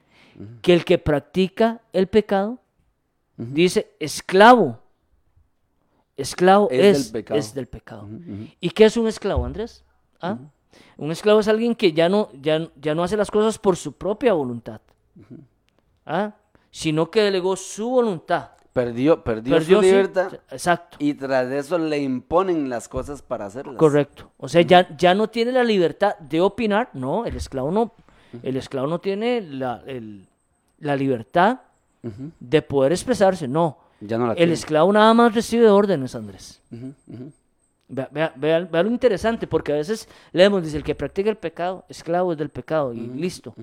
que 0.62 0.74
el 0.74 0.84
que 0.84 0.98
practica 0.98 1.82
el 1.94 2.08
pecado 2.08 2.60
dice 3.38 3.92
esclavo. 4.00 4.80
Esclavo 6.18 6.68
Es 6.70 6.98
es, 6.98 7.04
del 7.06 7.22
pecado. 7.22 7.40
es 7.40 7.54
del 7.54 7.68
pecado. 7.68 8.10
¿Y 8.60 8.70
qué 8.72 8.86
es 8.86 8.98
un 8.98 9.08
esclavo, 9.08 9.46
Andrés? 9.46 9.84
¿Ah? 10.22 10.38
Un 10.98 11.12
esclavo 11.12 11.40
es 11.40 11.48
alguien 11.48 11.76
que 11.76 11.92
ya 11.94 12.08
no, 12.10 12.30
ya, 12.42 12.68
ya 12.80 12.96
no 12.96 13.04
hace 13.04 13.18
las 13.18 13.32
cosas 13.32 13.58
por 13.60 13.76
su 13.76 13.94
propia 13.94 14.34
voluntad, 14.34 14.80
¿ah? 16.06 16.34
sino 16.70 17.10
que 17.12 17.22
delegó 17.24 17.56
su 17.56 17.90
voluntad. 17.90 18.52
Perdió, 18.74 19.22
perdió, 19.22 19.56
Perdió 19.58 19.78
su 19.80 19.84
sí, 19.84 19.90
libertad. 19.90 20.34
Exacto, 20.50 20.96
Y 21.00 21.14
tras 21.16 21.52
eso 21.52 21.78
le 21.78 22.00
imponen 22.00 22.70
las 22.70 22.88
cosas 22.88 23.22
para 23.22 23.48
hacerlas. 23.48 23.76
correcto. 23.76 24.32
O 24.38 24.48
sea, 24.48 24.62
ya, 24.62 24.96
ya 24.96 25.14
no 25.14 25.30
tiene 25.30 25.52
la 25.52 25.64
libertad 25.66 26.18
de 26.20 26.40
opinar. 26.40 26.90
No, 26.94 27.26
el 27.26 27.36
esclavo 27.36 27.70
no. 27.72 27.92
El 28.44 28.56
esclavo 28.56 28.88
no 28.88 29.00
tiene 29.00 29.42
la, 29.42 29.84
el- 29.86 30.26
la 30.80 30.96
libertad 30.96 31.60
de 32.40 32.62
poder 32.62 32.94
expresarse. 32.94 33.46
No. 33.46 33.78
Ya 34.00 34.18
no 34.18 34.26
la 34.28 34.32
El 34.34 34.38
tiene. 34.38 34.54
esclavo 34.54 34.94
nada 34.94 35.14
más 35.14 35.36
recibe 35.36 35.70
órdenes, 35.70 36.16
Andrés. 36.16 36.62
Vea, 36.70 36.92
vea- 38.12 38.34
vea- 38.36 38.60
vea 38.72 38.84
lo 38.84 38.90
interesante, 38.90 39.46
porque 39.48 39.74
a 39.74 39.76
veces 39.76 40.08
leemos, 40.32 40.64
dice, 40.64 40.78
el 40.78 40.84
que 40.84 40.96
practica 40.96 41.30
el 41.30 41.38
pecado, 41.38 41.86
esclavo 41.90 42.32
es 42.32 42.38
del 42.38 42.50
pecado, 42.50 42.94
y 42.94 43.00
listo, 43.08 43.54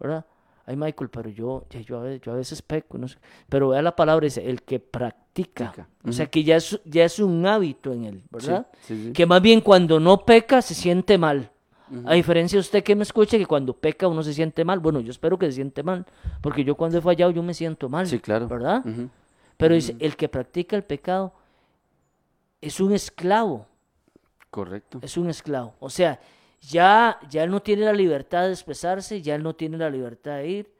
¿verdad? 0.00 0.24
Ay, 0.66 0.76
Michael, 0.76 1.10
pero 1.10 1.28
yo, 1.28 1.66
yo, 1.86 1.98
a 2.00 2.02
veces, 2.04 2.22
yo 2.22 2.32
a 2.32 2.36
veces 2.36 2.62
peco, 2.62 2.96
no 2.96 3.06
sé. 3.06 3.18
Pero 3.50 3.68
vea 3.68 3.82
la 3.82 3.94
palabra, 3.94 4.24
dice, 4.24 4.48
el 4.48 4.62
que 4.62 4.80
practica. 4.80 5.72
Practica, 5.72 5.88
O 6.08 6.12
sea, 6.12 6.26
que 6.26 6.42
ya 6.42 6.56
es, 6.56 6.80
ya 6.86 7.04
es 7.04 7.18
un 7.18 7.44
hábito 7.46 7.92
en 7.92 8.04
él, 8.04 8.22
¿verdad? 8.30 8.66
sí, 8.80 9.06
sí. 9.08 9.12
Que 9.12 9.26
más 9.26 9.42
bien 9.42 9.60
cuando 9.60 10.00
no 10.00 10.24
peca 10.24 10.62
se 10.62 10.74
siente 10.74 11.18
mal. 11.18 11.50
A 12.06 12.14
diferencia 12.14 12.56
de 12.56 12.60
usted 12.60 12.82
que 12.82 12.96
me 12.96 13.02
escuche, 13.02 13.36
que 13.38 13.44
cuando 13.46 13.74
peca 13.74 14.08
uno 14.08 14.22
se 14.22 14.32
siente 14.32 14.64
mal. 14.64 14.80
Bueno, 14.80 15.00
yo 15.00 15.10
espero 15.10 15.38
que 15.38 15.46
se 15.46 15.52
siente 15.52 15.82
mal, 15.82 16.06
porque 16.40 16.64
yo 16.64 16.74
cuando 16.76 16.96
he 16.98 17.00
fallado 17.02 17.30
yo 17.30 17.42
me 17.42 17.52
siento 17.52 17.88
mal. 17.90 18.06
Sí, 18.06 18.18
claro. 18.20 18.48
¿Verdad? 18.48 18.82
Pero 19.58 19.74
dice, 19.74 19.94
el 20.00 20.16
que 20.16 20.28
practica 20.30 20.76
el 20.76 20.82
pecado 20.82 21.32
es 22.60 22.80
un 22.80 22.92
esclavo, 22.92 23.66
Correcto. 24.54 25.00
es 25.02 25.16
un 25.16 25.28
esclavo. 25.28 25.74
O 25.80 25.90
sea, 25.90 26.20
ya, 26.60 27.18
ya 27.28 27.42
él 27.42 27.50
no 27.50 27.60
tiene 27.60 27.84
la 27.84 27.92
libertad 27.92 28.44
de 28.46 28.52
expresarse, 28.52 29.20
ya 29.20 29.34
él 29.34 29.42
no 29.42 29.56
tiene 29.56 29.76
la 29.76 29.90
libertad 29.90 30.36
de 30.36 30.48
ir, 30.48 30.72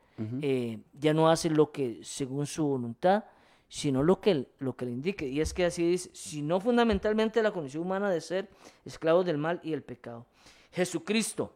eh, 0.42 0.78
ya 0.92 1.12
no 1.12 1.28
hace 1.28 1.50
lo 1.50 1.72
que 1.72 1.98
según 2.04 2.46
su 2.46 2.64
voluntad, 2.64 3.24
sino 3.68 4.04
lo 4.04 4.20
que, 4.20 4.46
lo 4.60 4.76
que 4.76 4.84
le 4.84 4.92
indique. 4.92 5.26
Y 5.26 5.40
es 5.40 5.52
que 5.52 5.64
así 5.64 5.82
dice, 5.90 6.08
sino 6.12 6.60
fundamentalmente 6.60 7.42
la 7.42 7.50
condición 7.50 7.82
humana 7.82 8.08
de 8.10 8.20
ser 8.20 8.48
esclavos 8.84 9.26
del 9.26 9.38
mal 9.38 9.58
y 9.64 9.72
el 9.72 9.82
pecado. 9.82 10.26
Jesucristo 10.70 11.52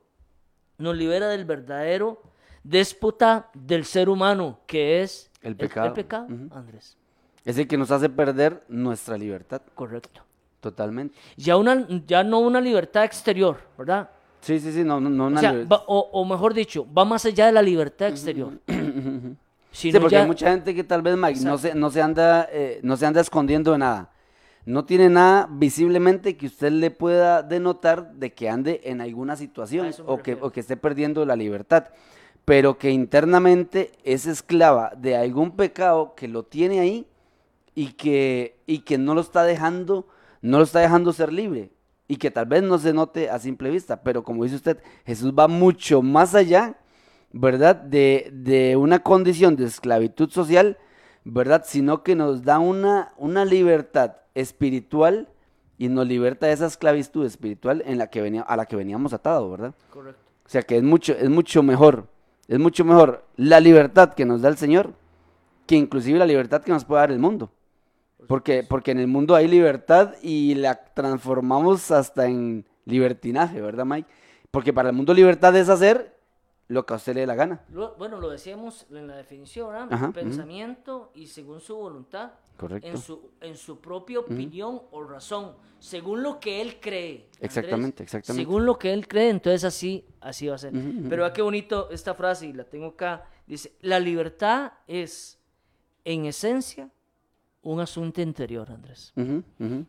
nos 0.79 0.97
libera 0.97 1.29
del 1.29 1.45
verdadero 1.45 2.21
déspota 2.65 3.49
del 3.55 3.85
ser 3.85 4.09
humano, 4.09 4.59
que 4.67 5.03
es 5.03 5.31
El 5.43 5.55
pecado. 5.55 5.95
pecado, 5.95 6.27
Ujú. 6.27 6.49
Andrés. 6.53 6.97
Es 7.45 7.57
el 7.57 7.69
que 7.69 7.79
nos 7.79 7.93
hace 7.93 8.09
perder 8.09 8.65
nuestra 8.69 9.17
libertad, 9.17 9.63
Correcto. 9.75 10.23
Totalmente. 10.61 11.15
Ya, 11.37 11.57
una, 11.57 11.87
ya 12.07 12.23
no 12.25 12.41
una 12.41 12.61
libertad 12.61 13.05
exterior, 13.05 13.59
¿verdad? 13.77 14.11
Sí, 14.41 14.61
sí, 14.61 14.73
sí, 14.73 14.85
no, 14.85 15.01
no, 15.01 15.11
no 15.11 15.27
una 15.27 15.39
o, 15.39 15.41
sea, 15.41 15.53
liber- 15.53 15.73
va- 15.73 15.85
o, 15.87 15.99
o 16.13 16.25
mejor 16.25 16.55
dicho, 16.55 16.87
va 16.97 17.05
más 17.05 17.25
allá 17.25 17.47
de 17.47 17.53
la 17.53 17.63
libertad 17.63 18.09
exterior. 18.09 18.53
Sí, 19.71 19.93
porque 19.93 20.15
ya- 20.15 20.23
hay 20.23 20.27
mucha 20.27 20.51
gente 20.51 20.75
que 20.75 20.85
tal 20.85 21.03
vez, 21.03 21.17
Mike, 21.17 21.41
no 21.41 21.59
se, 21.59 21.75
no, 21.75 21.91
se 21.91 22.01
anda, 22.03 22.49
eh, 22.51 22.81
no 22.83 22.97
se 22.97 23.07
anda 23.07 23.21
escondiendo 23.21 23.73
de 23.73 23.79
nada. 23.79 24.11
No 24.65 24.85
tiene 24.85 25.09
nada 25.09 25.49
visiblemente 25.51 26.37
que 26.37 26.47
usted 26.47 26.71
le 26.73 26.91
pueda 26.91 27.43
denotar 27.43 28.13
de 28.15 28.33
que 28.35 28.49
ande 28.51 28.81
en 28.85 29.01
alguna 29.01 29.35
situación 29.37 29.91
o 30.07 30.19
que, 30.19 30.35
o 30.41 30.51
que 30.51 30.61
esté 30.61 30.77
perdiendo 30.77 31.25
la 31.25 31.37
libertad, 31.37 31.87
pero 32.45 32.77
que 32.79 32.91
internamente 32.91 33.93
es 34.05 34.27
esclava 34.27 34.93
de 34.97 35.17
algún 35.17 35.53
pecado 35.53 36.15
que 36.15 36.29
lo 36.29 36.43
tiene 36.43 36.81
ahí 36.81 37.07
y 37.75 37.93
que, 37.93 38.59
y 38.67 38.81
que 38.81 38.99
no 38.99 39.15
lo 39.15 39.21
está 39.23 39.45
dejando, 39.45 40.07
no 40.43 40.59
lo 40.59 40.65
está 40.65 40.81
dejando 40.81 41.13
ser 41.13 41.33
libre 41.33 41.73
y 42.07 42.17
que 42.17 42.31
tal 42.31 42.47
vez 42.47 42.63
no 42.63 42.79
se 42.79 42.93
note 42.93 43.31
a 43.31 43.39
simple 43.39 43.71
vista, 43.71 44.03
pero 44.03 44.23
como 44.23 44.45
dice 44.45 44.57
usted, 44.57 44.79
Jesús 45.05 45.33
va 45.39 45.47
mucho 45.47 46.03
más 46.03 46.35
allá, 46.35 46.79
¿verdad? 47.33 47.77
De, 47.77 48.31
de 48.33 48.77
una 48.77 49.01
condición 49.01 49.57
de 49.57 49.65
esclavitud 49.65 50.31
social, 50.31 50.79
¿verdad? 51.25 51.65
Sino 51.67 52.03
que 52.03 52.15
nos 52.15 52.43
da 52.45 52.59
una, 52.59 53.13
una 53.19 53.45
libertad 53.45 54.17
espiritual 54.35 55.29
y 55.77 55.89
nos 55.89 56.07
liberta 56.07 56.47
de 56.47 56.53
esa 56.53 56.67
esclavitud 56.67 57.27
espiritual 57.27 57.83
en 57.87 57.99
la 57.99 58.09
que 58.09 58.23
venía, 58.23 58.43
a 58.43 58.57
la 58.57 58.67
que 58.67 58.77
veníamos 58.77 59.13
atados, 59.13 59.51
¿verdad? 59.51 59.75
Correcto. 59.91 60.21
O 60.47 60.49
sea 60.49 60.63
que 60.63 60.79
es 60.79 60.83
mucho, 60.83 61.13
es 61.13 61.29
mucho 61.29 61.63
mejor, 61.63 62.09
es 62.49 62.59
mucho 62.59 62.85
mejor 62.85 63.27
la 63.37 63.61
libertad 63.61 64.15
que 64.15 64.25
nos 64.25 64.41
da 64.41 64.49
el 64.49 64.57
Señor 64.57 64.95
que 65.69 65.77
inclusive 65.77 66.19
la 66.19 66.25
libertad 66.25 66.63
que 66.63 66.73
nos 66.73 66.87
puede 66.87 67.03
dar 67.03 67.13
el 67.13 67.19
mundo. 67.19 67.53
Porque, 68.27 68.63
porque 68.63 68.91
en 68.91 68.99
el 68.99 69.07
mundo 69.07 69.35
hay 69.35 69.47
libertad 69.49 70.15
y 70.23 70.55
la 70.57 70.85
transformamos 70.95 71.91
hasta 71.91 72.27
en 72.27 72.67
libertinaje, 72.85 73.61
¿verdad, 73.61 73.85
Mike? 73.85 74.09
Porque 74.51 74.73
para 74.73 74.91
el 74.91 74.97
mundo 74.97 75.15
libertad 75.15 75.55
es 75.57 75.69
hacer 75.69 76.17
lo 76.67 76.85
que 76.85 76.93
a 76.95 76.97
usted 76.97 77.15
le 77.15 77.21
dé 77.21 77.27
la 77.27 77.35
gana. 77.35 77.65
Lo- 77.71 77.95
bueno, 77.97 78.21
lo 78.21 78.29
decíamos 78.29 78.87
en 78.91 79.07
la 79.07 79.17
definición, 79.17 79.69
¿verdad? 79.69 79.89
Ajá, 79.91 80.05
ujú. 80.07 80.15
Pensamiento 80.15 81.13
y 81.15 81.27
según 81.27 81.61
su 81.61 81.77
voluntad. 81.77 82.33
Correcto. 82.57 82.89
En 82.89 82.99
su, 82.99 83.31
en 83.41 83.57
su 83.57 83.81
propia 83.81 84.19
opinión 84.19 84.83
o 84.91 85.05
razón, 85.05 85.55
según 85.79 86.23
lo 86.23 86.41
que 86.41 86.61
él 86.61 86.79
cree. 86.81 87.27
Andrés. 87.27 87.41
Exactamente, 87.41 88.03
exactamente. 88.03 88.43
Según 88.45 88.67
lo 88.67 88.79
que 88.79 88.93
él 88.93 89.07
cree, 89.07 89.31
entonces 89.31 89.65
así, 89.65 90.05
así 90.21 90.49
va 90.49 90.57
a 90.57 90.59
ser. 90.59 90.75
Ujú, 90.77 90.89
ujú. 90.89 91.09
Pero 91.09 91.23
vea 91.23 91.33
qué 91.33 91.43
bonito 91.43 91.89
esta 91.91 92.15
frase, 92.15 92.47
y 92.47 92.53
la 92.53 92.65
tengo 92.65 92.87
acá. 92.89 93.25
Dice, 93.47 93.73
la 93.81 94.01
libertad 94.01 94.73
es, 94.89 95.39
en 96.05 96.27
esencia, 96.27 96.91
un 97.63 97.81
asunto 97.81 98.21
interior, 98.21 98.71
Andrés. 98.71 99.13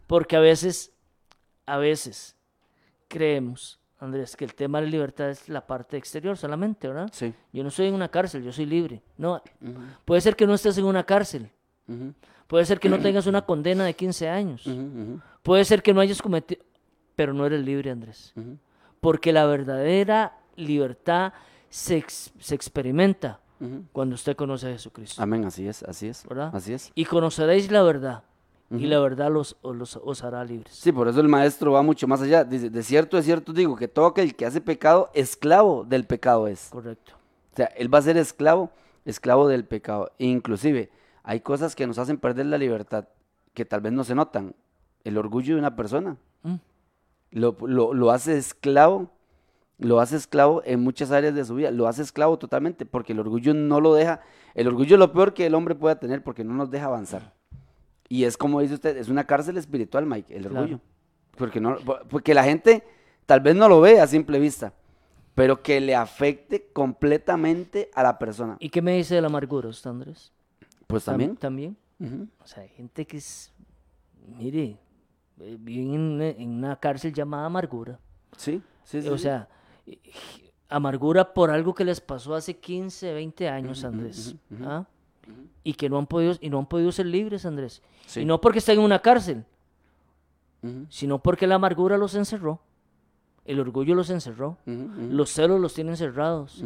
Porque 0.07 0.35
a 0.35 0.39
veces, 0.39 0.91
a 1.65 1.77
veces, 1.77 2.35
creemos, 3.07 3.79
Andrés, 3.99 4.35
que 4.35 4.45
el 4.45 4.55
tema 4.55 4.79
de 4.79 4.85
la 4.85 4.91
libertad 4.91 5.29
es 5.29 5.49
la 5.49 5.65
parte 5.65 5.97
exterior 5.97 6.37
solamente, 6.37 6.87
¿verdad? 6.87 7.09
Sí. 7.11 7.33
Yo 7.51 7.63
no 7.63 7.69
estoy 7.69 7.87
en 7.87 7.93
una 7.93 8.07
cárcel, 8.09 8.43
yo 8.43 8.51
soy 8.51 8.65
libre. 8.65 9.01
No, 9.17 9.41
puede 10.05 10.21
ser 10.21 10.35
que 10.35 10.47
no 10.47 10.53
estés 10.53 10.77
en 10.77 10.85
una 10.85 11.03
cárcel. 11.05 11.49
Puede 12.47 12.65
ser 12.65 12.79
que 12.79 12.89
no 12.89 12.97
tengas 13.01 13.27
una 13.27 13.41
condena 13.43 13.83
de 13.85 13.93
15 13.93 14.29
años. 14.29 14.65
Puede 15.43 15.65
ser 15.65 15.81
que 15.83 15.93
no 15.93 16.01
hayas 16.01 16.21
cometido... 16.21 16.63
Pero 17.15 17.33
no 17.33 17.45
eres 17.45 17.61
libre, 17.65 17.91
Andrés. 17.91 18.33
Porque 19.01 19.33
la 19.33 19.45
verdadera 19.45 20.37
libertad 20.55 21.33
se, 21.69 21.97
ex- 21.97 22.31
se 22.39 22.55
experimenta 22.55 23.41
Cuando 23.91 24.15
usted 24.15 24.35
conoce 24.35 24.67
a 24.67 24.71
Jesucristo. 24.71 25.21
Amén, 25.21 25.43
así 25.45 25.67
es, 25.67 25.83
así 25.83 26.07
es. 26.07 26.25
¿Verdad? 26.27 26.51
Así 26.55 26.73
es. 26.73 26.91
Y 26.95 27.05
conoceréis 27.05 27.69
la 27.71 27.83
verdad. 27.83 28.23
Y 28.71 28.85
la 28.85 28.99
verdad 28.99 29.31
los, 29.31 29.57
os, 29.63 29.75
los- 29.75 29.95
os 29.97 30.23
hará 30.23 30.43
libres. 30.45 30.73
Sí, 30.75 30.91
por 30.91 31.07
eso 31.07 31.19
el 31.21 31.27
maestro 31.27 31.71
va 31.71 31.81
mucho 31.81 32.07
más 32.07 32.21
allá. 32.21 32.43
Dice, 32.43 32.69
de 32.69 32.83
cierto, 32.83 33.17
de 33.17 33.23
cierto 33.23 33.51
digo 33.51 33.75
que 33.75 33.87
todo 33.87 34.05
aquel 34.05 34.35
que 34.35 34.45
hace 34.45 34.61
pecado, 34.61 35.09
esclavo 35.15 35.83
del 35.85 36.05
pecado 36.05 36.47
es. 36.47 36.69
Correcto. 36.69 37.13
O 37.51 37.55
sea, 37.55 37.65
él 37.65 37.91
va 37.93 37.97
a 37.97 38.01
ser 38.03 38.15
esclavo, 38.17 38.69
esclavo 39.05 39.47
del 39.47 39.65
pecado. 39.65 40.11
E 40.19 40.25
inclusive, 40.27 40.91
hay 41.23 41.39
cosas 41.41 41.75
que 41.75 41.87
nos 41.87 41.97
hacen 41.97 42.17
perder 42.19 42.45
la 42.45 42.59
libertad, 42.59 43.05
que 43.55 43.65
tal 43.65 43.81
vez 43.81 43.91
no 43.91 44.03
se 44.03 44.13
notan. 44.13 44.53
El 45.03 45.17
orgullo 45.17 45.55
de 45.55 45.59
una 45.59 45.75
persona 45.75 46.17
Mm. 46.43 46.55
lo, 47.31 47.57
lo- 47.65 47.93
lo 47.95 48.11
hace 48.11 48.37
esclavo, 48.37 49.09
lo 49.79 49.99
hace 49.99 50.15
esclavo 50.17 50.61
en 50.65 50.81
muchas 50.81 51.11
áreas 51.11 51.33
de 51.33 51.43
su 51.45 51.55
vida, 51.55 51.71
lo 51.71 51.87
hace 51.87 52.01
esclavo 52.01 52.37
totalmente, 52.37 52.85
porque 52.85 53.13
el 53.13 53.19
orgullo 53.19 53.53
no 53.53 53.79
lo 53.81 53.93
deja, 53.93 54.21
el 54.53 54.67
orgullo 54.67 54.95
es 54.95 54.99
lo 54.99 55.11
peor 55.11 55.33
que 55.33 55.45
el 55.45 55.55
hombre 55.55 55.73
pueda 55.75 55.97
tener, 55.99 56.21
porque 56.23 56.43
no 56.43 56.53
nos 56.53 56.69
deja 56.69 56.85
avanzar. 56.85 57.33
Y 58.07 58.23
es 58.25 58.37
como 58.37 58.59
dice 58.61 58.73
usted, 58.73 58.97
es 58.97 59.07
una 59.09 59.23
cárcel 59.25 59.57
espiritual, 59.57 60.05
Mike, 60.05 60.35
el 60.35 60.43
Claro. 60.43 60.59
orgullo. 60.61 60.79
Porque, 61.37 61.61
no, 61.61 61.77
porque 62.09 62.33
la 62.33 62.43
gente 62.43 62.83
tal 63.25 63.39
vez 63.39 63.55
no 63.55 63.69
lo 63.69 63.79
ve 63.79 64.01
a 64.01 64.07
simple 64.07 64.39
vista, 64.39 64.73
pero 65.35 65.61
que 65.63 65.79
le 65.79 65.95
afecte 65.95 66.67
completamente 66.73 67.89
a 67.93 68.03
la 68.03 68.17
persona. 68.19 68.57
¿Y 68.59 68.69
qué 68.69 68.81
me 68.81 68.95
dice 68.97 69.15
de 69.15 69.21
la 69.21 69.27
amargura 69.27 69.69
usted, 69.69 69.89
Andrés? 69.89 70.33
Pues 70.87 71.03
Tam- 71.07 71.11
también. 71.37 71.37
También. 71.37 71.77
O 72.43 72.47
sea, 72.47 72.63
hay 72.63 72.69
gente 72.69 73.05
que 73.05 73.17
es, 73.17 73.53
mire, 74.37 74.77
eh, 75.39 75.57
vive 75.59 75.83
en 75.93 75.99
una, 76.01 76.27
en 76.27 76.49
una 76.49 76.75
cárcel 76.77 77.13
llamada 77.13 77.45
amargura. 77.45 77.99
Sí, 78.35 78.61
sí, 78.83 79.01
sí. 79.01 79.07
o 79.07 79.17
sí. 79.17 79.23
sea, 79.23 79.47
amargura 80.69 81.33
por 81.33 81.49
algo 81.49 81.73
que 81.73 81.83
les 81.83 81.99
pasó 81.99 82.35
hace 82.35 82.57
15, 82.57 83.13
20 83.13 83.49
años, 83.49 83.83
Andrés. 83.83 84.35
¿ah? 84.63 84.85
Y 85.63 85.73
que 85.73 85.89
no 85.89 85.97
han 85.97 86.07
podido, 86.07 86.35
y 86.39 86.49
no 86.49 86.59
han 86.59 86.67
podido 86.67 86.91
ser 86.91 87.07
libres, 87.07 87.45
Andrés. 87.45 87.81
Sí. 88.05 88.21
Y 88.21 88.25
no 88.25 88.39
porque 88.39 88.59
estén 88.59 88.79
en 88.79 88.85
una 88.85 88.99
cárcel, 88.99 89.45
sino 90.89 91.19
porque 91.19 91.47
la 91.47 91.55
amargura 91.55 91.97
los 91.97 92.15
encerró. 92.15 92.61
El 93.45 93.59
orgullo 93.59 93.95
los 93.95 94.09
encerró. 94.09 94.57
Los 94.65 95.31
celos 95.31 95.59
los 95.59 95.73
tienen 95.73 95.97
cerrados. 95.97 96.63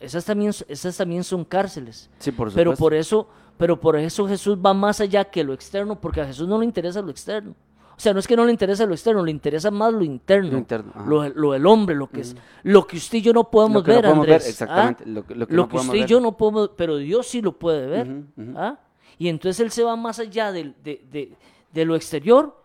Esas 0.00 0.24
también, 0.24 0.52
esas 0.68 0.96
también 0.96 1.24
son 1.24 1.44
cárceles. 1.44 2.10
Sí, 2.18 2.32
por. 2.32 2.52
Pero 2.52 2.74
por 2.74 2.92
eso, 2.92 3.28
pero 3.56 3.80
por 3.80 3.96
eso 3.96 4.26
Jesús 4.26 4.58
va 4.58 4.74
más 4.74 5.00
allá 5.00 5.24
que 5.24 5.44
lo 5.44 5.52
externo, 5.54 6.00
porque 6.00 6.20
a 6.20 6.26
Jesús 6.26 6.48
no 6.48 6.58
le 6.58 6.64
interesa 6.64 7.00
lo 7.00 7.10
externo. 7.10 7.54
O 7.96 8.00
sea, 8.00 8.12
no 8.12 8.18
es 8.20 8.26
que 8.26 8.36
no 8.36 8.44
le 8.44 8.50
interesa 8.50 8.84
lo 8.86 8.92
externo, 8.94 9.24
le 9.24 9.30
interesa 9.30 9.70
más 9.70 9.92
lo 9.92 10.02
interno. 10.04 10.50
Lo 10.52 10.58
interno, 10.58 10.92
lo, 11.06 11.28
lo 11.28 11.52
del 11.52 11.66
hombre, 11.66 11.94
lo 11.94 12.08
que 12.08 12.22
es, 12.22 12.34
lo 12.64 12.86
que 12.86 12.96
usted 12.96 13.18
y 13.18 13.22
yo 13.22 13.32
no 13.32 13.50
podemos 13.50 13.76
Lo 13.76 13.82
que 13.84 13.90
no 13.90 13.94
ver, 13.96 14.04
podemos 14.04 14.26
ver, 14.26 14.34
Andrés. 14.34 14.46
¿ah? 14.46 14.50
exactamente, 14.50 15.06
lo 15.06 15.26
que- 15.26 15.34
lo 15.34 15.46
que 15.46 15.54
Lo 15.54 15.62
no 15.62 15.68
que 15.68 15.72
podemos 15.72 15.86
usted 15.86 15.98
y 15.98 16.00
ver. 16.00 16.08
yo 16.10 16.20
no 16.20 16.36
podemos, 16.36 16.70
pero 16.76 16.96
Dios 16.96 17.26
sí 17.26 17.40
lo 17.40 17.52
puede 17.58 17.86
ver. 17.86 18.22
¿ah? 18.56 18.78
Y 19.18 19.28
entonces 19.28 19.60
él 19.60 19.70
se 19.70 19.84
va 19.84 19.94
más 19.96 20.18
allá 20.18 20.50
del- 20.52 20.74
de, 20.82 21.04
de- 21.10 21.32
de 21.72 21.84
lo 21.84 21.94
exterior 21.96 22.60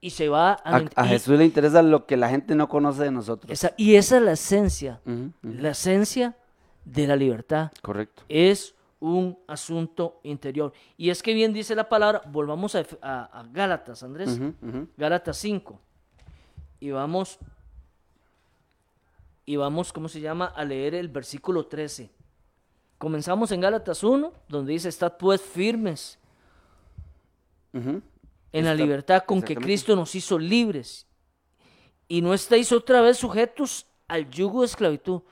y 0.00 0.10
se 0.10 0.28
va 0.28 0.52
a, 0.52 0.76
A, 0.76 0.84
a 0.96 1.06
y- 1.06 1.08
Jesús 1.10 1.38
le 1.38 1.44
interesa 1.44 1.82
lo 1.82 2.06
que 2.06 2.16
la 2.16 2.28
gente 2.28 2.54
no 2.54 2.68
conoce 2.68 3.04
de 3.04 3.10
nosotros. 3.10 3.50
esa- 3.50 3.72
y 3.76 3.96
esa 3.96 4.16
es 4.16 4.22
la 4.22 4.32
esencia, 4.32 5.00
la 5.42 5.70
esencia 5.70 6.36
de 6.86 7.06
la 7.06 7.16
libertad 7.16 7.70
Correcto. 7.82 8.22
es 8.28 8.74
un 9.04 9.38
asunto 9.46 10.18
interior. 10.22 10.72
Y 10.96 11.10
es 11.10 11.22
que 11.22 11.34
bien 11.34 11.52
dice 11.52 11.74
la 11.74 11.88
palabra, 11.88 12.22
volvamos 12.26 12.74
a, 12.74 12.80
Ef- 12.84 12.98
a- 13.02 13.24
a 13.40 13.42
Gálatas, 13.52 14.02
Andrés. 14.02 14.38
Gálatas 14.96 15.36
5. 15.38 15.78
Y 16.80 16.90
vamos, 16.90 17.38
y 19.46 19.56
vamos, 19.56 19.92
¿cómo 19.92 20.08
se 20.08 20.20
llama? 20.20 20.46
A 20.46 20.64
leer 20.64 20.94
el 20.94 21.08
versículo 21.08 21.66
13. 21.66 22.10
Comenzamos 22.98 23.52
en 23.52 23.60
Gálatas 23.60 24.02
1, 24.02 24.32
donde 24.48 24.72
dice, 24.72 24.88
estad 24.88 25.16
pues 25.18 25.40
firmes 25.42 26.18
en 28.52 28.64
la 28.64 28.74
libertad 28.74 29.24
con 29.26 29.42
que. 29.42 29.54
Cristo 29.64 29.96
nos 29.96 30.14
hizo 30.14 30.38
libres. 30.38 31.06
Y 32.08 32.22
no 32.22 32.32
estáis 32.32 32.72
otra 32.72 33.00
vez 33.02 33.18
sujetos 33.18 33.86
al 34.08 34.30
yugo 34.30 34.60
de 34.60 34.66
esclavitud. 34.66 35.22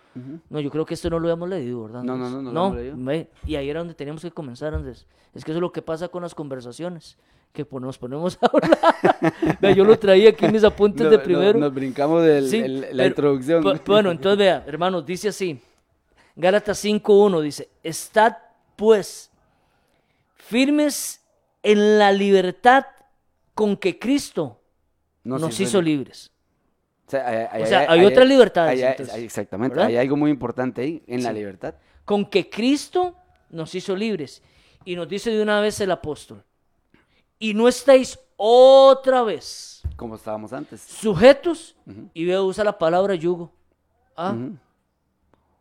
No, 0.50 0.60
yo 0.60 0.70
creo 0.70 0.84
que 0.84 0.94
esto 0.94 1.08
no 1.10 1.18
lo 1.18 1.28
habíamos 1.28 1.48
leído, 1.48 1.84
¿verdad? 1.84 2.02
No, 2.02 2.16
no, 2.16 2.28
no, 2.28 2.42
no 2.42 2.70
lo 2.70 2.74
leído. 2.76 3.28
y 3.46 3.54
ahí 3.56 3.70
era 3.70 3.80
donde 3.80 3.94
teníamos 3.94 4.22
que 4.22 4.30
comenzar, 4.30 4.74
Andrés. 4.74 5.06
Es 5.34 5.44
que 5.44 5.52
eso 5.52 5.58
es 5.58 5.62
lo 5.62 5.72
que 5.72 5.80
pasa 5.82 6.08
con 6.08 6.22
las 6.22 6.34
conversaciones, 6.34 7.16
que 7.52 7.64
pues, 7.64 7.82
nos 7.82 7.96
ponemos 7.98 8.38
a 8.42 8.46
hablar. 8.52 9.34
Vea, 9.60 9.72
yo 9.72 9.84
lo 9.84 9.98
traía 9.98 10.30
aquí 10.30 10.44
en 10.44 10.52
mis 10.52 10.64
apuntes 10.64 11.04
No, 11.04 11.10
de 11.10 11.16
no, 11.16 11.22
primero. 11.22 11.58
nos 11.58 11.72
brincamos 11.72 12.22
de 12.22 12.42
Sí, 12.42 12.62
la 12.92 13.06
introducción. 13.06 13.62
bueno, 13.86 14.10
entonces 14.10 14.38
vea, 14.38 14.62
hermanos, 14.66 15.06
dice 15.06 15.28
así. 15.28 15.58
Gálatas 16.36 16.82
5.1 16.84 17.40
dice, 17.42 17.68
estad 17.82 18.36
pues 18.76 19.30
firmes 20.36 21.20
en 21.62 21.98
la 21.98 22.12
libertad 22.12 22.84
con 23.54 23.76
que 23.76 23.98
Cristo 23.98 24.60
No, 25.24 25.38
nos 25.38 25.60
hizo 25.60 25.80
libres. 25.80 26.31
Sea, 27.12 27.48
hay, 27.52 27.62
O 27.62 27.66
sea, 27.66 27.90
hay 27.90 28.04
otras 28.04 28.26
libertades, 28.26 28.82
hay- 28.82 28.90
entonces, 28.90 29.14
hay- 29.14 29.24
exactamente, 29.24 29.74
¿verdad? 29.74 29.88
hay 29.88 29.96
algo 29.96 30.16
muy 30.16 30.30
importante 30.30 30.80
ahí, 30.82 31.02
en 31.06 31.22
la 31.22 31.30
Sí. 31.30 31.34
libertad. 31.36 31.74
Con 32.04 32.24
que 32.26 32.48
Cristo 32.48 33.14
nos 33.50 33.74
hizo 33.74 33.94
libres. 33.94 34.42
Y 34.84 34.96
nos 34.96 35.08
dice 35.08 35.30
de 35.30 35.42
una 35.42 35.60
vez 35.60 35.78
el 35.80 35.90
apóstol. 35.90 36.42
Y 37.38 37.54
no 37.54 37.68
estáis 37.68 38.18
otra 38.36 39.22
vez 39.22 39.82
Como 39.96 40.14
estábamos 40.16 40.52
antes. 40.52 40.80
sujetos, 40.80 41.76
y 42.14 42.24
veo 42.24 42.44
usa 42.44 42.64
la 42.64 42.76
palabra 42.78 43.14
yugo. 43.14 43.52
Ah, 44.16 44.32
Ujú. 44.32 44.56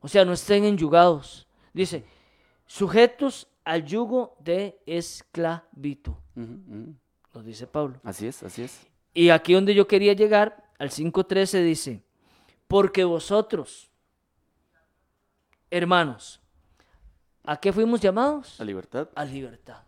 O 0.01 0.07
sea, 0.07 0.25
no 0.25 0.33
estén 0.33 0.63
enyugados. 0.63 1.47
Dice, 1.73 2.03
sujetos 2.65 3.47
al 3.63 3.85
yugo 3.85 4.35
de 4.39 4.79
esclavito, 4.85 6.17
Ujú, 6.35 6.43
ujú. 6.67 6.95
nos 7.33 7.45
dice 7.45 7.67
Pablo. 7.67 7.99
Así 8.03 8.25
es, 8.27 8.41
así 8.43 8.63
es. 8.63 8.87
Y 9.13 9.29
aquí 9.29 9.53
donde 9.53 9.73
yo 9.75 9.87
quería 9.87 10.13
llegar, 10.13 10.63
al 10.81 10.89
5.13 10.89 11.63
dice, 11.63 12.01
porque 12.67 13.03
vosotros, 13.03 13.91
hermanos, 15.69 16.41
¿a 17.43 17.55
qué 17.57 17.71
fuimos 17.71 18.01
llamados? 18.01 18.55
La 18.57 18.65
libertad. 18.65 19.07
A 19.13 19.23
libertad. 19.23 19.83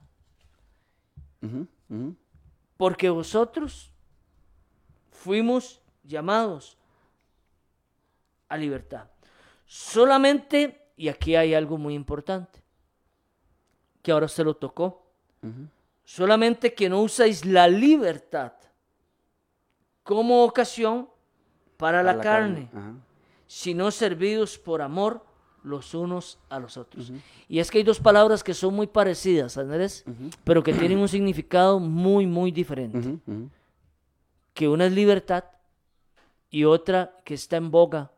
Porque 2.78 3.10
vosotros 3.10 3.90
fuimos 5.10 5.82
llamados 6.04 6.78
a 8.48 8.56
libertad. 8.56 9.10
Solamente, 9.66 10.92
y 10.96 11.10
aquí 11.10 11.36
hay 11.36 11.56
algo 11.56 11.80
muy 11.80 11.96
importante, 11.96 12.62
que 14.04 14.12
ahora 14.12 14.28
se 14.28 14.44
lo 14.44 14.56
tocó, 14.56 15.08
solamente 16.04 16.76
que 16.76 16.88
no 16.88 17.02
usáis 17.02 17.46
la 17.46 17.68
libertad 17.68 18.54
como 20.04 20.44
ocasión 20.44 21.10
para, 21.78 22.04
la, 22.04 22.20
carne, 22.20 22.70
sino 23.48 23.92
servidos 23.92 24.58
por 24.58 24.82
amor 24.82 25.26
los 25.64 25.94
unos 25.94 26.40
a 26.50 26.60
los 26.60 26.78
otros. 26.78 27.12
Y 27.48 27.60
es 27.60 27.72
que 27.72 27.80
hay 27.80 27.84
dos 27.84 28.00
palabras 28.00 28.44
que 28.44 28.54
son 28.54 28.74
muy 28.74 28.88
parecidas, 28.88 29.58
Andrés, 29.58 30.06
pero 30.44 30.62
que 30.62 30.74
tienen 30.74 31.00
un 31.00 31.08
significado 31.08 31.80
muy, 31.80 32.26
muy 32.28 32.52
diferente. 32.52 33.20
Que 34.54 34.68
una 34.68 34.86
es 34.86 34.92
libertad 34.92 35.46
y 36.50 36.66
otra 36.66 37.18
que 37.24 37.34
está 37.34 37.58
en 37.58 37.72
boga, 37.72 38.12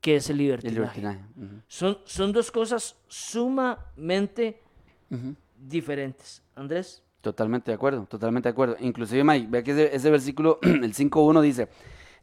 que 0.00 0.16
es 0.16 0.28
el 0.30 0.36
El 0.36 0.44
libertinaje. 0.44 1.00
libertinaje. 1.00 1.24
Son, 1.66 1.98
son 2.04 2.32
dos 2.32 2.50
cosas 2.50 2.96
sumamente 3.08 4.62
diferentes. 5.58 6.42
Andrés. 6.54 7.03
Totalmente 7.24 7.70
de 7.70 7.76
acuerdo, 7.76 8.04
totalmente 8.04 8.50
de 8.50 8.52
acuerdo. 8.52 8.76
Inclusive, 8.80 9.24
Mike, 9.24 9.46
vea 9.48 9.62
que 9.62 9.70
ese, 9.70 9.96
ese 9.96 10.10
versículo, 10.10 10.58
el 10.62 10.92
5.1 10.92 11.40
dice, 11.40 11.68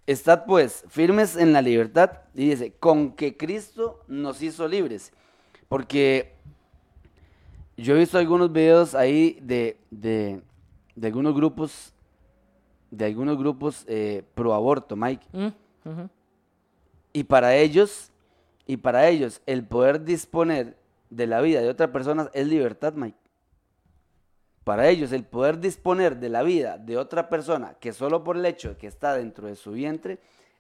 Estad 0.06 0.46
pues 0.46 0.86
firmes 0.90 1.36
en 1.36 1.54
la 1.54 1.62
libertad, 1.64 2.20
y 2.36 2.50
dice, 2.50 2.74
con 2.80 3.14
que 3.14 3.36
Cristo 3.36 4.04
nos 4.08 4.44
hizo 4.44 4.68
libres. 4.68 5.12
Porque 5.68 6.34
yo 7.78 7.96
he 7.96 7.98
visto 7.98 8.20
algunos 8.20 8.52
videos 8.52 8.94
ahí 8.94 9.40
de, 9.42 9.80
de, 9.90 10.44
de 10.96 11.08
algunos 11.08 11.34
grupos, 11.34 11.96
de 12.92 13.06
algunos 13.06 13.40
grupos 13.40 13.84
eh, 13.88 14.24
pro 14.36 14.54
aborto, 14.54 14.96
Mike. 14.96 15.26
¿Mm? 15.34 16.02
Y 17.12 17.24
para 17.24 17.56
ellos, 17.56 18.12
y 18.68 18.78
para 18.78 19.08
ellos, 19.10 19.42
el 19.48 19.66
poder 19.66 20.04
disponer 20.04 20.78
de 21.10 21.26
la 21.26 21.42
vida 21.42 21.60
de 21.60 21.70
otra 21.70 21.92
persona 21.92 22.30
es 22.36 22.46
libertad, 22.46 22.94
Mike. 22.94 23.18
Para 24.64 24.90
ellos, 24.90 25.12
el 25.12 25.24
poder 25.24 25.60
disponer 25.60 26.18
de 26.18 26.30
la 26.30 26.44
vida 26.44 26.78
de 26.78 26.98
otra 26.98 27.30
persona 27.30 27.76
que 27.80 27.94
solo 27.94 28.24
por 28.24 28.38
el 28.38 28.46
hecho 28.46 28.70
de 28.70 28.78
que 28.78 28.88
está 28.88 29.16
dentro 29.16 29.48
de 29.48 29.56
su 29.56 29.72
vientre, 29.72 30.20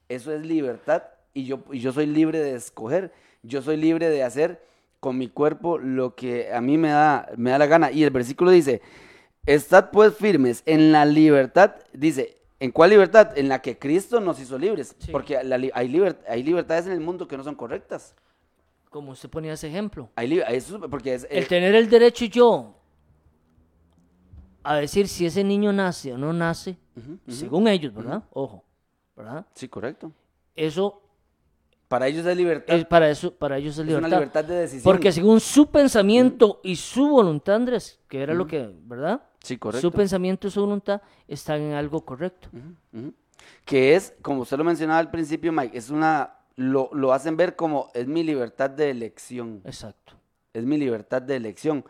eso 0.09 0.33
es 0.33 0.41
libertad 0.45 1.03
y 1.33 1.45
yo, 1.45 1.59
y 1.71 1.79
yo 1.79 1.91
soy 1.93 2.07
libre 2.07 2.39
de 2.39 2.55
escoger, 2.55 3.11
yo 3.43 3.61
soy 3.61 3.77
libre 3.77 4.09
de 4.09 4.23
hacer 4.23 4.61
con 4.99 5.17
mi 5.17 5.27
cuerpo 5.29 5.77
lo 5.77 6.15
que 6.15 6.51
a 6.53 6.61
mí 6.61 6.77
me 6.77 6.89
da, 6.89 7.29
me 7.37 7.51
da 7.51 7.59
la 7.59 7.65
gana. 7.67 7.91
Y 7.91 8.03
el 8.03 8.09
versículo 8.09 8.51
dice, 8.51 8.81
estad 9.45 9.91
pues 9.91 10.15
firmes 10.15 10.63
en 10.65 10.91
la 10.91 11.05
libertad, 11.05 11.75
dice, 11.93 12.37
¿en 12.59 12.71
cuál 12.71 12.89
libertad? 12.89 13.37
En 13.37 13.49
la 13.49 13.61
que 13.61 13.77
Cristo 13.77 14.19
nos 14.19 14.39
hizo 14.39 14.57
libres, 14.57 14.95
Sí. 14.99 15.11
porque 15.11 15.43
la 15.43 15.55
hay, 15.73 15.87
liber- 15.87 16.17
hay 16.27 16.43
libertades 16.43 16.87
en 16.87 16.91
el 16.93 16.99
mundo 17.01 17.27
que 17.27 17.37
no 17.37 17.43
son 17.43 17.55
correctas. 17.55 18.15
Como 18.89 19.11
usted 19.13 19.29
ponía 19.29 19.53
ese 19.53 19.67
ejemplo. 19.69 20.09
Hay 20.15 20.39
eso, 20.49 20.79
porque 20.89 21.13
es, 21.13 21.25
El 21.29 21.43
eh, 21.43 21.47
tener 21.47 21.73
el 21.75 21.89
derecho 21.89 22.25
yo 22.25 22.75
a 24.63 24.75
decir 24.75 25.07
si 25.07 25.25
ese 25.25 25.43
niño 25.43 25.71
nace 25.73 26.13
o 26.13 26.17
no 26.17 26.33
nace, 26.33 26.77
según 27.27 27.67
ellos, 27.67 27.93
¿verdad? 27.93 28.23
Ojo, 28.31 28.63
¿verdad? 29.15 29.45
Sí, 29.55 29.67
correcto. 29.67 30.11
Eso 30.55 31.01
Para 31.87 32.07
ellos 32.07 32.25
es 32.25 32.37
libertad. 32.37 32.75
es 32.75 32.85
para 32.85 33.09
eso, 33.09 33.33
para 33.33 33.57
ellos 33.57 33.73
es 33.75 33.79
es 33.79 33.85
libertad. 33.85 34.07
una 34.07 34.17
libertad 34.17 34.45
de 34.45 34.55
decisión. 34.55 34.83
Porque 34.83 35.11
según 35.11 35.39
su 35.39 35.69
pensamiento 35.69 36.59
y 36.63 36.75
su 36.75 37.07
voluntad, 37.07 37.55
Andrés, 37.55 37.99
que 38.07 38.21
era 38.21 38.33
lo 38.33 38.45
que, 38.47 38.69
¿verdad? 38.83 39.21
Sí, 39.41 39.57
correcto. 39.57 39.81
Su 39.89 39.91
pensamiento 39.91 40.47
y 40.47 40.51
su 40.51 40.61
voluntad 40.61 41.01
están 41.27 41.61
en 41.61 41.73
algo 41.73 42.05
correcto. 42.05 42.49
Que 43.65 43.95
es, 43.95 44.13
como 44.21 44.41
usted 44.41 44.57
lo 44.57 44.63
mencionaba 44.63 44.99
al 44.99 45.09
principio, 45.11 45.51
Mike, 45.51 45.77
es 45.77 45.89
una, 45.89 46.35
lo, 46.55 46.89
lo 46.93 47.11
hacen 47.13 47.35
ver 47.37 47.55
como 47.55 47.89
es 47.93 48.07
mi 48.07 48.23
libertad 48.23 48.69
de 48.69 48.89
elección. 48.91 49.61
Exacto. 49.65 50.13
Es 50.53 50.63
mi 50.65 50.77
libertad 50.77 51.21
de 51.21 51.35
elección. 51.37 51.83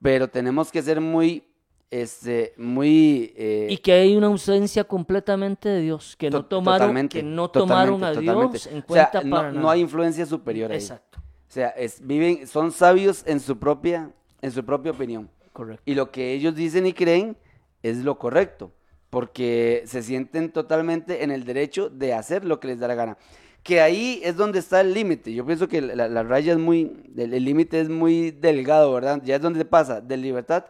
Pero 0.00 0.28
tenemos 0.28 0.72
que 0.72 0.82
ser 0.82 1.00
muy, 1.00 1.44
este, 1.92 2.54
muy... 2.56 3.32
eh, 3.36 3.66
Y 3.70 3.76
que 3.78 3.92
hay 3.92 4.16
una 4.16 4.28
ausencia 4.28 4.84
completamente 4.84 5.68
de 5.68 5.82
Dios, 5.82 6.16
que 6.16 6.30
no 6.30 6.42
to- 6.42 6.56
tomaron, 6.56 7.08
que 7.08 7.22
no 7.22 7.50
tomaron 7.50 8.02
a. 8.02 8.12
Dios 8.12 8.66
en 8.66 8.78
O 8.88 8.92
sea, 8.94 9.10
cuenta 9.10 9.22
no, 9.22 9.36
para 9.36 9.52
no 9.52 9.60
nada. 9.60 9.72
hay 9.72 9.80
influencia 9.80 10.24
superior 10.26 10.70
ahí. 10.72 10.78
Exacto, 10.78 11.18
O 11.20 11.50
sea, 11.52 11.68
es, 11.68 12.04
viven, 12.04 12.46
son 12.46 12.72
sabios 12.72 13.22
en 13.26 13.40
su 13.40 13.58
propia, 13.58 14.10
en 14.40 14.50
su 14.50 14.64
propia 14.64 14.92
opinión. 14.92 15.28
correcto. 15.52 15.82
Y 15.84 15.94
lo 15.94 16.10
que 16.10 16.32
ellos 16.32 16.54
dicen 16.54 16.86
y 16.86 16.92
creen 16.94 17.36
es 17.82 17.98
lo 17.98 18.18
correcto, 18.18 18.72
porque 19.10 19.82
se 19.86 20.02
sienten 20.02 20.50
totalmente 20.50 21.22
en 21.24 21.30
el 21.30 21.44
derecho 21.44 21.90
de 21.90 22.14
hacer 22.14 22.44
lo 22.46 22.58
que 22.58 22.68
les 22.68 22.78
da 22.80 22.88
la 22.88 22.94
gana. 22.94 23.18
Que 23.62 23.80
ahí 23.80 24.20
es 24.24 24.36
donde 24.36 24.58
está 24.58 24.80
el 24.80 24.92
límite. 24.94 25.32
Yo 25.34 25.44
pienso 25.46 25.68
que 25.68 25.80
la, 25.82 26.08
la 26.08 26.22
raya 26.22 26.52
es 26.54 26.58
muy, 26.58 26.90
el 27.16 27.32
el 27.34 27.44
límite 27.44 27.80
es 27.80 27.88
muy 27.88 28.30
delgado, 28.32 28.92
¿verdad? 28.92 29.20
Ya 29.24 29.36
es 29.36 29.42
donde 29.42 29.64
pasa 29.64 30.00
de 30.00 30.16
libertad 30.16 30.64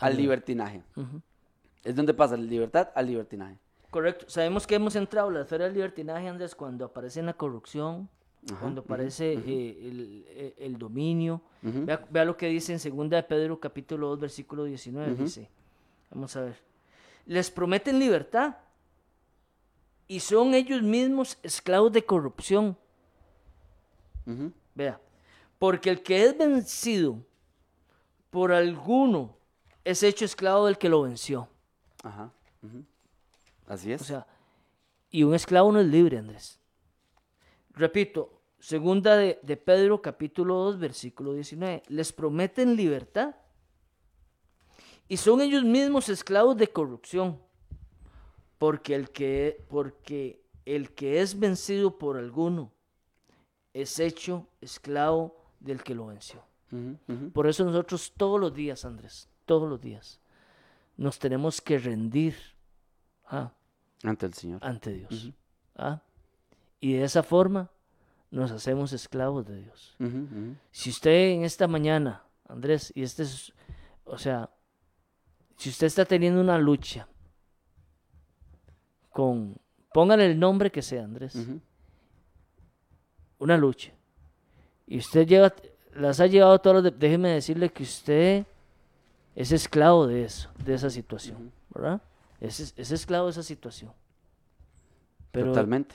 al 0.00 0.16
libertinaje. 0.16 0.82
Es 1.84 1.94
donde 1.96 2.12
pasa 2.14 2.36
de 2.36 2.42
libertad 2.42 2.90
al 2.94 3.06
libertinaje. 3.06 3.56
Correcto. 3.90 4.26
Sabemos 4.28 4.66
que 4.66 4.74
hemos 4.76 4.94
entrado 4.96 5.28
en 5.28 5.34
la 5.34 5.40
esfera 5.42 5.64
del 5.64 5.74
libertinaje, 5.74 6.28
Andrés, 6.28 6.54
cuando 6.54 6.84
aparece 6.84 7.22
la 7.22 7.32
corrupción, 7.34 8.08
cuando 8.60 8.80
aparece 8.82 9.32
eh, 9.34 9.78
el, 9.88 10.24
el- 10.28 10.54
el 10.58 10.78
dominio. 10.78 11.42
Vea, 11.62 12.06
vea 12.10 12.24
lo 12.24 12.36
que 12.36 12.46
dice 12.48 12.72
en 12.72 12.96
2 12.96 13.10
de 13.10 13.22
Pedro, 13.22 13.58
capítulo 13.60 14.08
2, 14.08 14.20
versículo 14.20 14.64
19. 14.64 15.14
Dice, 15.24 15.50
vamos 16.10 16.34
a 16.36 16.42
ver. 16.42 16.56
Les 17.26 17.50
prometen 17.50 17.98
libertad 17.98 18.56
y 20.08 20.20
son 20.20 20.54
ellos 20.54 20.82
mismos 20.82 21.38
esclavos 21.42 21.92
de 21.92 22.04
corrupción. 22.04 22.76
Vea, 24.74 25.00
porque 25.58 25.90
el 25.90 26.02
que 26.02 26.24
es 26.24 26.38
vencido 26.38 27.18
por 28.30 28.52
alguno 28.52 29.36
es 29.84 30.02
hecho 30.02 30.24
esclavo 30.24 30.66
del 30.66 30.78
que 30.78 30.88
lo 30.88 31.02
venció. 31.02 31.48
Ajá. 32.02 32.32
Así 33.66 33.92
es. 33.92 34.02
O 34.02 34.04
sea, 34.04 34.26
y 35.10 35.22
un 35.22 35.34
esclavo 35.34 35.72
no 35.72 35.80
es 35.80 35.86
libre, 35.86 36.18
Andrés. 36.18 36.58
Repito, 37.70 38.42
segunda 38.58 39.16
de, 39.16 39.38
de 39.42 39.56
Pedro, 39.56 40.02
capítulo 40.02 40.56
2, 40.56 40.78
versículo 40.78 41.34
19. 41.34 41.82
Les 41.88 42.12
prometen 42.12 42.76
libertad. 42.76 43.34
Y 45.08 45.16
son 45.16 45.40
ellos 45.40 45.64
mismos 45.64 46.08
esclavos 46.08 46.56
de 46.56 46.68
corrupción. 46.68 47.40
Porque 48.58 48.94
el 48.94 49.10
que, 49.10 49.64
porque 49.68 50.42
el 50.64 50.92
que 50.92 51.20
es 51.20 51.38
vencido 51.38 51.98
por 51.98 52.16
alguno 52.16 52.70
es 53.72 53.98
hecho 53.98 54.46
esclavo 54.60 55.34
del 55.58 55.82
que 55.82 55.94
lo 55.94 56.06
venció. 56.06 56.44
Por 57.32 57.48
eso 57.48 57.64
nosotros 57.64 58.12
todos 58.16 58.38
los 58.38 58.54
días, 58.54 58.84
Andrés, 58.84 59.29
todos 59.50 59.68
los 59.68 59.80
días, 59.80 60.20
nos 60.96 61.18
tenemos 61.18 61.60
que 61.60 61.76
rendir 61.76 62.36
ah, 63.26 63.50
Ante 64.04 64.26
el 64.26 64.32
Señor. 64.34 64.60
ante 64.64 64.92
Dios. 64.92 65.32
ah. 65.74 66.00
Y 66.78 66.92
de 66.92 67.02
esa 67.02 67.24
forma 67.24 67.68
nos 68.30 68.52
hacemos 68.52 68.92
esclavos 68.92 69.44
de 69.48 69.56
Dios. 69.62 69.96
Si 70.70 70.90
usted 70.90 71.30
en 71.32 71.42
esta 71.42 71.66
mañana, 71.66 72.22
Andrés, 72.46 72.92
y 72.94 73.02
este 73.02 73.24
es, 73.24 73.52
o 74.04 74.18
sea, 74.18 74.50
si 75.56 75.70
usted 75.70 75.88
está 75.88 76.04
teniendo 76.04 76.40
una 76.40 76.56
lucha 76.56 77.08
con, 79.10 79.56
póngale 79.92 80.26
el 80.26 80.38
nombre 80.38 80.70
que 80.70 80.80
sea, 80.80 81.02
Andrés, 81.02 81.34
una 83.38 83.56
lucha, 83.56 83.90
y 84.86 84.98
usted 84.98 85.26
lleva, 85.26 85.52
las 85.94 86.20
ha 86.20 86.28
llevado 86.28 86.56
todas, 86.60 86.96
déjeme 86.96 87.30
decirle 87.30 87.68
que 87.70 87.82
usted 87.82 88.46
es 89.36 89.52
esclavo 89.52 90.06
de 90.06 90.24
eso, 90.24 90.50
de 90.64 90.74
esa 90.74 90.90
situación, 90.90 91.52
¿verdad? 91.74 92.02
Es, 92.40 92.60
es- 92.60 92.74
es 92.76 92.90
esclavo 92.90 93.26
de 93.26 93.32
esa 93.32 93.42
situación. 93.42 93.92
Pero 95.32 95.48
Totalmente. 95.48 95.94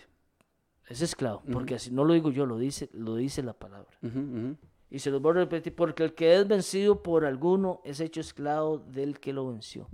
es 0.88 1.02
esclavo, 1.02 1.42
porque 1.52 1.76
así 1.76 1.92
no 1.92 2.04
lo 2.06 2.14
digo 2.14 2.32
yo, 2.32 2.46
lo 2.46 2.58
dice, 2.58 2.90
lo 2.94 3.16
dice 3.16 3.44
la 3.44 3.54
palabra. 3.54 3.90
Y 4.90 5.00
se 5.00 5.10
los 5.12 5.22
voy 5.22 5.32
a 5.32 5.36
repetir, 5.36 5.76
porque 5.76 6.04
el 6.04 6.14
que 6.14 6.36
es 6.40 6.48
vencido 6.48 7.02
por 7.04 7.26
alguno 7.26 7.82
es 7.84 8.00
hecho 8.00 8.22
esclavo 8.22 8.78
del 8.78 9.20
que 9.20 9.34
lo 9.34 9.48
venció. 9.48 9.88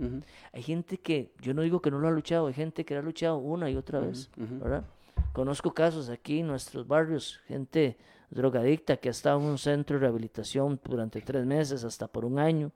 Hay 0.52 0.62
gente 0.62 0.98
que, 0.98 1.32
yo 1.40 1.54
no 1.54 1.62
digo 1.62 1.80
que 1.80 1.90
no 1.90 1.98
lo 1.98 2.08
ha 2.08 2.12
luchado, 2.12 2.46
hay 2.46 2.54
gente 2.54 2.84
que 2.84 2.94
lo 2.94 3.00
ha 3.00 3.02
luchado 3.02 3.38
una 3.38 3.68
y 3.70 3.76
otra 3.76 3.98
vez, 4.00 4.30
¿verdad? 4.36 4.84
Conozco 5.32 5.72
casos 5.72 6.08
aquí 6.10 6.40
en 6.40 6.46
nuestros 6.46 6.86
barrios, 6.86 7.40
gente 7.46 7.96
drogadicta 8.34 8.96
que 8.96 9.08
ha 9.08 9.10
estado 9.10 9.38
en 9.40 9.46
un 9.46 9.58
centro 9.58 9.96
de 9.96 10.00
rehabilitación 10.00 10.80
durante 10.84 11.20
tres 11.20 11.44
meses, 11.46 11.84
hasta 11.84 12.08
por 12.08 12.24
un 12.24 12.38
año, 12.38 12.72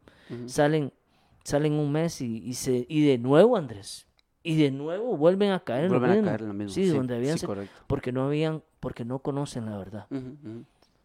salen, 0.46 0.92
salen 1.44 1.72
un 1.74 1.90
mes 1.92 2.20
y, 2.20 2.38
y 2.44 2.54
se, 2.54 2.86
y 2.88 3.06
de 3.06 3.18
nuevo, 3.18 3.56
Andrés, 3.56 4.06
y 4.42 4.56
de 4.56 4.70
nuevo 4.70 5.16
vuelven 5.16 5.50
a 5.50 5.60
caer 5.60 5.84
en 5.84 5.90
Vuelven 5.90 6.10
lo 6.10 6.20
a 6.20 6.24
caer 6.24 6.42
en 6.42 6.48
lo 6.48 6.54
mismo, 6.54 6.72
Sí, 6.74 6.84
sí, 6.84 6.96
donde 6.96 7.16
habían, 7.16 7.38
sí, 7.38 7.46
porque 7.86 8.12
no 8.12 8.26
habían, 8.26 8.62
porque 8.80 9.04
no 9.04 9.18
conocen 9.20 9.66
la 9.66 9.76
verdad. 9.78 10.06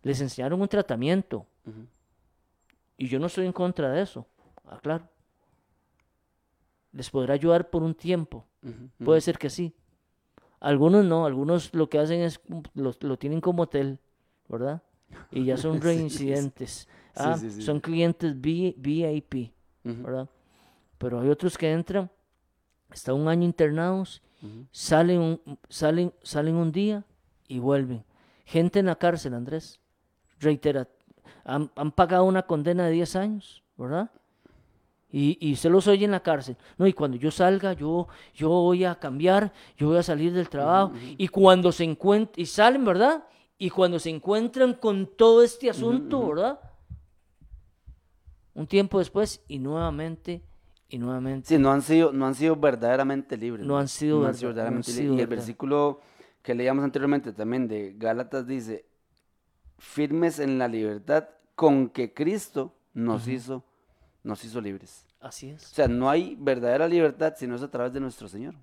Les 0.03 0.19
enseñaron 0.21 0.61
un 0.61 0.67
tratamiento. 0.67 1.47
Y 2.97 3.07
yo 3.07 3.19
no 3.19 3.27
estoy 3.27 3.45
en 3.47 3.53
contra 3.53 3.89
de 3.89 4.01
eso, 4.01 4.27
aclaro. 4.67 5.07
Les 6.91 7.09
podrá 7.09 7.33
ayudar 7.33 7.69
por 7.69 7.83
un 7.83 7.95
tiempo. 7.95 8.45
Puede 9.03 9.21
ser 9.21 9.37
que 9.37 9.49
sí. 9.49 9.73
Algunos 10.59 11.05
no, 11.05 11.25
algunos 11.25 11.73
lo 11.73 11.89
que 11.89 11.97
hacen 11.97 12.21
es 12.21 12.39
lo, 12.75 12.93
lo 12.99 13.17
tienen 13.17 13.41
como 13.41 13.63
hotel, 13.63 13.97
¿verdad? 14.51 14.81
Y 15.31 15.45
ya 15.45 15.57
son 15.57 15.81
reincidentes. 15.81 16.87
Ah, 17.15 17.37
sí, 17.37 17.49
sí, 17.49 17.61
son 17.61 17.79
clientes 17.79 18.39
VIP, 18.39 19.51
¿verdad? 19.83 20.29
Pero 20.97 21.19
hay 21.19 21.29
otros 21.29 21.57
que 21.57 21.71
entran, 21.71 22.09
están 22.91 23.15
un 23.15 23.27
año 23.27 23.43
internados, 23.43 24.21
salen 24.71 25.19
un, 25.19 25.57
salen, 25.69 26.13
salen 26.21 26.55
un 26.55 26.71
día 26.71 27.03
y 27.47 27.59
vuelven. 27.59 28.03
Gente 28.45 28.79
en 28.79 28.87
la 28.87 28.95
cárcel, 28.95 29.33
Andrés, 29.33 29.79
reitera, 30.39 30.87
han, 31.43 31.71
han 31.75 31.91
pagado 31.91 32.25
una 32.25 32.43
condena 32.43 32.85
de 32.85 32.91
10 32.91 33.15
años, 33.15 33.63
¿verdad? 33.77 34.11
Y, 35.11 35.37
y 35.45 35.57
se 35.57 35.69
los 35.69 35.87
oye 35.87 36.05
en 36.05 36.11
la 36.11 36.21
cárcel. 36.21 36.55
No, 36.77 36.87
y 36.87 36.93
cuando 36.93 37.17
yo 37.17 37.31
salga, 37.31 37.73
yo, 37.73 38.07
yo 38.33 38.49
voy 38.49 38.85
a 38.85 38.95
cambiar, 38.95 39.51
yo 39.75 39.89
voy 39.89 39.97
a 39.97 40.03
salir 40.03 40.31
del 40.31 40.47
trabajo. 40.47 40.93
Y 41.17 41.27
cuando 41.27 41.71
se 41.73 41.83
encuentran, 41.83 42.41
y 42.41 42.45
salen, 42.45 42.85
¿verdad? 42.85 43.23
Y 43.63 43.69
cuando 43.69 43.99
se 43.99 44.09
encuentran 44.09 44.73
con 44.73 45.05
todo 45.05 45.43
este 45.43 45.69
asunto, 45.69 46.27
¿verdad? 46.29 46.59
Un 48.55 48.65
tiempo 48.65 48.97
después, 48.97 49.43
y 49.47 49.59
nuevamente, 49.59 50.41
y 50.89 50.97
nuevamente. 50.97 51.47
Sí, 51.47 51.59
no 51.59 51.71
han 51.71 51.83
sido, 51.83 52.11
no 52.11 52.25
han 52.25 52.33
sido 52.33 52.55
verdaderamente 52.55 53.37
libres. 53.37 53.63
No 53.67 53.77
han 53.77 53.87
sido 53.87 54.17
no 54.19 54.23
verda- 54.25 54.31
no 54.41 54.47
han 54.47 54.53
verdaderamente 54.55 54.91
sido 54.91 55.03
libres. 55.11 55.19
Y 55.19 55.21
el 55.21 55.27
versículo 55.27 56.01
que 56.41 56.55
leíamos 56.55 56.83
anteriormente 56.83 57.33
también 57.33 57.67
de 57.67 57.93
Gálatas 57.99 58.47
dice, 58.47 58.83
firmes 59.77 60.39
en 60.39 60.57
la 60.57 60.67
libertad 60.67 61.29
con 61.53 61.89
que 61.89 62.15
Cristo 62.15 62.73
nos 62.95 63.27
hizo, 63.27 63.63
nos 64.23 64.43
hizo 64.43 64.59
libres. 64.59 65.05
Así 65.19 65.51
O 65.51 65.55
es. 65.55 65.61
sea, 65.61 65.87
no 65.87 66.09
hay 66.09 66.35
verdadera 66.39 66.87
libertad 66.87 67.35
si 67.37 67.45
no 67.45 67.55
es 67.55 67.61
a 67.61 67.69
través 67.69 67.93
de 67.93 67.99
nuestro 67.99 68.27
Señor. 68.27 68.55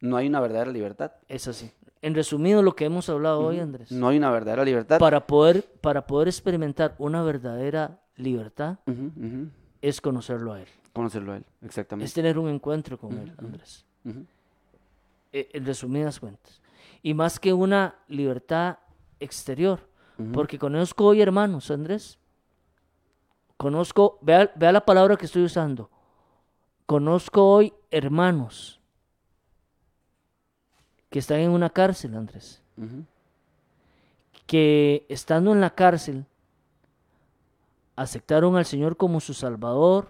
No 0.00 0.16
hay 0.16 0.28
una 0.28 0.40
verdadera 0.40 0.70
libertad. 0.72 1.12
Es 1.28 1.46
así. 1.46 1.70
En 2.04 2.14
resumido, 2.14 2.62
lo 2.62 2.76
que 2.76 2.84
hemos 2.84 3.08
hablado 3.08 3.40
hoy, 3.40 3.60
Andrés. 3.60 3.90
No 3.90 4.08
hay 4.08 4.18
una 4.18 4.30
verdadera 4.30 4.62
libertad. 4.62 4.98
Para 4.98 5.26
poder, 5.26 5.64
para 5.80 6.06
poder 6.06 6.28
experimentar 6.28 6.94
una 6.98 7.22
verdadera 7.22 7.98
libertad 8.16 8.76
es 9.80 10.02
conocerlo 10.02 10.52
a 10.52 10.60
Él. 10.60 10.68
Conocerlo 10.92 11.32
a 11.32 11.36
Él, 11.38 11.44
exactamente. 11.62 12.04
Es 12.04 12.12
tener 12.12 12.38
un 12.38 12.50
encuentro 12.50 12.98
con 12.98 13.14
Él, 13.16 13.32
Andrés. 13.38 13.86
Eh, 15.32 15.48
En 15.54 15.64
resumidas 15.64 16.20
cuentas. 16.20 16.60
Y 17.02 17.14
más 17.14 17.40
que 17.40 17.54
una 17.54 17.94
libertad 18.08 18.76
exterior. 19.18 19.80
Porque 20.34 20.58
conozco 20.58 21.06
hoy 21.06 21.22
hermanos, 21.22 21.70
Andrés. 21.70 22.18
Conozco, 23.56 24.18
vea, 24.20 24.52
vea 24.56 24.72
la 24.72 24.84
palabra 24.84 25.16
que 25.16 25.24
estoy 25.24 25.44
usando. 25.44 25.88
Conozco 26.84 27.48
hoy 27.50 27.72
hermanos 27.90 28.78
que 31.14 31.20
están 31.20 31.38
en 31.38 31.52
una 31.52 31.70
cárcel, 31.70 32.16
Andrés. 32.16 32.60
Que 34.48 35.06
estando 35.08 35.52
en 35.52 35.60
la 35.60 35.70
cárcel 35.70 36.24
aceptaron 37.94 38.56
al 38.56 38.64
Señor 38.64 38.96
como 38.96 39.20
su 39.20 39.32
Salvador 39.32 40.08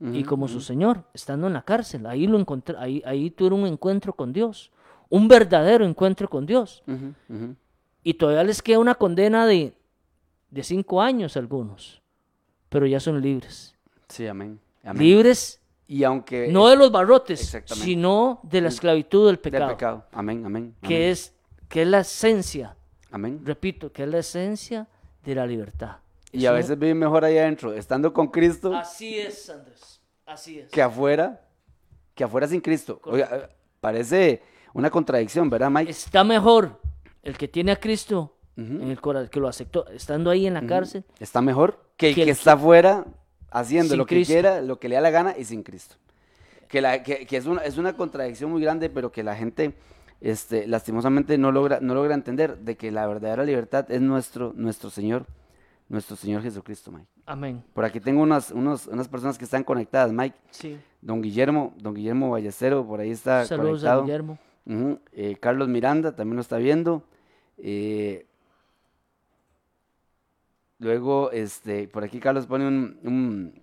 y 0.00 0.24
como 0.24 0.48
su 0.48 0.60
Señor, 0.60 1.04
estando 1.14 1.46
en 1.46 1.52
la 1.52 1.62
cárcel. 1.62 2.06
Ahí 2.06 2.26
lo 2.26 2.40
encontré, 2.40 2.74
ahí, 2.76 3.04
ahí 3.06 3.30
tuvieron 3.30 3.60
un 3.60 3.68
encuentro 3.68 4.14
con 4.14 4.32
Dios, 4.32 4.72
un 5.08 5.28
verdadero 5.28 5.84
encuentro 5.84 6.28
con 6.28 6.44
Dios. 6.44 6.82
Y 8.02 8.14
todavía 8.14 8.42
les 8.42 8.62
queda 8.62 8.80
una 8.80 8.96
condena 8.96 9.46
de, 9.46 9.74
de 10.50 10.64
cinco 10.64 11.00
años 11.00 11.36
a 11.36 11.38
algunos, 11.38 12.02
pero 12.68 12.84
ya 12.88 12.98
son 12.98 13.22
libres. 13.22 13.76
Sí, 14.08 14.26
amén. 14.26 14.58
amén. 14.82 15.04
Libres 15.04 15.61
Y 15.92 16.04
aunque 16.04 16.48
no 16.48 16.68
de 16.68 16.76
los 16.76 16.90
barrotes, 16.90 17.54
sino 17.66 18.40
de 18.44 18.62
la 18.62 18.68
esclavitud 18.68 19.26
del 19.26 19.34
del 19.36 19.40
pecado, 19.40 19.68
pecado. 19.68 20.04
Amén, 20.12 20.46
amén. 20.46 20.74
que 20.80 20.86
amén. 20.96 21.02
es 21.10 21.34
que 21.68 21.82
es 21.82 21.88
la 21.88 22.00
esencia, 22.00 22.74
Amén. 23.10 23.40
repito, 23.44 23.92
que 23.92 24.04
es 24.04 24.08
la 24.08 24.18
esencia 24.18 24.88
de 25.22 25.34
la 25.34 25.46
libertad. 25.46 25.96
Y 26.32 26.46
a 26.46 26.52
veces 26.52 26.78
viven 26.78 26.98
mejor 26.98 27.26
ahí 27.26 27.36
adentro, 27.36 27.74
estando 27.74 28.10
con 28.12 28.28
Cristo, 28.28 28.74
Así 28.74 29.18
es, 29.18 29.50
Andrés. 29.50 30.00
Así 30.24 30.60
es. 30.60 30.70
que 30.70 30.80
afuera, 30.80 31.42
que 32.14 32.24
afuera 32.24 32.46
sin 32.46 32.62
Cristo. 32.62 32.98
Oiga, 33.04 33.50
parece 33.80 34.42
una 34.72 34.88
contradicción, 34.88 35.50
¿verdad, 35.50 35.70
Mike? 35.70 35.90
Está 35.90 36.24
mejor 36.24 36.80
el 37.22 37.36
que 37.36 37.48
tiene 37.48 37.70
a 37.72 37.76
Cristo 37.78 38.38
en 38.56 38.90
el 38.90 38.98
corazón, 38.98 39.28
que 39.28 39.40
lo 39.40 39.48
aceptó, 39.48 39.86
estando 39.88 40.30
ahí 40.30 40.46
en 40.46 40.54
la 40.54 40.64
cárcel. 40.66 41.04
Está 41.18 41.42
mejor 41.42 41.78
que 41.98 42.08
el 42.08 42.14
Que 42.14 42.20
que, 42.20 42.22
el- 42.24 42.28
está 42.30 42.52
afuera 42.52 43.04
haciendo 43.52 43.90
Sin 43.90 43.98
lo 43.98 44.06
que 44.06 44.24
quiera, 44.24 44.60
lo 44.60 44.78
que 44.78 44.88
le 44.88 44.96
da 44.96 45.00
la 45.00 45.10
gana 45.10 45.34
y 45.38 45.44
sin 45.44 45.62
Cristo. 45.62 45.96
Que, 46.68 46.80
la, 46.80 47.02
que, 47.02 47.26
que 47.26 47.36
es, 47.36 47.46
una, 47.46 47.62
es 47.62 47.78
una 47.78 47.96
contradicción 47.96 48.50
muy 48.50 48.62
grande, 48.62 48.88
pero 48.88 49.12
que 49.12 49.22
la 49.22 49.36
gente 49.36 49.74
este, 50.22 50.66
lastimosamente 50.66 51.36
no 51.36 51.52
logra, 51.52 51.80
no 51.80 51.94
logra 51.94 52.14
entender 52.14 52.58
de 52.58 52.76
que 52.76 52.90
la 52.90 53.06
verdadera 53.06 53.44
libertad 53.44 53.90
es 53.90 54.00
nuestro, 54.00 54.52
nuestro 54.54 54.88
Señor, 54.88 55.26
nuestro 55.88 56.16
Señor 56.16 56.42
Jesucristo, 56.42 56.90
Mike. 56.90 57.08
Amén. 57.26 57.62
Por 57.74 57.84
aquí 57.84 58.00
tengo 58.00 58.22
unas, 58.22 58.52
unos, 58.52 58.86
unas 58.86 59.08
personas 59.08 59.36
que 59.36 59.44
están 59.44 59.64
conectadas, 59.64 60.12
Mike. 60.12 60.36
Sí. 60.50 60.78
Don 61.00 61.20
Guillermo, 61.20 61.74
don 61.76 61.92
Guillermo 61.94 62.30
Ballestero, 62.30 62.86
por 62.86 63.00
ahí 63.00 63.10
está 63.10 63.44
Saludos 63.44 63.84
a. 63.84 64.00
Guillermo. 64.00 64.38
Eh, 65.12 65.36
Carlos 65.40 65.68
Miranda 65.68 66.14
también 66.14 66.36
lo 66.36 66.42
está 66.42 66.56
viendo. 66.56 67.02
Eh, 67.58 68.26
luego, 70.82 71.30
este, 71.30 71.88
por 71.88 72.04
aquí 72.04 72.20
Carlos 72.20 72.46
pone 72.46 72.66
un, 72.68 72.98
un, 73.04 73.54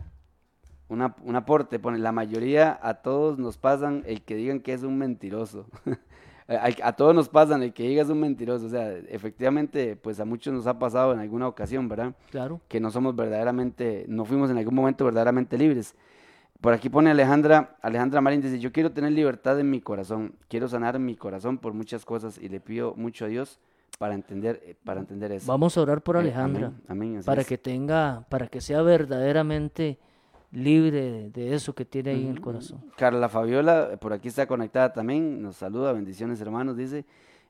una- 0.88 1.16
un 1.24 1.36
aporte, 1.36 1.78
pone, 1.80 2.00
la 2.00 2.12
mayoría 2.12 2.80
a 2.82 2.96
todos 2.96 3.38
nos 3.38 3.58
pasan 3.58 4.04
el 4.08 4.22
que 4.24 4.36
digan 4.36 4.60
que 4.60 4.74
es 4.74 4.82
un 4.84 4.98
mentiroso. 4.98 5.68
a, 6.48 6.70
a 6.84 6.94
todos 6.94 7.14
nos 7.14 7.30
pasan 7.30 7.62
el 7.62 7.74
que 7.74 7.84
diga 7.88 8.02
es 8.02 8.10
un 8.10 8.20
mentiroso. 8.20 8.66
O 8.66 8.70
sea, 8.70 8.92
efectivamente, 9.10 9.96
pues 9.96 10.20
a 10.20 10.26
muchos 10.26 10.52
nos 10.54 10.66
ha 10.66 10.80
pasado 10.80 11.14
en 11.14 11.20
alguna 11.20 11.48
ocasión, 11.48 11.88
¿verdad? 11.88 12.16
Claro. 12.32 12.60
que 12.68 12.80
no 12.80 12.90
somos 12.90 13.16
verdaderamente, 13.16 14.06
no 14.08 14.26
fuimos 14.26 14.50
en 14.50 14.58
algún 14.58 14.74
momento 14.76 15.06
verdaderamente 15.06 15.58
libres. 15.58 15.94
Por 16.62 16.74
aquí 16.74 16.90
pone 16.90 17.10
Alejandra, 17.12 17.78
Alejandra 17.82 18.20
Marín 18.20 18.42
dice, 18.42 18.60
yo 18.60 18.74
quiero 18.74 18.92
tener 18.92 19.14
libertad 19.14 19.58
en 19.62 19.70
mi 19.70 19.80
corazón, 19.80 20.34
quiero 20.50 20.68
sanar 20.68 21.00
mi 21.00 21.16
corazón 21.16 21.58
por 21.58 21.74
muchas 21.74 22.04
cosas 22.04 22.38
y 22.38 22.50
le 22.50 22.60
pido 22.60 22.96
mucho 22.96 23.24
a 23.24 23.28
Dios 23.30 23.60
para 23.98 24.14
entender, 24.14 24.62
eh, 24.64 24.76
para 24.84 25.00
entender 25.02 25.32
eso. 25.32 25.52
Vamos 25.52 25.78
a 25.78 25.82
orar 25.82 26.02
por 26.02 26.16
Eh, 26.16 26.20
Alejandra. 26.20 26.68
amén, 26.68 26.82
amén, 26.88 27.18
así 27.18 27.26
para 27.26 27.42
es. 27.42 27.48
que 27.48 27.58
tenga, 27.58 28.26
para 28.30 28.48
que 28.48 28.62
sea 28.62 28.82
verdaderamente 28.82 29.98
libre 30.52 31.12
de, 31.12 31.30
de 31.30 31.54
eso 31.54 31.74
que 31.76 31.86
tiene 31.86 32.12
ahí 32.12 32.24
en 32.26 32.32
el 32.32 32.42
corazón. 32.42 32.84
Carla 32.98 33.30
Fabiola, 33.30 33.90
eh, 33.94 33.98
por 33.98 34.14
aquí 34.14 34.28
está 34.30 34.48
conectada 34.48 34.94
también, 34.94 35.42
nos 35.42 35.58
saluda, 35.58 35.94
bendiciones 35.94 36.42
hermanos, 36.42 36.76
dice. 36.78 37.06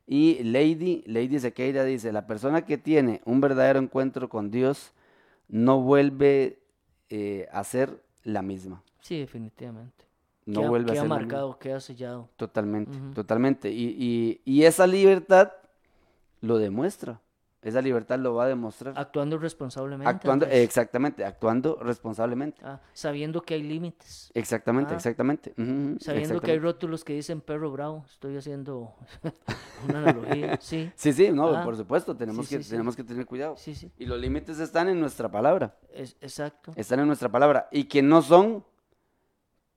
Y 0.06 0.44
Lady, 0.44 1.04
Lady 1.06 1.40
Sequeira 1.40 1.84
dice, 1.84 2.12
la 2.12 2.26
persona 2.26 2.66
que 2.66 2.78
tiene 2.78 3.22
un 3.26 3.40
verdadero 3.42 3.80
encuentro 3.80 4.28
con 4.28 4.50
Dios 4.52 4.92
no 5.48 5.82
vuelve 5.82 6.60
eh, 7.10 7.48
a 7.52 7.64
ser 7.64 8.04
la 8.24 8.42
misma. 8.42 8.84
Sí, 9.02 9.20
definitivamente. 9.20 10.06
No 10.46 10.62
queda, 10.62 10.70
vuelve 10.70 10.92
a 10.92 10.96
ser 10.96 10.98
la 10.98 11.04
misma. 11.04 11.16
marcado, 11.20 11.60
queda 11.60 11.80
sellado. 11.80 12.28
Totalmente, 12.38 12.98
totalmente. 13.14 13.72
Y, 13.72 13.96
y- 14.00 14.42
y 14.46 14.64
esa 14.64 14.88
libertad 14.88 15.52
lo 16.42 16.58
demuestra. 16.58 17.22
esa 17.62 17.82
libertad 17.82 18.18
lo 18.20 18.36
va 18.36 18.46
a 18.46 18.48
demostrar. 18.48 18.94
Actuando 18.98 19.38
responsablemente. 19.38 20.10
Actuando, 20.10 20.46
exactamente, 20.46 21.26
actuando 21.26 21.78
responsablemente. 21.82 22.62
Ah, 22.64 22.80
sabiendo 22.94 23.42
que 23.42 23.56
hay 23.56 23.64
límites. 23.64 24.32
Exactamente, 24.34 24.94
Ah. 24.94 24.96
exactamente. 24.96 25.54
Sabiendo 26.00 26.40
que 26.40 26.52
hay 26.52 26.60
rótulos 26.60 27.04
que 27.04 27.12
dicen 27.12 27.42
perro 27.42 27.70
bravo. 27.70 28.06
Estoy 28.10 28.38
haciendo 28.38 28.96
una 29.90 30.00
analogía. 30.00 30.58
Sí, 30.62 30.90
Sí, 30.96 31.12
sí, 31.12 31.32
no, 31.34 31.50
Ah. 31.50 31.66
por 31.66 31.76
supuesto, 31.76 32.16
tenemos, 32.16 32.48
Sí, 32.48 32.56
que, 32.56 32.64
sí, 32.64 32.70
tenemos 32.70 32.96
que 32.96 33.04
tener 33.04 33.26
cuidado. 33.26 33.58
sí, 33.58 33.76
sí. 33.76 33.92
Y 33.98 34.06
los 34.06 34.18
límites 34.22 34.58
están 34.62 34.88
en 34.88 34.98
nuestra 35.02 35.30
palabra, 35.30 35.76
Es, 35.94 36.16
exacto. 36.22 36.72
están 36.78 37.02
en 37.02 37.08
nuestra 37.08 37.28
palabra. 37.28 37.68
Y 37.74 37.84
que 37.90 38.02
no 38.02 38.22
son 38.22 38.64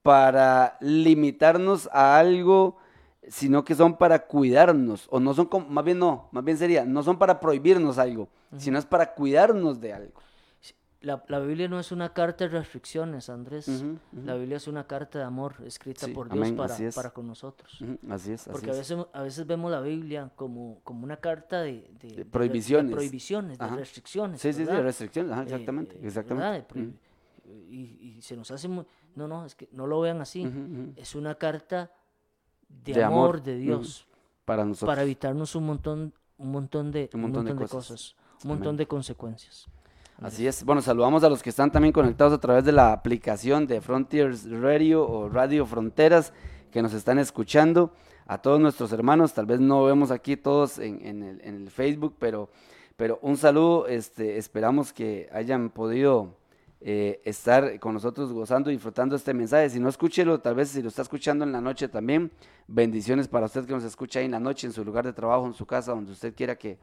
para 0.03 0.77
limitarnos 0.81 1.89
a 1.93 2.17
algo, 2.19 2.77
sino 3.29 3.65
que 3.65 3.75
son 3.75 3.97
para 3.97 4.27
cuidarnos. 4.27 5.07
O 5.11 5.21
no 5.21 5.35
son, 5.35 5.47
como, 5.47 5.69
más 5.69 5.85
bien 5.85 5.99
no, 5.99 6.29
más 6.33 6.45
bien 6.45 6.57
sería, 6.59 6.85
no 6.85 7.03
son 7.03 7.19
para 7.19 7.39
prohibirnos 7.41 7.99
algo, 7.99 8.29
sino 8.57 8.79
es 8.79 8.87
para 8.87 9.15
cuidarnos 9.15 9.81
de 9.81 9.93
algo. 9.93 10.21
La, 11.01 11.25
la 11.27 11.41
Biblia 11.41 11.67
no 11.67 11.81
es 11.81 11.91
una 11.91 12.13
carta 12.13 12.45
de 12.45 12.51
restricciones, 12.51 13.29
Andrés. 13.29 13.85
La 14.25 14.35
Biblia 14.35 14.57
es 14.59 14.69
una 14.69 14.87
carta 14.87 15.19
de 15.19 15.25
amor 15.25 15.55
escrita 15.67 16.07
Sí, 16.07 16.13
por 16.13 16.29
Dios 16.31 16.47
amén, 16.47 16.57
para, 16.57 16.77
para 16.95 17.11
con 17.11 17.27
nosotros. 17.27 17.81
Ujú, 17.81 17.99
Así 18.13 18.33
es, 18.33 18.43
así 18.43 18.51
Porque 18.53 18.71
a 18.71 18.73
es. 18.75 18.79
veces, 18.79 19.07
a 19.13 19.23
veces 19.23 19.47
vemos 19.47 19.73
la 19.73 19.81
Biblia 19.81 20.31
como, 20.37 20.81
como 20.85 21.03
una 21.03 21.17
carta 21.17 21.61
de, 21.63 21.91
de- 22.01 22.09
de- 22.09 22.15
de 22.19 22.25
prohibiciones. 22.25 22.93
prohibiciones, 22.95 23.59
de 23.59 23.65
Ajá. 23.65 23.75
restricciones. 23.75 24.41
Sí, 24.41 24.53
sí, 24.53 24.61
sí, 24.61 24.65
¿verdad? 24.67 24.83
restricciones, 24.85 25.33
ajá, 25.33 25.43
Eh, 25.43 25.45
exactamente, 25.47 25.97
eh, 25.97 26.01
exactamente. 26.07 26.53
De 26.53 26.69
prohib- 26.69 26.95
y, 27.69 28.15
y 28.19 28.23
se 28.23 28.37
nos 28.37 28.51
hace 28.53 28.69
muy... 28.69 28.85
No, 29.17 29.27
no, 29.27 29.45
es 29.45 29.57
que 29.57 29.69
no 29.73 29.89
lo 29.89 30.01
vean 30.01 30.21
así. 30.21 30.49
Es 30.95 31.17
una 31.17 31.35
carta 31.35 31.91
de, 32.85 32.93
De 32.95 33.05
amor, 33.05 33.19
amor, 33.37 33.43
de 33.43 33.53
ujú, 33.55 33.61
Dios 33.63 34.07
Para 34.45 34.65
nosotros. 34.65 34.89
para 34.89 35.03
evitarnos 35.03 35.55
un 35.55 35.67
montón, 35.67 36.15
un 36.39 36.51
montón 36.51 36.91
de, 36.91 37.09
Un 37.13 37.25
un 37.25 37.31
montón 37.33 37.57
de 37.59 37.67
cosas. 37.67 38.17
un 38.45 38.49
montón 38.49 38.77
de 38.77 38.87
consecuencias. 38.87 39.67
Así 40.21 40.47
es. 40.47 40.65
Bueno, 40.65 40.83
saludamos 40.83 41.25
a 41.25 41.29
los 41.29 41.43
que 41.43 41.51
están 41.51 41.73
también 41.73 41.93
conectados 41.93 42.33
a 42.33 42.39
través 42.39 42.65
de 42.65 42.73
la 42.73 42.93
aplicación 42.93 43.67
de 43.67 43.81
Frontiers 43.81 44.49
Radio 44.51 45.09
o 45.09 45.29
Radio 45.29 45.67
Fronteras 45.67 46.33
que 46.71 46.83
nos 46.83 46.93
están 46.93 47.19
escuchando. 47.19 47.93
A 48.27 48.39
todos 48.39 48.61
nuestros 48.61 48.93
hermanos, 48.93 49.35
tal 49.35 49.47
vez 49.47 49.59
no 49.59 49.83
vemos 49.85 50.11
aquí 50.13 50.37
todos 50.37 50.79
en, 50.79 51.05
en 51.05 51.23
el, 51.25 51.41
en 51.43 51.57
el 51.63 51.71
Facebook, 51.71 52.15
pero, 52.21 52.51
pero 52.97 53.19
un 53.23 53.37
saludo. 53.37 53.89
Este, 53.89 54.39
esperamos 54.39 54.93
que 54.93 55.29
hayan 55.33 55.71
podido 55.71 56.37
eh, 56.85 57.21
estar 57.25 57.79
con 57.79 57.95
nosotros 57.95 58.33
gozando 58.33 58.69
y 58.69 58.75
disfrutando 58.75 59.15
este 59.15 59.33
mensaje. 59.33 59.71
Si 59.71 59.79
no, 59.79 59.89
escúchelo, 59.89 60.41
tal 60.41 60.57
vez 60.57 60.71
si 60.71 60.83
lo 60.83 60.89
está 60.89 61.03
escuchando 61.03 61.45
en 61.45 61.53
la 61.53 61.61
noche 61.61 61.87
también. 61.89 62.33
Bendiciones 62.67 63.29
para 63.29 63.47
usted 63.47 63.67
que 63.67 63.73
nos 63.73 63.85
escucha 63.85 64.19
ahí 64.19 64.27
en 64.27 64.33
la 64.33 64.41
noche, 64.41 64.67
en 64.67 64.73
su 64.73 64.85
lugar 64.85 65.05
de 65.05 65.13
trabajo, 65.13 65.47
en 65.47 65.53
su 65.53 65.65
casa, 65.65 65.93
donde 65.93 66.11
usted 66.11 66.35
quiera 66.35 66.57
que, 66.57 66.79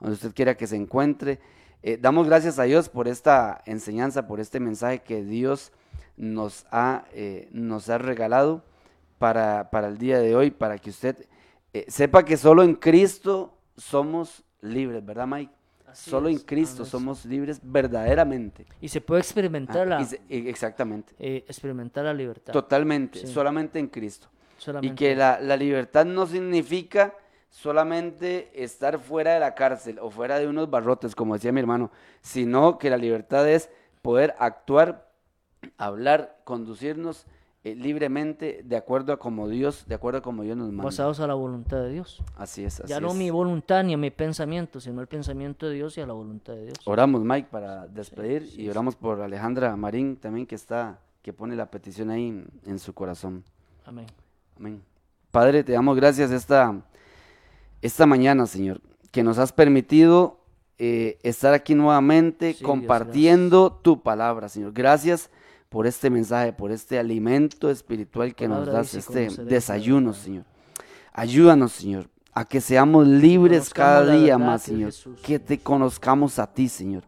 donde 0.00 0.16
usted 0.16 0.34
quiera 0.34 0.54
que 0.54 0.66
se 0.66 0.76
encuentre. 0.76 1.40
Eh, 1.82 1.96
damos 1.98 2.26
gracias 2.26 2.58
a 2.58 2.64
Dios 2.64 2.90
por 2.90 3.08
esta 3.08 3.62
enseñanza, 3.64 4.26
por 4.26 4.38
este 4.38 4.60
mensaje 4.60 5.00
que 5.00 5.24
Dios 5.24 5.72
nos 6.18 6.66
ha, 6.70 7.06
eh, 7.12 7.48
nos 7.50 7.88
ha 7.88 7.96
regalado 7.96 8.64
para, 9.18 9.70
para 9.70 9.88
el 9.88 9.96
día 9.96 10.18
de 10.18 10.36
hoy, 10.36 10.50
para 10.50 10.76
que 10.76 10.90
usted 10.90 11.26
sepa 11.86 12.24
que 12.24 12.36
solo 12.36 12.64
en 12.64 12.74
Cristo 12.74 13.56
somos 13.76 14.44
libres, 14.60 15.04
¿verdad, 15.04 15.26
Mike? 15.26 15.57
Así 15.90 16.10
solo 16.10 16.28
en 16.28 16.38
Cristo 16.38 16.84
somos 16.84 17.24
libres 17.24 17.60
verdaderamente. 17.62 18.66
Y 18.80 18.88
se 18.88 19.00
puede 19.00 19.20
Ah, 19.20 19.22
experimentar, 19.22 19.86
la, 19.88 20.00
y 20.00 20.04
se- 20.04 20.20
y- 20.28 20.48
exactamente. 20.48 21.14
eh, 21.18 21.44
experimentar 21.48 22.04
la 22.04 22.14
libertad. 22.14 22.52
Totalmente, 22.52 23.20
Sí. 23.20 23.26
solamente 23.26 23.78
en 23.78 23.88
Cristo. 23.88 24.28
Y 24.82 24.90
que 24.90 25.14
la, 25.16 25.40
la 25.40 25.56
libertad 25.56 26.04
no 26.04 26.26
significa 26.26 27.14
solamente 27.48 28.50
estar 28.54 28.98
fuera 28.98 29.34
de 29.34 29.40
la 29.40 29.54
cárcel 29.54 29.98
o 30.00 30.10
fuera 30.10 30.38
de 30.38 30.46
unos 30.48 30.68
barrotes, 30.70 31.14
como 31.14 31.34
decía 31.34 31.52
mi 31.52 31.60
hermano, 31.60 31.90
sino 32.20 32.76
que 32.78 32.90
la 32.90 32.96
libertad 32.96 33.48
es 33.48 33.70
poder 34.02 34.34
actuar, 34.38 35.08
hablar, 35.76 36.38
conducirnos 36.44 37.26
eh, 37.64 37.74
libremente 37.74 38.62
de 38.64 38.76
acuerdo 38.76 39.12
a 39.12 39.18
como 39.18 39.48
Dios, 39.48 39.84
de 39.86 39.94
acuerdo 39.94 40.18
a 40.18 40.22
como 40.22 40.42
Dios 40.44 40.56
nos 40.56 40.68
manda. 40.68 40.84
basados 40.84 41.18
a 41.20 41.26
la 41.26 41.34
voluntad 41.34 41.78
de 41.78 41.90
Dios. 41.90 42.22
Así 42.36 42.64
es, 42.64 42.80
así 42.80 42.88
ya 42.88 43.00
no 43.00 43.08
es. 43.08 43.14
mi 43.16 43.30
voluntad 43.30 43.82
ni 43.84 43.94
a 43.94 43.98
mi 43.98 44.10
pensamiento, 44.10 44.80
sino 44.80 45.00
el 45.00 45.06
pensamiento 45.08 45.66
de 45.66 45.74
Dios 45.74 45.98
y 45.98 46.00
a 46.00 46.06
la 46.06 46.12
voluntad 46.12 46.54
de 46.54 46.66
Dios. 46.66 46.78
Oramos, 46.84 47.22
Mike, 47.24 47.48
para 47.50 47.86
despedir 47.88 48.42
sí, 48.46 48.60
y 48.60 48.64
sí. 48.64 48.70
oramos 48.70 48.94
por 48.96 49.20
Alejandra 49.20 49.74
Marín 49.76 50.16
también 50.16 50.46
que 50.46 50.54
está, 50.54 51.00
que 51.22 51.32
pone 51.32 51.56
la 51.56 51.70
petición 51.70 52.10
ahí 52.10 52.28
en- 52.28 52.46
en 52.64 52.78
su 52.78 52.92
corazón. 52.94 53.42
Amén. 53.84 54.06
Amén. 54.56 54.80
Padre, 55.30 55.62
te 55.64 55.72
damos 55.72 55.96
gracias 55.96 56.30
esta, 56.30 56.80
esta 57.82 58.06
mañana, 58.06 58.46
Señor, 58.46 58.80
que 59.10 59.22
nos 59.22 59.38
has 59.38 59.52
permitido 59.52 60.38
eh, 60.78 61.18
estar 61.24 61.54
aquí 61.54 61.74
nuevamente 61.74 62.46
Dios, 62.54 62.62
compartiendo 62.62 63.72
tu 63.82 64.00
palabra, 64.02 64.48
Señor. 64.48 64.72
Gracias 64.72 65.28
por 65.68 65.86
este 65.86 66.10
mensaje, 66.10 66.52
por 66.52 66.70
este 66.70 66.98
alimento 66.98 67.70
espiritual 67.70 68.34
que 68.34 68.48
nos 68.48 68.66
das, 68.66 68.94
este 68.94 69.28
desayuno. 69.44 70.14
Señor. 70.14 70.44
Ayúdanos, 71.12 71.72
Señor, 71.72 72.08
a 72.32 72.44
que 72.44 72.60
seamos 72.60 73.06
libres 73.06 73.70
cada 73.74 74.12
día 74.16 74.36
verdad 74.36 74.52
más, 74.52 74.62
Señor. 74.62 74.92
Jesús, 74.92 75.20
Que 75.20 75.38
te 75.38 75.58
conozcamos 75.58 76.38
a 76.38 76.46
ti, 76.52 76.68
Señor, 76.68 77.02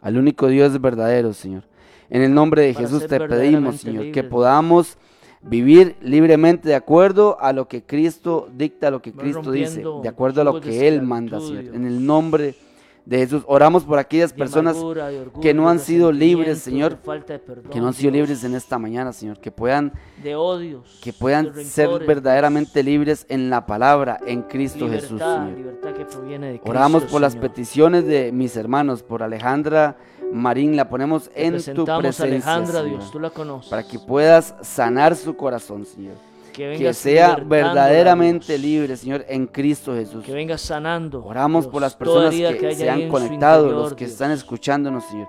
al 0.00 0.16
único 0.16 0.48
Dios 0.48 0.80
verdadero, 0.80 1.32
Señor. 1.32 1.64
En 2.08 2.22
el 2.22 2.32
nombre 2.32 2.62
de 2.62 2.72
Para 2.72 2.86
Jesús 2.86 3.06
te 3.06 3.20
pedimos, 3.20 3.80
Señor, 3.80 4.12
que 4.12 4.22
podamos 4.22 4.96
vivir 5.42 5.96
libremente 6.00 6.68
de 6.68 6.74
acuerdo 6.74 7.36
a 7.40 7.52
lo 7.52 7.68
que 7.68 7.82
Cristo 7.82 8.48
dicta, 8.54 8.88
a 8.88 8.90
lo 8.90 9.02
que 9.02 9.12
Cristo 9.12 9.50
dice, 9.50 9.84
de 10.02 10.08
acuerdo 10.08 10.40
a 10.40 10.44
lo 10.44 10.60
que 10.60 10.88
Él 10.88 11.02
manda, 11.02 11.40
Señor. 11.40 11.74
En 11.74 11.84
el 11.84 12.06
nombre 12.06 12.44
de 12.44 12.65
Jesús, 13.08 13.44
oramos 13.46 13.84
por 13.84 13.98
aquellas 13.98 14.32
De 14.32 14.38
personas 14.38 14.74
amargura, 14.76 15.08
de 15.08 15.20
orgullo, 15.20 15.40
que 15.40 15.54
no 15.54 15.62
de 15.64 15.68
han 15.70 15.78
sido 15.78 16.10
libres, 16.10 16.58
Señor, 16.58 16.98
de 17.00 17.20
de 17.20 17.38
perdón, 17.38 17.70
que 17.70 17.80
no 17.80 17.86
han 17.86 17.94
sido 17.94 18.10
Dios, 18.10 18.28
libres 18.28 18.44
en 18.44 18.54
esta 18.56 18.78
mañana, 18.78 19.12
Señor, 19.12 19.38
que 19.38 19.52
puedan, 19.52 19.92
de 20.22 20.34
odios, 20.34 20.98
que 21.02 21.12
puedan 21.12 21.52
de 21.52 21.64
ser 21.64 21.86
rencores, 21.86 22.08
verdaderamente 22.08 22.82
libres 22.82 23.24
en 23.28 23.48
la 23.48 23.64
palabra, 23.64 24.18
en 24.26 24.42
Cristo 24.42 24.86
libertad, 24.86 25.02
Jesús, 25.02 25.20
Señor. 25.20 25.56
libertad 25.56 25.92
que 25.92 26.04
proviene 26.04 26.46
de 26.46 26.52
Cristo, 26.54 26.70
Oramos 26.70 27.04
por 27.04 27.20
las 27.20 27.36
peticiones 27.36 28.06
de 28.06 28.32
mis 28.32 28.56
hermanos, 28.56 29.02
por 29.04 29.22
Alejandra 29.22 29.96
Marín, 30.32 30.74
la 30.74 30.88
ponemos 30.88 31.30
en 31.34 31.62
tu 31.74 31.84
presencia, 31.84 32.24
Alejandra, 32.24 32.82
Señor, 32.82 32.98
Dios, 32.98 33.12
tú 33.12 33.20
la 33.20 33.30
conoces. 33.30 33.70
para 33.70 33.86
que 33.86 34.00
puedas 34.00 34.54
sanar 34.62 35.14
su 35.14 35.36
corazón, 35.36 35.84
Señor. 35.84 36.14
Que, 36.56 36.94
sea 36.94 37.36
verdaderamente 37.36 38.56
libre, 38.56 38.96
Señor, 38.96 39.24
en 39.28 39.46
Cristo 39.46 39.94
Jesús. 39.94 40.24
Que 40.24 40.32
vengas 40.32 40.62
sanando. 40.62 41.22
Oramos 41.24 41.64
Dios, 41.64 41.72
por 41.72 41.82
las 41.82 41.94
personas 41.94 42.34
que, 42.34 42.74
se 42.74 42.88
han 42.88 43.08
conectado, 43.08 43.64
interior, 43.64 43.82
los 43.82 43.94
que 43.94 44.04
Dios, 44.06 44.12
están 44.12 44.30
escuchándonos, 44.30 45.04
Señor. 45.04 45.28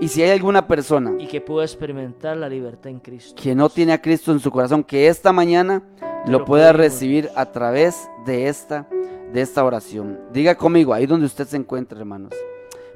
Y 0.00 0.08
si 0.08 0.22
hay 0.22 0.30
alguna 0.30 0.66
persona 0.66 1.12
Y 1.18 1.26
que 1.26 1.40
pueda 1.40 1.64
experimentar 1.64 2.36
la 2.36 2.48
libertad 2.48 2.90
en 2.90 2.98
Cristo. 2.98 3.40
que 3.40 3.54
no 3.54 3.68
tiene 3.68 3.92
a 3.92 4.00
Cristo 4.00 4.32
en 4.32 4.40
su 4.40 4.50
corazón, 4.50 4.84
que 4.84 5.08
esta 5.08 5.32
mañana 5.32 5.82
lo 6.26 6.44
pueda 6.44 6.72
recibir 6.72 7.28
a 7.34 7.46
través 7.46 8.08
de 8.24 8.48
esta, 8.48 8.88
de 9.32 9.40
esta 9.40 9.64
oración. 9.64 10.20
Diga 10.32 10.54
conmigo, 10.54 10.94
ahí 10.94 11.06
donde 11.06 11.26
usted 11.26 11.46
se 11.46 11.56
encuentre, 11.56 11.98
hermanos. 11.98 12.32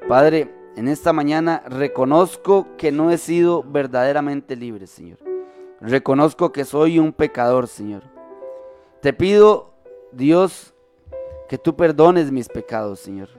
Padre, 0.07 0.49
en 0.77 0.87
esta 0.87 1.11
mañana 1.11 1.63
reconozco 1.67 2.67
que 2.77 2.91
no 2.91 3.11
he 3.11 3.17
sido 3.17 3.63
verdaderamente 3.63 4.55
libre, 4.55 4.87
Señor. 4.87 5.26
Reconozco 5.81 6.51
que 6.51 6.65
soy 6.65 6.99
un 6.99 7.13
pecador, 7.13 7.67
Señor. 7.67 8.03
Te 9.01 9.13
pido, 9.13 9.73
Dios, 10.11 10.73
que 11.47 11.57
tú 11.57 11.75
perdones 11.75 12.31
mis 12.31 12.49
pecados, 12.49 12.99
Señor. 12.99 13.29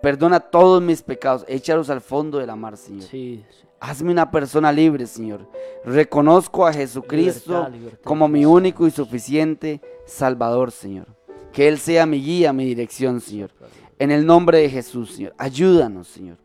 Perdona 0.00 0.38
todos 0.38 0.80
mis 0.80 1.02
pecados, 1.02 1.44
échalos 1.48 1.90
al 1.90 2.00
fondo 2.00 2.38
de 2.38 2.46
la 2.46 2.54
mar, 2.54 2.76
Señor. 2.76 3.02
Sí, 3.02 3.44
sí. 3.50 3.66
Hazme 3.80 4.10
una 4.10 4.30
persona 4.30 4.72
libre, 4.72 5.06
Señor. 5.06 5.48
Reconozco 5.84 6.66
a 6.66 6.72
Jesucristo 6.72 7.52
Libertad, 7.52 7.72
libertad, 7.72 8.04
como 8.04 8.28
mi 8.28 8.44
único 8.44 8.86
y 8.86 8.90
suficiente 8.90 9.80
Salvador, 10.04 10.70
Señor. 10.72 11.06
Que 11.52 11.68
Él 11.68 11.78
sea 11.78 12.06
mi 12.06 12.22
guía, 12.22 12.52
mi 12.52 12.64
dirección, 12.64 13.20
Señor. 13.20 13.50
En 13.98 14.10
el 14.10 14.26
nombre 14.26 14.58
de 14.58 14.70
Jesús, 14.70 15.14
Señor. 15.14 15.34
Ayúdanos, 15.38 16.08
Señor. 16.08 16.38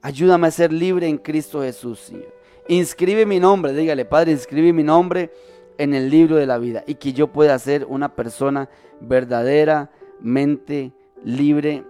Ayúdame 0.00 0.46
a 0.46 0.50
ser 0.50 0.72
libre 0.72 1.08
en 1.08 1.18
Cristo 1.18 1.62
Jesús, 1.62 1.98
Señor. 2.00 2.37
Inscribe 2.68 3.24
mi 3.24 3.40
nombre, 3.40 3.72
dígale, 3.72 4.04
Padre, 4.04 4.32
inscribe 4.32 4.74
mi 4.74 4.82
nombre 4.82 5.32
en 5.78 5.94
el 5.94 6.10
libro 6.10 6.36
de 6.36 6.46
la 6.46 6.58
vida 6.58 6.84
y 6.86 6.96
que 6.96 7.14
yo 7.14 7.28
pueda 7.28 7.58
ser 7.58 7.86
una 7.86 8.14
persona 8.14 8.68
verdaderamente 9.00 10.92
libre 11.24 11.84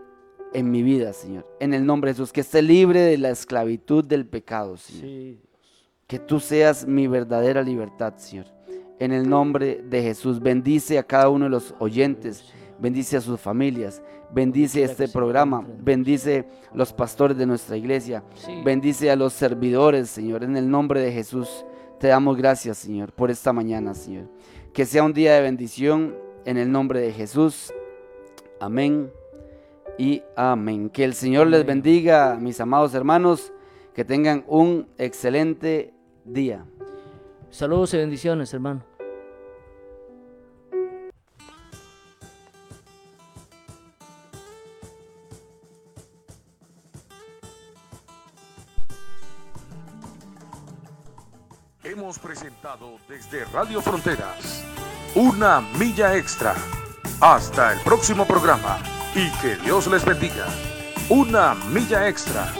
en 0.54 0.70
mi 0.70 0.84
vida, 0.84 1.12
Señor. 1.12 1.46
En 1.58 1.74
el 1.74 1.84
nombre 1.84 2.10
de 2.10 2.14
Jesús, 2.14 2.32
que 2.32 2.42
esté 2.42 2.62
libre 2.62 3.00
de 3.00 3.18
la 3.18 3.30
esclavitud 3.30 4.04
del 4.04 4.24
pecado, 4.24 4.76
Señor. 4.76 5.02
Sí. 5.02 5.40
Que 6.06 6.20
tú 6.20 6.38
seas 6.38 6.86
mi 6.86 7.08
verdadera 7.08 7.62
libertad, 7.62 8.14
Señor. 8.16 8.46
En 9.00 9.12
el 9.12 9.28
nombre 9.28 9.82
de 9.82 10.02
Jesús, 10.02 10.40
bendice 10.40 10.98
a 10.98 11.02
cada 11.02 11.28
uno 11.28 11.46
de 11.46 11.50
los 11.50 11.74
oyentes, 11.80 12.44
bendice 12.78 13.16
a 13.16 13.20
sus 13.20 13.40
familias, 13.40 14.02
bendice 14.32 14.82
este 14.82 15.08
programa, 15.08 15.66
bendice 15.80 16.46
los 16.74 16.92
pastores 16.92 17.36
de 17.36 17.46
nuestra 17.46 17.76
iglesia, 17.76 18.22
Sí. 18.34 18.60
bendice 18.64 19.10
a 19.10 19.16
los 19.16 19.32
servidores, 19.32 20.08
Señor. 20.10 20.44
En 20.44 20.56
el 20.56 20.70
nombre 20.70 21.00
de 21.00 21.12
Jesús, 21.12 21.64
te 21.98 22.08
damos 22.08 22.36
gracias, 22.36 22.78
Señor, 22.78 23.12
por 23.12 23.30
esta 23.30 23.52
mañana, 23.52 23.94
Señor. 23.94 24.28
Que 24.72 24.86
sea 24.86 25.02
un 25.02 25.12
día 25.12 25.34
de 25.34 25.40
bendición 25.42 26.14
en 26.44 26.56
el 26.58 26.70
nombre 26.70 27.00
de 27.00 27.12
Jesús. 27.12 27.72
Amén 28.60 29.10
y 29.98 30.22
amén. 30.36 30.90
Que 30.90 31.04
el 31.04 31.14
Señor 31.14 31.48
les 31.48 31.66
bendiga, 31.66 32.36
mis 32.40 32.60
amados 32.60 32.94
hermanos, 32.94 33.52
que 33.94 34.04
tengan 34.04 34.44
un 34.46 34.86
excelente 34.98 35.92
día. 36.24 36.64
Saludos 37.50 37.94
y 37.94 37.96
bendiciones, 37.96 38.52
hermano. 38.54 38.84
Hemos 51.98 52.20
presentado 52.20 52.96
desde 53.08 53.44
Radio 53.46 53.82
Fronteras 53.82 54.62
una 55.16 55.60
milla 55.60 56.14
extra. 56.14 56.54
Hasta 57.20 57.72
el 57.72 57.80
próximo 57.80 58.24
programa 58.24 58.78
y 59.16 59.28
que 59.40 59.56
Dios 59.56 59.88
les 59.88 60.04
bendiga. 60.04 60.46
Una 61.08 61.54
milla 61.54 62.06
extra. 62.06 62.52